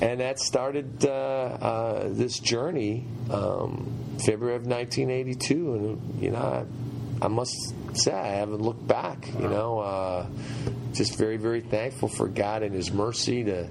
and 0.00 0.20
that 0.20 0.38
started 0.38 1.04
uh, 1.04 1.08
uh, 1.08 2.08
this 2.10 2.38
journey, 2.38 3.04
um, 3.30 4.16
February 4.24 4.56
of 4.56 4.66
1982, 4.66 5.74
and 5.74 6.22
you 6.22 6.30
know, 6.30 6.38
I, 6.38 7.24
I, 7.24 7.28
must 7.28 7.74
say 7.94 8.12
I 8.12 8.28
haven't 8.28 8.62
looked 8.62 8.86
back. 8.86 9.26
You 9.40 9.48
know, 9.48 9.80
uh, 9.80 10.26
just 10.92 11.16
very, 11.16 11.36
very 11.36 11.60
thankful 11.60 12.08
for 12.08 12.28
God 12.28 12.62
and 12.62 12.74
His 12.74 12.92
mercy 12.92 13.44
to 13.44 13.68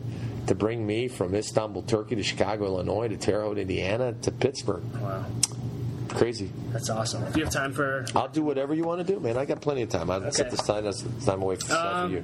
to 0.47 0.55
bring 0.55 0.86
me 0.86 1.07
from 1.07 1.36
Istanbul, 1.36 1.83
Turkey, 1.83 2.15
to 2.15 2.23
Chicago, 2.23 2.65
Illinois, 2.65 3.07
to 3.07 3.17
Terre 3.17 3.43
Haute, 3.43 3.60
Indiana, 3.60 4.13
to 4.21 4.31
Pittsburgh. 4.31 4.83
Wow. 5.01 5.25
Crazy. 6.10 6.51
That's 6.71 6.89
awesome. 6.89 7.29
Do 7.31 7.39
you 7.39 7.45
have 7.45 7.53
time 7.53 7.73
for? 7.73 8.05
I'll 8.15 8.29
do 8.29 8.43
whatever 8.43 8.73
you 8.73 8.83
want 8.83 9.05
to 9.05 9.13
do, 9.13 9.19
man. 9.19 9.38
I 9.38 9.45
got 9.45 9.62
plenty 9.62 9.81
of 9.81 9.89
time. 9.89 10.10
I'll 10.10 10.21
okay. 10.21 10.31
set 10.31 10.49
this 10.49 10.62
time, 10.62 10.89
time 11.25 11.41
away 11.41 11.57
for, 11.57 11.73
um, 11.73 12.10
for 12.10 12.15
you 12.15 12.23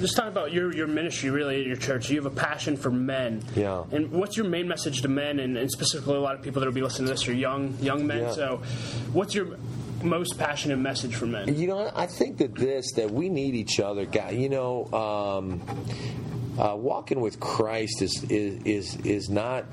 just 0.00 0.16
talk 0.16 0.26
about 0.26 0.52
your, 0.52 0.74
your 0.74 0.86
ministry 0.86 1.30
really 1.30 1.60
at 1.60 1.66
your 1.66 1.76
church. 1.76 2.10
You 2.10 2.16
have 2.16 2.26
a 2.26 2.34
passion 2.34 2.76
for 2.76 2.90
men. 2.90 3.42
Yeah. 3.54 3.84
And 3.92 4.10
what's 4.10 4.36
your 4.36 4.46
main 4.46 4.66
message 4.66 5.02
to 5.02 5.08
men, 5.08 5.38
and, 5.38 5.56
and 5.56 5.70
specifically 5.70 6.16
a 6.16 6.20
lot 6.20 6.34
of 6.34 6.42
people 6.42 6.60
that 6.60 6.66
will 6.66 6.74
be 6.74 6.82
listening 6.82 7.06
to 7.06 7.12
this 7.12 7.28
are 7.28 7.32
young 7.32 7.76
young 7.80 8.06
men. 8.06 8.22
Yeah. 8.22 8.32
So, 8.32 8.62
what's 9.12 9.34
your 9.34 9.56
most 10.02 10.38
passionate 10.38 10.78
message 10.78 11.14
for 11.14 11.26
men? 11.26 11.54
You 11.54 11.68
know, 11.68 11.90
I 11.94 12.06
think 12.06 12.38
that 12.38 12.54
this 12.54 12.92
that 12.92 13.10
we 13.10 13.28
need 13.28 13.54
each 13.54 13.80
other, 13.80 14.04
guy. 14.06 14.30
You 14.30 14.48
know, 14.48 14.86
um, 14.92 15.60
uh, 16.60 16.76
walking 16.76 17.20
with 17.20 17.40
Christ 17.40 18.02
is, 18.02 18.22
is 18.24 18.62
is 18.64 18.96
is 19.06 19.30
not 19.30 19.64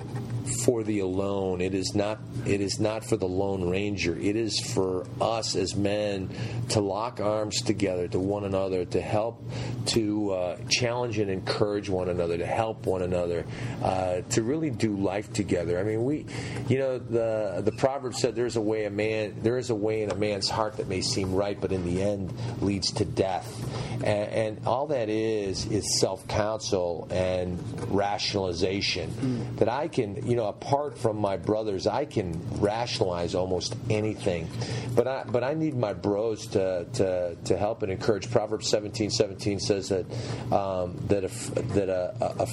for 0.63 0.84
the 0.84 1.00
alone. 1.00 1.60
It 1.60 1.76
is 1.76 1.93
not 1.93 2.19
it 2.45 2.62
is 2.62 2.80
not 2.80 3.04
for 3.04 3.17
the 3.17 3.28
lone 3.28 3.69
ranger. 3.69 4.17
It 4.17 4.38
is 4.38 4.58
for 4.73 5.06
us 5.19 5.58
as 5.58 5.76
men 5.76 6.30
to 6.69 6.80
lock 6.80 7.19
arms 7.19 7.62
together 7.62 8.08
to 8.08 8.19
one 8.19 8.45
another, 8.45 8.86
to 8.86 9.02
help, 9.02 9.43
to 9.88 10.32
uh, 10.32 10.58
challenge 10.69 11.19
and 11.19 11.30
encourage 11.30 11.89
one 11.89 12.08
another, 12.08 12.38
to 12.38 12.45
help 12.45 12.86
one 12.86 13.02
another, 13.02 13.45
uh, 13.84 14.21
to 14.30 14.43
really 14.43 14.69
do 14.69 14.95
life 14.95 15.34
together. 15.34 15.80
I 15.80 15.84
mean, 15.84 16.06
we, 16.06 16.26
you 16.69 16.80
know, 16.80 17.00
the 17.00 17.63
the 17.65 17.73
proverb 17.73 18.15
said, 18.15 18.34
"There's 18.34 18.56
a 18.56 18.62
way 18.62 18.86
a 18.86 18.89
man 18.89 19.36
there 19.41 19.58
is 19.58 19.71
a 19.71 19.76
way 19.76 20.04
in 20.04 20.12
a 20.12 20.15
man's 20.15 20.50
heart 20.50 20.78
that 20.78 20.88
may 20.88 21.02
seem 21.02 21.36
right, 21.36 21.60
but 21.60 21.73
in 21.73 21.84
the 21.84 22.02
end 22.02 22.34
leads 22.62 22.91
to 22.93 23.04
death." 23.04 23.45
And, 23.97 24.08
and 24.30 24.67
all 24.67 24.88
that 24.88 25.10
is 25.10 25.65
is 25.65 26.00
self 26.00 26.26
counsel 26.30 26.77
and 27.10 27.60
rationalization. 27.90 29.10
Mm. 29.12 29.58
That 29.58 29.70
I 29.70 29.88
can, 29.88 30.28
you 30.28 30.36
know, 30.36 30.48
apart 30.48 30.98
from 30.98 31.18
my 31.18 31.38
brothers, 31.38 31.88
I 31.88 32.06
can 32.06 32.42
rationalize 32.60 33.36
almost 33.36 33.76
anything. 33.90 34.50
But 34.96 35.08
I 35.08 35.24
but 35.24 35.44
I 35.44 35.54
need 35.54 35.76
my 35.76 35.94
bros 35.94 36.48
to 36.48 36.86
to, 36.94 37.36
to 37.46 37.58
help 37.58 37.84
and 37.84 37.92
encourage. 37.92 38.30
Proverbs 38.30 38.68
seventeen 38.68 39.10
seventeen 39.10 39.60
says 39.60 39.90
that 39.90 40.06
um, 40.52 40.98
that 41.08 41.24
a, 41.24 41.62
that 41.74 41.90
a, 41.90 42.16
a, 42.40 42.48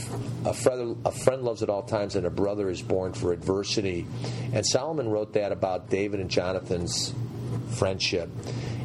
a, 0.51 0.55
friend, 0.55 1.01
a 1.05 1.13
friend 1.13 1.43
loves 1.43 1.63
at 1.63 1.71
all 1.71 1.83
times, 1.83 2.17
and 2.17 2.27
a 2.27 2.31
brother 2.31 2.71
is 2.71 2.83
born 2.83 3.13
for 3.13 3.33
adversity. 3.33 4.07
And 4.53 4.67
Solomon 4.67 5.09
wrote 5.09 5.35
that 5.35 5.53
about 5.53 5.91
David 5.91 6.21
and 6.21 6.31
Jonathan's 6.31 7.15
friendship 7.79 8.31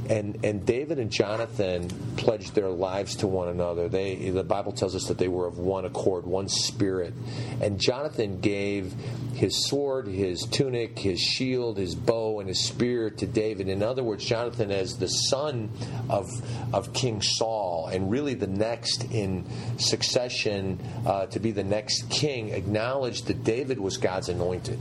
and 0.10 0.44
and 0.44 0.66
David 0.66 0.98
and 0.98 1.12
Jonathan 1.12 1.88
pledged 2.18 2.56
their 2.56 2.70
lives 2.70 3.18
to 3.18 3.28
one 3.28 3.48
another. 3.48 3.88
They 3.88 4.30
the 4.32 4.44
Bible 4.44 4.72
tells 4.72 4.96
us 4.96 5.06
that 5.06 5.20
they 5.20 5.28
were 5.28 5.46
of 5.46 5.60
one 5.60 5.86
accord, 5.86 6.26
one 6.26 6.48
spirit. 6.48 7.14
And 7.62 7.80
Jonathan 7.80 8.40
gave 8.40 8.94
his 9.36 9.68
sword, 9.68 10.08
his 10.08 10.42
tunic, 10.42 10.98
his 10.98 11.20
shield, 11.20 11.78
his 11.78 11.94
bow, 11.94 12.40
and 12.40 12.50
his 12.50 12.60
spear 12.60 13.12
to 13.12 13.28
David. 13.28 13.70
In 13.70 13.84
other 13.84 14.04
words, 14.04 14.26
Jonathan, 14.26 14.72
as 14.72 14.98
the 14.98 15.08
son 15.08 15.70
of 16.10 16.26
of 16.74 16.92
King 16.94 17.22
Saul, 17.22 17.88
and 17.88 18.10
really 18.10 18.34
the 18.34 18.48
next 18.48 19.06
in 19.12 19.46
succession 19.78 20.80
uh, 21.06 21.28
to 21.28 21.40
be 21.40 21.52
the 21.52 21.64
next 21.64 22.10
king, 22.10 22.50
acknowledged 22.50 23.28
that 23.28 23.44
David 23.44 23.80
was 23.80 23.98
God's 23.98 24.30
anointed 24.30 24.80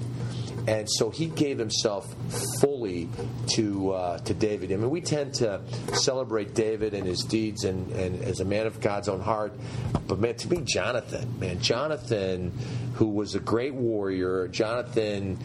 and 0.69 0.87
so 0.91 1.09
he 1.09 1.27
gave 1.29 1.59
himself 1.59 2.15
fully 2.61 3.09
to 3.47 3.93
uh, 3.93 4.19
to 4.19 4.35
David. 4.35 4.71
I 4.71 4.77
mean, 4.77 4.91
we 4.91 5.01
tend 5.01 5.33
to 5.37 5.63
celebrate 5.95 6.55
David 6.55 6.93
and 6.93 7.07
his 7.07 7.23
deeds 7.23 7.65
and, 7.65 7.91
and 7.93 8.23
as 8.23 8.41
a 8.41 8.45
man 8.45 8.67
of 8.67 8.79
God's 8.79 9.09
own 9.09 9.21
heart, 9.21 9.59
but 10.07 10.19
man, 10.19 10.35
to 10.35 10.49
me, 10.51 10.61
Jonathan, 10.65 11.39
man, 11.39 11.61
Jonathan, 11.61 12.53
who 12.97 13.07
was 13.07 13.35
a 13.35 13.41
great 13.41 13.73
warrior, 13.73 14.47
Jonathan 14.49 15.39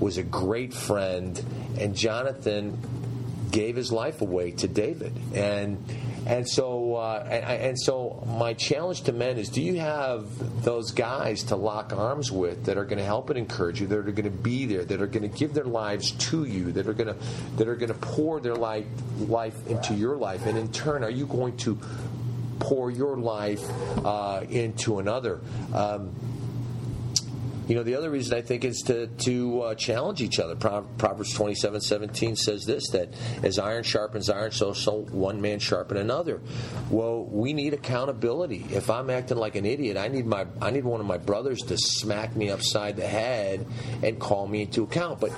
was 0.00 0.16
a 0.16 0.22
great 0.22 0.72
friend, 0.72 1.44
and 1.78 1.94
Jonathan 1.94 2.78
gave 3.50 3.76
his 3.76 3.92
life 3.92 4.22
away 4.22 4.52
to 4.52 4.66
David, 4.66 5.12
and 5.34 5.84
and 6.30 6.48
so, 6.48 6.94
uh, 6.94 7.26
and, 7.28 7.44
and, 7.62 7.80
so, 7.80 8.22
my 8.38 8.54
challenge 8.54 9.02
to 9.02 9.12
men 9.12 9.36
is: 9.36 9.48
Do 9.48 9.60
you 9.60 9.80
have 9.80 10.62
those 10.62 10.92
guys 10.92 11.42
to 11.44 11.56
lock 11.56 11.92
arms 11.92 12.30
with 12.30 12.66
that 12.66 12.78
are 12.78 12.84
going 12.84 12.98
to 12.98 13.04
help 13.04 13.30
and 13.30 13.38
encourage 13.38 13.80
you, 13.80 13.88
that 13.88 13.98
are 13.98 14.02
going 14.02 14.30
to 14.30 14.30
be 14.30 14.64
there, 14.64 14.84
that 14.84 15.02
are 15.02 15.08
going 15.08 15.28
to 15.28 15.38
give 15.38 15.54
their 15.54 15.64
lives 15.64 16.12
to 16.12 16.44
you, 16.44 16.70
that 16.70 16.86
are 16.86 16.92
going 16.92 17.08
to 17.08 17.16
that 17.56 17.66
are 17.66 17.74
going 17.74 17.92
to 17.92 17.98
pour 17.98 18.38
their 18.38 18.54
life 18.54 18.86
life 19.18 19.66
into 19.66 19.92
your 19.92 20.16
life, 20.16 20.46
and 20.46 20.56
in 20.56 20.70
turn, 20.70 21.02
are 21.02 21.10
you 21.10 21.26
going 21.26 21.56
to 21.56 21.76
pour 22.60 22.92
your 22.92 23.16
life 23.16 23.68
uh, 24.04 24.44
into 24.48 25.00
another? 25.00 25.40
Um, 25.74 26.14
you 27.70 27.76
know, 27.76 27.84
the 27.84 27.94
other 27.94 28.10
reason 28.10 28.36
I 28.36 28.42
think 28.42 28.64
is 28.64 28.78
to 28.88 29.06
to 29.06 29.62
uh, 29.62 29.74
challenge 29.76 30.20
each 30.20 30.40
other. 30.40 30.56
Proverbs 30.56 31.32
twenty 31.32 31.54
seven 31.54 31.80
seventeen 31.80 32.34
says 32.34 32.64
this 32.64 32.90
that 32.90 33.14
as 33.44 33.60
iron 33.60 33.84
sharpens 33.84 34.28
iron, 34.28 34.50
so 34.50 34.72
so 34.72 35.02
one 35.12 35.40
man 35.40 35.60
sharpen 35.60 35.96
another. 35.96 36.40
Well, 36.90 37.24
we 37.24 37.52
need 37.52 37.72
accountability. 37.72 38.66
If 38.70 38.90
I'm 38.90 39.08
acting 39.08 39.36
like 39.36 39.54
an 39.54 39.66
idiot, 39.66 39.96
I 39.96 40.08
need 40.08 40.26
my 40.26 40.46
I 40.60 40.72
need 40.72 40.82
one 40.82 40.98
of 40.98 41.06
my 41.06 41.18
brothers 41.18 41.60
to 41.68 41.76
smack 41.78 42.34
me 42.34 42.50
upside 42.50 42.96
the 42.96 43.06
head 43.06 43.64
and 44.02 44.18
call 44.18 44.48
me 44.48 44.62
into 44.62 44.82
account. 44.82 45.20
But 45.20 45.30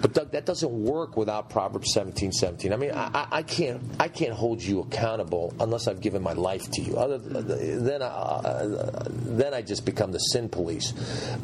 but 0.00 0.14
Doug, 0.14 0.30
that 0.30 0.46
doesn't 0.46 0.72
work 0.72 1.18
without 1.18 1.50
Proverbs 1.50 1.92
seventeen 1.92 2.32
seventeen. 2.32 2.72
I 2.72 2.76
mean, 2.76 2.92
I, 2.92 3.26
I 3.30 3.42
can't 3.42 3.82
I 4.00 4.08
can't 4.08 4.32
hold 4.32 4.62
you 4.62 4.80
accountable 4.80 5.52
unless 5.60 5.86
I've 5.86 6.00
given 6.00 6.22
my 6.22 6.32
life 6.32 6.70
to 6.70 6.80
you. 6.80 6.96
Other 6.96 7.18
then 7.18 8.00
I, 8.00 8.06
uh, 8.06 9.02
then 9.10 9.52
I 9.52 9.60
just 9.60 9.84
become 9.84 10.12
the 10.12 10.18
sin 10.18 10.48
police. 10.48 10.94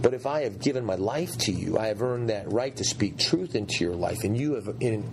But 0.00 0.14
if 0.14 0.29
I 0.30 0.42
have 0.42 0.60
given 0.60 0.84
my 0.84 0.94
life 0.94 1.36
to 1.38 1.52
you, 1.52 1.76
I 1.76 1.88
have 1.88 2.02
earned 2.02 2.30
that 2.30 2.52
right 2.52 2.74
to 2.76 2.84
speak 2.84 3.18
truth 3.18 3.56
into 3.56 3.84
your 3.84 3.96
life, 3.96 4.22
and 4.22 4.38
you 4.38 4.54
have, 4.54 4.76
in, 4.78 5.04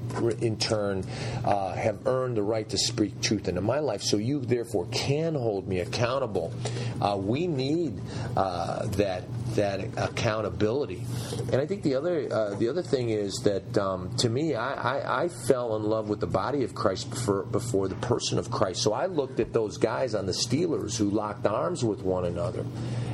in 0.42 0.58
turn, 0.58 1.04
uh, 1.44 1.74
have 1.74 2.06
earned 2.06 2.38
the 2.38 2.44
right 2.44 2.70
to 2.70 2.78
speak 2.78 3.20
truth 3.22 3.48
into 3.48 3.62
my 3.62 3.80
life. 3.80 4.04
So 4.04 4.18
you, 4.18 4.42
therefore, 4.42 4.86
can 4.92 5.34
hold 5.34 5.68
me 5.68 5.80
accountable. 5.80 6.54
Uh, 7.02 7.18
we 7.20 7.48
need 7.48 8.00
uh, 8.36 8.86
that 8.98 9.24
that 9.56 9.80
accountability, 9.98 11.04
and 11.52 11.56
I 11.56 11.66
think 11.66 11.82
the 11.82 11.96
other 11.96 12.32
uh, 12.32 12.54
the 12.56 12.70
other 12.70 12.84
thing 12.84 13.10
is 13.10 13.34
that 13.44 13.76
um, 13.78 14.16
to 14.18 14.30
me, 14.30 14.54
I, 14.54 14.74
I, 14.74 15.24
I, 15.24 15.28
fell 15.48 15.76
in 15.78 15.84
love 15.84 16.10
with 16.10 16.20
the 16.20 16.28
body 16.28 16.64
of 16.64 16.76
Christ 16.76 17.10
before, 17.10 17.44
before 17.44 17.88
the 17.88 17.96
person 17.96 18.38
of 18.38 18.52
Christ. 18.52 18.84
So 18.84 18.94
I 18.94 19.08
looked 19.08 19.40
at 19.40 19.54
those 19.54 19.78
guys 19.78 20.14
on 20.14 20.26
the 20.28 20.32
Steelers 20.34 20.98
who 20.98 21.10
locked 21.10 21.48
arms 21.48 21.84
with 21.84 22.02
one 22.02 22.26
another. 22.26 22.66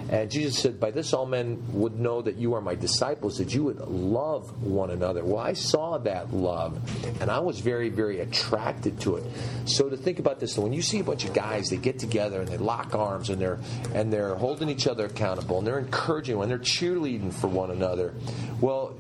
And 0.10 0.30
Jesus 0.30 0.60
said, 0.60 0.80
By 0.80 0.92
this 0.92 1.12
all 1.14 1.26
men 1.26 1.64
would 1.74 1.93
know 2.00 2.22
that 2.22 2.36
you 2.36 2.54
are 2.56 2.62
my 2.62 2.76
disciples, 2.76 3.38
that 3.38 3.54
you 3.54 3.64
would 3.64 3.80
love 3.80 4.64
one 4.64 4.92
another. 4.92 5.24
Well, 5.24 5.40
I 5.40 5.54
saw 5.54 5.98
that 6.00 6.34
love, 6.34 6.80
and 7.22 7.30
I 7.30 7.40
was 7.40 7.60
very, 7.60 7.90
very 7.90 8.20
attracted 8.20 9.00
to 9.02 9.18
it. 9.18 9.24
So 9.66 9.90
to 9.90 9.98
think 9.98 10.20
about 10.20 10.40
this, 10.40 10.58
when 10.58 10.74
you 10.74 10.82
see 10.82 11.00
a 11.00 11.04
bunch 11.04 11.26
of 11.26 11.34
guys, 11.34 11.70
they 11.70 11.78
get 11.78 12.00
together 12.00 12.42
and 12.42 12.48
they 12.48 12.58
lock 12.58 12.96
arms 12.96 13.30
and 13.30 13.42
they're 13.42 13.60
and 13.94 14.12
they're 14.12 14.36
holding 14.36 14.70
each 14.70 14.88
other 14.88 15.06
accountable 15.06 15.60
and 15.60 15.68
they're 15.68 15.80
encouraging 15.80 16.42
and 16.42 16.50
they're 16.50 16.58
cheerleading 16.58 17.34
for 17.34 17.48
one 17.48 17.72
another. 17.72 18.14
Well, 18.62 18.96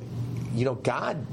you 0.54 0.66
know, 0.66 0.76
God, 0.76 1.26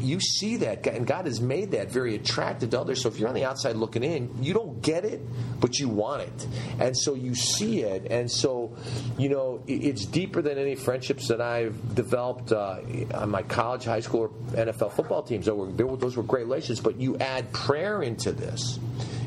you 0.00 0.20
see 0.20 0.56
that, 0.58 0.86
and 0.86 1.06
God 1.06 1.26
has 1.26 1.40
made 1.40 1.72
that 1.72 1.90
very 1.90 2.14
attractive 2.14 2.70
to 2.70 2.80
others. 2.80 3.02
So 3.02 3.08
if 3.08 3.18
you're 3.18 3.28
on 3.28 3.34
the 3.34 3.44
outside 3.44 3.76
looking 3.76 4.04
in, 4.04 4.42
you 4.42 4.54
don't 4.54 4.80
get 4.80 5.04
it, 5.04 5.20
but 5.60 5.78
you 5.78 5.88
want 5.88 6.22
it, 6.22 6.46
and 6.78 6.96
so 6.96 7.14
you 7.14 7.34
see 7.34 7.82
it, 7.82 8.06
and 8.10 8.30
so 8.30 8.76
you 9.18 9.28
know 9.28 9.62
it's 9.66 10.04
deeper 10.04 10.42
than 10.42 10.58
any 10.58 10.74
friendships 10.74 11.28
that 11.28 11.40
I've 11.40 11.94
developed 11.94 12.52
uh, 12.52 12.80
on 13.14 13.30
my 13.30 13.42
college, 13.42 13.84
high 13.84 14.00
school, 14.00 14.20
or 14.20 14.28
NFL 14.56 14.92
football 14.92 15.22
teams. 15.22 15.46
Those 15.46 15.72
were, 15.76 15.96
those 15.96 16.16
were 16.16 16.22
great 16.22 16.46
relationships, 16.46 16.80
but 16.80 17.00
you 17.00 17.16
add 17.18 17.52
prayer 17.52 18.02
into 18.02 18.32
this 18.32 18.78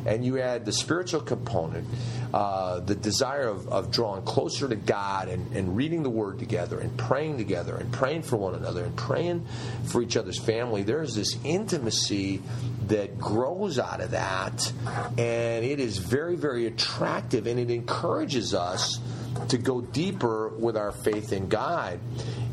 and 0.06 0.26
you 0.26 0.40
add 0.40 0.66
the 0.66 0.72
spiritual 0.72 1.22
component, 1.22 1.88
uh, 2.34 2.80
the 2.80 2.96
desire 2.96 3.48
of, 3.48 3.68
of, 3.70 3.92
drawing 3.92 4.22
closer 4.24 4.68
to 4.68 4.76
God 4.76 5.30
and, 5.30 5.56
and, 5.56 5.76
reading 5.76 6.04
the 6.04 6.10
Word 6.10 6.38
together 6.38 6.80
and 6.80 6.96
praying 6.96 7.38
together 7.38 7.76
and 7.76 7.92
praying 7.92 8.22
for 8.22 8.38
one 8.38 8.54
another 8.54 8.84
and 8.84 8.96
praying 8.96 9.46
for 9.86 10.02
each 10.02 10.16
other's 10.16 10.38
family, 10.38 10.84
there's 10.84 11.16
this 11.16 11.38
intimacy 11.44 12.42
that 12.88 13.18
grows 13.18 13.80
out 13.80 14.02
of 14.02 14.12
that, 14.12 14.72
and 15.18 15.66
it 15.66 15.80
is 15.80 15.98
very, 15.98 16.36
very 16.36 16.68
attractive, 16.68 17.48
and 17.48 17.60
it 17.60 17.72
encourages 17.72 18.54
us 18.54 19.00
to 19.48 19.58
go 19.58 19.82
deeper 19.82 20.50
with 20.50 20.78
our 20.78 20.92
faith 20.92 21.32
in 21.34 21.48
God. 21.48 22.00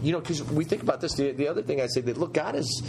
You 0.03 0.12
know, 0.12 0.21
because 0.21 0.43
we 0.43 0.65
think 0.65 0.83
about 0.83 1.01
this. 1.01 1.15
The, 1.15 1.33
the 1.33 1.49
other 1.49 1.62
thing 1.62 1.81
I 1.81 1.87
say 1.87 2.01
that 2.03 2.16
look, 2.16 2.33
God 2.33 2.55
is 2.55 2.83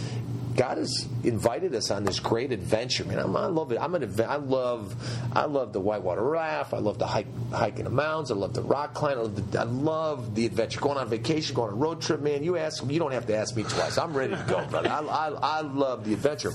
God 0.58 0.78
has 0.78 1.06
invited 1.22 1.72
us 1.76 1.92
on 1.92 2.02
this 2.02 2.18
great 2.18 2.50
adventure, 2.50 3.04
man. 3.04 3.20
I'm, 3.20 3.36
I 3.36 3.46
love 3.46 3.70
it. 3.70 3.78
I'm 3.80 3.94
an 3.94 4.20
I 4.20 4.34
love 4.36 4.92
I 5.32 5.44
love 5.44 5.72
the 5.72 5.78
whitewater 5.78 6.20
raft. 6.20 6.74
I 6.74 6.78
love 6.78 6.98
the 6.98 7.06
hike 7.06 7.28
hiking 7.52 7.84
the 7.84 7.90
mountains. 7.90 8.32
I 8.32 8.34
love 8.34 8.54
the 8.54 8.62
rock 8.62 8.92
climb. 8.92 9.18
I 9.18 9.22
love 9.22 9.52
the, 9.52 9.60
I 9.60 9.62
love 9.62 10.34
the 10.34 10.46
adventure. 10.46 10.80
Going 10.80 10.98
on 10.98 11.08
vacation, 11.08 11.54
going 11.54 11.70
on 11.70 11.74
a 11.74 11.80
road 11.80 12.02
trip, 12.02 12.20
man. 12.22 12.42
You 12.42 12.56
ask 12.56 12.82
you 12.84 12.98
don't 12.98 13.12
have 13.12 13.28
to 13.28 13.36
ask 13.36 13.54
me 13.54 13.62
twice. 13.62 13.98
I'm 13.98 14.12
ready 14.12 14.34
to 14.34 14.44
go, 14.48 14.66
brother. 14.66 14.88
I, 14.88 14.98
I, 14.98 15.28
I 15.28 15.60
love 15.60 16.04
the 16.04 16.12
adventure. 16.12 16.52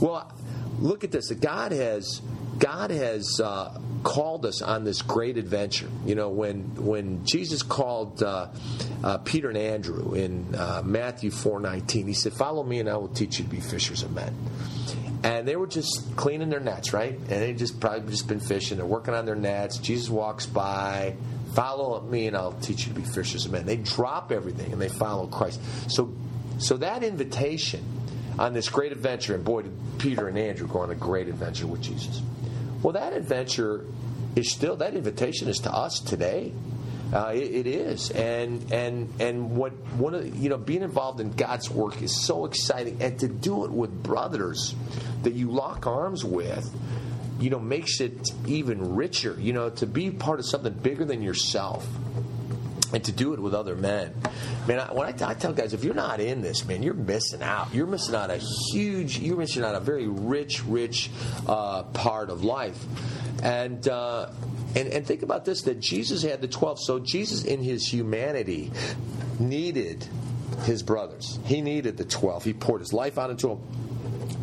Well, 0.00 0.32
look 0.78 1.04
at 1.04 1.12
this. 1.12 1.30
God 1.32 1.72
has 1.72 2.22
God 2.58 2.90
has 2.90 3.40
uh, 3.42 3.78
called 4.02 4.46
us 4.46 4.62
on 4.62 4.84
this 4.84 5.02
great 5.02 5.36
adventure. 5.36 5.88
You 6.04 6.14
know, 6.14 6.30
when 6.30 6.74
when 6.76 7.24
Jesus 7.24 7.62
called 7.62 8.22
uh, 8.22 8.48
uh, 9.04 9.18
Peter 9.18 9.48
and 9.48 9.58
Andrew 9.58 10.14
in 10.14 10.54
uh, 10.54 10.82
Matthew 10.84 11.30
four 11.30 11.60
nineteen, 11.60 12.06
he 12.06 12.14
said, 12.14 12.32
"Follow 12.32 12.62
me, 12.62 12.80
and 12.80 12.88
I 12.88 12.96
will 12.96 13.08
teach 13.08 13.38
you 13.38 13.44
to 13.44 13.50
be 13.50 13.60
fishers 13.60 14.02
of 14.02 14.12
men." 14.12 14.34
And 15.22 15.48
they 15.48 15.56
were 15.56 15.66
just 15.66 16.16
cleaning 16.16 16.50
their 16.50 16.60
nets, 16.60 16.92
right? 16.92 17.14
And 17.14 17.28
they 17.28 17.52
just 17.52 17.80
probably 17.80 18.08
just 18.10 18.28
been 18.28 18.40
fishing. 18.40 18.76
They're 18.76 18.86
working 18.86 19.14
on 19.14 19.26
their 19.26 19.34
nets. 19.34 19.78
Jesus 19.78 20.08
walks 20.08 20.46
by. 20.46 21.16
Follow 21.54 22.00
me, 22.02 22.26
and 22.26 22.36
I'll 22.36 22.52
teach 22.52 22.86
you 22.86 22.92
to 22.92 23.00
be 23.00 23.06
fishers 23.06 23.46
of 23.46 23.52
men. 23.52 23.64
They 23.64 23.76
drop 23.76 24.30
everything 24.30 24.72
and 24.72 24.80
they 24.80 24.90
follow 24.90 25.26
Christ. 25.26 25.58
So, 25.90 26.12
so 26.58 26.76
that 26.76 27.02
invitation 27.02 27.82
on 28.38 28.52
this 28.52 28.68
great 28.68 28.92
adventure, 28.92 29.34
and 29.34 29.42
boy, 29.42 29.62
did 29.62 29.72
Peter 29.98 30.28
and 30.28 30.38
Andrew 30.38 30.68
go 30.68 30.80
on 30.80 30.90
a 30.90 30.94
great 30.94 31.28
adventure 31.28 31.66
with 31.66 31.80
Jesus. 31.80 32.20
Well, 32.82 32.92
that 32.92 33.12
adventure 33.12 33.84
is 34.34 34.52
still 34.52 34.76
that 34.76 34.94
invitation 34.94 35.48
is 35.48 35.58
to 35.60 35.72
us 35.72 36.00
today. 36.00 36.52
Uh, 37.12 37.32
it, 37.34 37.38
it 37.38 37.66
is, 37.68 38.10
and 38.10 38.72
and 38.72 39.08
and 39.20 39.56
what 39.56 39.72
one 39.96 40.12
of 40.14 40.24
the, 40.24 40.36
you 40.38 40.48
know 40.48 40.56
being 40.56 40.82
involved 40.82 41.20
in 41.20 41.30
God's 41.30 41.70
work 41.70 42.02
is 42.02 42.24
so 42.24 42.46
exciting, 42.46 43.00
and 43.00 43.18
to 43.20 43.28
do 43.28 43.64
it 43.64 43.70
with 43.70 44.02
brothers 44.02 44.74
that 45.22 45.34
you 45.34 45.50
lock 45.50 45.86
arms 45.86 46.24
with, 46.24 46.68
you 47.38 47.48
know, 47.48 47.60
makes 47.60 48.00
it 48.00 48.28
even 48.46 48.96
richer. 48.96 49.36
You 49.38 49.52
know, 49.52 49.70
to 49.70 49.86
be 49.86 50.10
part 50.10 50.40
of 50.40 50.46
something 50.46 50.72
bigger 50.72 51.04
than 51.04 51.22
yourself 51.22 51.86
and 52.92 53.04
to 53.04 53.12
do 53.12 53.32
it 53.34 53.40
with 53.40 53.54
other 53.54 53.76
men. 53.76 54.14
Man, 54.66 54.80
I, 54.80 54.92
when 54.92 55.06
I, 55.06 55.28
I, 55.28 55.34
tell 55.34 55.52
guys, 55.52 55.72
if 55.72 55.84
you're 55.84 55.94
not 55.94 56.20
in 56.20 56.40
this, 56.42 56.64
man, 56.64 56.82
you're 56.82 56.94
missing 56.94 57.42
out. 57.42 57.74
You're 57.74 57.86
missing 57.86 58.14
out 58.14 58.30
a 58.30 58.38
huge, 58.70 59.18
you're 59.18 59.36
missing 59.36 59.64
out 59.64 59.74
a 59.74 59.80
very 59.80 60.06
rich, 60.06 60.64
rich 60.64 61.10
uh, 61.46 61.84
part 61.84 62.30
of 62.30 62.44
life. 62.44 62.82
And, 63.42 63.86
uh, 63.88 64.30
and, 64.74 64.88
and 64.88 65.06
think 65.06 65.22
about 65.22 65.44
this 65.44 65.62
that 65.62 65.80
Jesus 65.80 66.22
had 66.22 66.40
the 66.40 66.48
12. 66.48 66.80
So 66.80 66.98
Jesus, 66.98 67.44
in 67.44 67.62
his 67.62 67.86
humanity, 67.86 68.72
needed 69.38 70.06
his 70.64 70.82
brothers. 70.82 71.38
He 71.44 71.60
needed 71.60 71.96
the 71.96 72.04
12. 72.04 72.44
He 72.44 72.52
poured 72.54 72.80
his 72.80 72.92
life 72.92 73.18
out 73.18 73.30
into 73.30 73.48
them. 73.48 73.62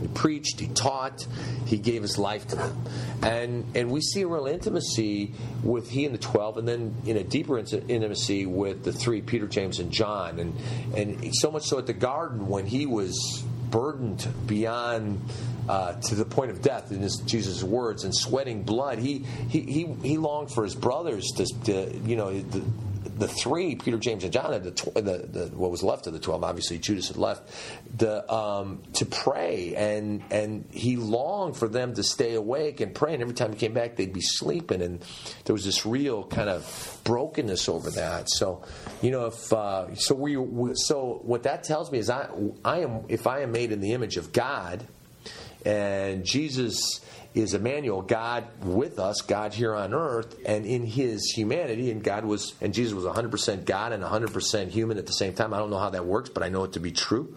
He 0.04 0.10
preached, 0.10 0.60
he 0.60 0.68
taught, 0.68 1.26
he 1.66 1.78
gave 1.78 2.01
his 2.01 2.18
life 2.18 2.47
to 2.47 2.56
them. 2.56 2.86
And 3.22 3.66
and 3.76 3.89
we 3.89 4.01
see 4.01 4.22
a 4.22 4.28
real 4.28 4.47
intimacy 4.47 5.34
with 5.64 5.89
he 5.89 6.06
and 6.06 6.14
the 6.14 6.20
12 6.20 6.58
and 6.58 6.68
then 6.68 6.95
in 7.06 7.18
a 7.18 7.24
deeper 7.24 7.58
intimacy 7.58 8.45
with 8.45 8.84
the 8.84 8.93
three 8.93 9.22
Peter, 9.22 9.47
James 9.47 9.80
and 9.80 9.91
John 9.91 10.39
and 10.39 10.56
and 10.95 11.36
so 11.36 11.51
much 11.51 11.64
so 11.64 11.78
at 11.80 11.88
the 11.88 11.93
garden 11.93 12.47
when 12.47 12.66
he 12.66 12.86
was 12.86 13.43
burdened 13.70 14.28
beyond 14.45 15.20
uh, 15.68 15.93
to 15.93 16.16
the 16.16 16.26
point 16.26 16.51
of 16.51 16.62
death 16.62 16.91
in 16.91 16.99
his, 16.99 17.24
Jesus' 17.26 17.64
words 17.64 18.04
and 18.04 18.16
sweating 18.16 18.62
blood. 18.64 18.99
He, 18.99 19.26
he, 19.49 19.62
he, 19.62 19.86
he 20.04 20.18
longed 20.18 20.51
for 20.51 20.64
his 20.64 20.76
brothers 20.76 21.26
to, 21.38 21.45
to 21.66 21.97
you 22.06 22.16
know, 22.16 22.39
the, 22.39 22.64
the 23.18 23.28
three, 23.28 23.76
Peter, 23.76 23.97
James, 23.97 24.24
and 24.24 24.34
John, 24.34 24.53
had 24.53 24.64
the, 24.64 24.72
tw- 24.72 24.93
the, 24.93 25.28
the, 25.28 25.51
what 25.55 25.72
was 25.72 25.84
left 25.84 26.07
of 26.07 26.14
the 26.14 26.20
twelve. 26.20 26.43
Obviously, 26.43 26.78
Judas 26.78 27.07
had 27.07 27.18
left. 27.18 27.49
The, 27.97 28.32
um, 28.32 28.82
to 28.93 29.05
pray, 29.05 29.76
and 29.76 30.24
and 30.32 30.66
he 30.72 30.97
longed 30.97 31.57
for 31.57 31.68
them 31.68 31.93
to 31.93 32.03
stay 32.03 32.34
awake 32.36 32.80
and 32.80 32.93
pray. 32.93 33.14
And 33.14 33.22
every 33.22 33.36
time 33.36 33.53
he 33.53 33.57
came 33.57 33.74
back, 33.74 33.95
they'd 33.95 34.14
be 34.14 34.22
sleeping, 34.22 34.82
and 34.82 35.03
there 35.45 35.53
was 35.53 35.64
this 35.64 35.86
real 35.86 36.24
kind 36.24 36.49
of 36.49 37.01
brokenness 37.03 37.70
over 37.70 37.91
that. 37.91 38.30
So, 38.30 38.64
you 39.01 39.11
know, 39.11 39.28
if 39.28 39.53
uh, 39.53 39.93
so, 39.95 40.16
we, 40.16 40.38
we 40.38 40.72
so 40.76 41.20
what 41.24 41.43
that 41.43 41.64
tells 41.64 41.91
me 41.91 41.99
is 41.99 42.09
I 42.09 42.30
I 42.66 42.80
am 42.80 43.05
if 43.09 43.28
I 43.28 43.41
am 43.41 43.51
made 43.51 43.72
in 43.72 43.80
the 43.80 43.93
image 43.93 44.18
of 44.18 44.34
God, 44.34 44.86
and 45.66 46.26
Jesus 46.26 47.01
is 47.34 47.55
Emmanuel, 47.55 48.01
God 48.01 48.45
with 48.61 48.99
us, 48.99 49.21
God 49.21 49.53
here 49.53 49.73
on 49.73 49.93
earth, 49.93 50.36
and 50.45 50.65
in 50.65 50.86
his 50.86 51.31
humanity, 51.31 51.89
and 51.89 52.03
God 52.03 52.25
was, 52.25 52.53
and 52.61 52.73
Jesus 52.73 52.93
was 52.93 53.05
100% 53.05 53.65
God 53.65 53.91
and 53.91 54.03
100% 54.03 54.69
human 54.69 54.97
at 54.97 55.07
the 55.07 55.13
same 55.13 55.34
time. 55.34 55.53
I 55.53 55.57
don't 55.57 55.71
know 55.71 55.79
how 55.79 55.89
that 55.89 56.05
works, 56.05 56.29
but 56.29 56.43
I 56.43 56.49
know 56.49 56.63
it 56.63 56.73
to 56.73 56.79
be 56.79 56.91
true. 56.91 57.36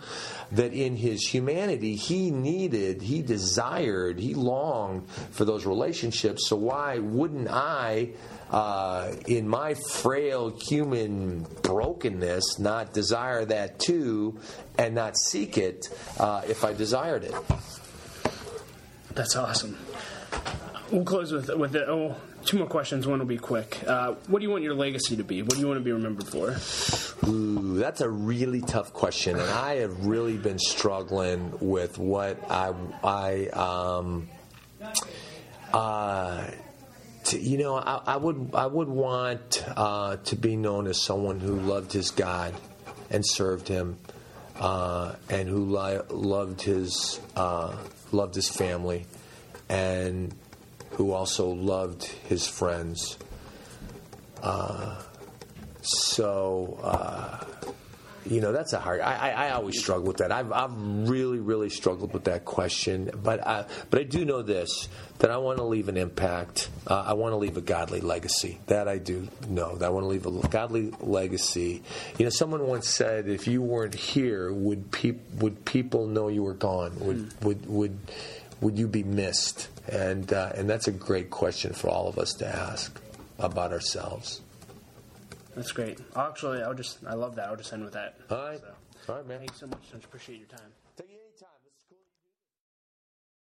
That 0.52 0.74
in 0.74 0.96
his 0.96 1.26
humanity, 1.26 1.96
he 1.96 2.30
needed, 2.30 3.00
he 3.00 3.22
desired, 3.22 4.20
he 4.20 4.34
longed 4.34 5.08
for 5.08 5.44
those 5.44 5.64
relationships. 5.64 6.48
So 6.48 6.56
why 6.56 6.98
wouldn't 6.98 7.48
I? 7.48 8.10
Uh, 8.48 9.12
in 9.26 9.48
my 9.48 9.74
frail 9.74 10.56
human 10.56 11.44
brokenness, 11.62 12.60
not 12.60 12.92
desire 12.92 13.44
that 13.44 13.80
too, 13.80 14.38
and 14.78 14.94
not 14.94 15.18
seek 15.18 15.58
it 15.58 15.88
uh, 16.20 16.42
if 16.46 16.64
I 16.64 16.72
desired 16.72 17.24
it. 17.24 17.34
That's 19.16 19.34
awesome. 19.34 19.76
We'll 20.92 21.04
close 21.04 21.32
with 21.32 21.48
with 21.56 21.74
it. 21.74 21.88
Oh, 21.88 22.14
two 22.44 22.58
more 22.58 22.68
questions. 22.68 23.06
One 23.08 23.18
will 23.18 23.26
be 23.26 23.38
quick. 23.38 23.82
Uh, 23.84 24.12
what 24.28 24.38
do 24.38 24.44
you 24.44 24.50
want 24.50 24.62
your 24.62 24.74
legacy 24.74 25.16
to 25.16 25.24
be? 25.24 25.42
What 25.42 25.54
do 25.54 25.60
you 25.60 25.66
want 25.66 25.80
to 25.80 25.84
be 25.84 25.90
remembered 25.90 26.28
for? 26.28 26.54
Ooh, 27.28 27.76
that's 27.76 28.02
a 28.02 28.08
really 28.08 28.60
tough 28.60 28.92
question, 28.92 29.36
and 29.36 29.50
I 29.50 29.76
have 29.76 30.06
really 30.06 30.36
been 30.36 30.58
struggling 30.58 31.52
with 31.60 31.98
what 31.98 32.38
I 32.50 32.72
I 33.02 33.46
um 33.48 34.28
uh. 35.72 36.50
To, 37.24 37.40
you 37.40 37.58
know, 37.58 37.74
I, 37.74 38.02
I, 38.06 38.16
would 38.18 38.50
I 38.54 38.66
would 38.66 38.86
want 38.86 39.64
uh, 39.76 40.14
to 40.16 40.36
be 40.36 40.54
known 40.54 40.86
as 40.86 41.02
someone 41.02 41.40
who 41.40 41.56
loved 41.56 41.92
his 41.92 42.12
God 42.12 42.54
and 43.10 43.26
served 43.26 43.66
Him, 43.66 43.98
uh, 44.60 45.16
and 45.28 45.48
who 45.48 45.64
li- 45.64 46.02
loved 46.08 46.62
his 46.62 47.18
uh, 47.34 47.74
loved 48.12 48.34
his 48.34 48.48
family, 48.48 49.06
and 49.68 50.34
who 50.92 51.12
also 51.12 51.48
loved 51.48 52.04
his 52.04 52.46
friends. 52.46 53.18
Uh, 54.42 55.00
so, 55.82 56.78
uh, 56.82 57.44
you 58.28 58.40
know, 58.40 58.52
that's 58.52 58.72
a 58.72 58.80
hard. 58.80 59.00
I, 59.00 59.30
I, 59.30 59.46
I, 59.46 59.50
always 59.50 59.78
struggle 59.78 60.06
with 60.06 60.18
that. 60.18 60.32
I've, 60.32 60.52
I've 60.52 60.72
really, 61.08 61.38
really 61.38 61.70
struggled 61.70 62.12
with 62.12 62.24
that 62.24 62.44
question. 62.44 63.10
But 63.22 63.46
I, 63.46 63.66
but 63.90 64.00
I 64.00 64.02
do 64.02 64.24
know 64.24 64.42
this 64.42 64.88
that 65.18 65.30
I 65.30 65.36
want 65.38 65.58
to 65.58 65.64
leave 65.64 65.88
an 65.88 65.96
impact. 65.96 66.68
Uh, 66.86 67.04
I 67.06 67.12
want 67.14 67.32
to 67.32 67.36
leave 67.36 67.56
a 67.56 67.60
godly 67.60 68.00
legacy. 68.00 68.58
That 68.66 68.88
I 68.88 68.98
do 68.98 69.28
know. 69.48 69.76
That 69.76 69.86
I 69.86 69.88
want 69.90 70.04
to 70.04 70.08
leave 70.08 70.26
a 70.26 70.48
godly 70.48 70.92
legacy. 71.00 71.82
You 72.18 72.24
know, 72.24 72.30
someone 72.30 72.66
once 72.66 72.88
said, 72.88 73.28
"If 73.28 73.46
you 73.46 73.62
weren't 73.62 73.94
here, 73.94 74.52
would 74.52 74.90
peop, 74.90 75.20
would 75.38 75.64
people 75.64 76.06
know 76.06 76.28
you 76.28 76.42
were 76.42 76.54
gone? 76.54 76.98
Would 77.00 77.16
mm. 77.16 77.44
would 77.44 77.66
would 77.66 77.98
would 78.60 78.78
you 78.78 78.88
be 78.88 79.04
missed?" 79.04 79.68
And 79.88 80.32
uh, 80.32 80.52
and 80.54 80.68
that's 80.68 80.88
a 80.88 80.92
great 80.92 81.30
question 81.30 81.72
for 81.72 81.88
all 81.88 82.08
of 82.08 82.18
us 82.18 82.32
to 82.34 82.46
ask 82.46 83.00
about 83.38 83.72
ourselves. 83.72 84.40
That's 85.56 85.72
great. 85.72 85.98
Actually, 86.14 86.62
I'll 86.62 86.74
just 86.74 86.98
I 87.06 87.14
love 87.14 87.34
that. 87.36 87.48
I'll 87.48 87.56
just 87.56 87.72
end 87.72 87.82
with 87.82 87.94
that. 87.94 88.18
All 88.30 88.36
right. 88.36 88.60
So, 88.60 89.12
all 89.12 89.16
right, 89.16 89.26
man. 89.26 89.38
Thanks 89.38 89.58
so 89.58 89.66
much. 89.66 89.84
I 89.94 89.96
appreciate 89.96 90.38
your 90.38 90.48
time. 90.48 90.70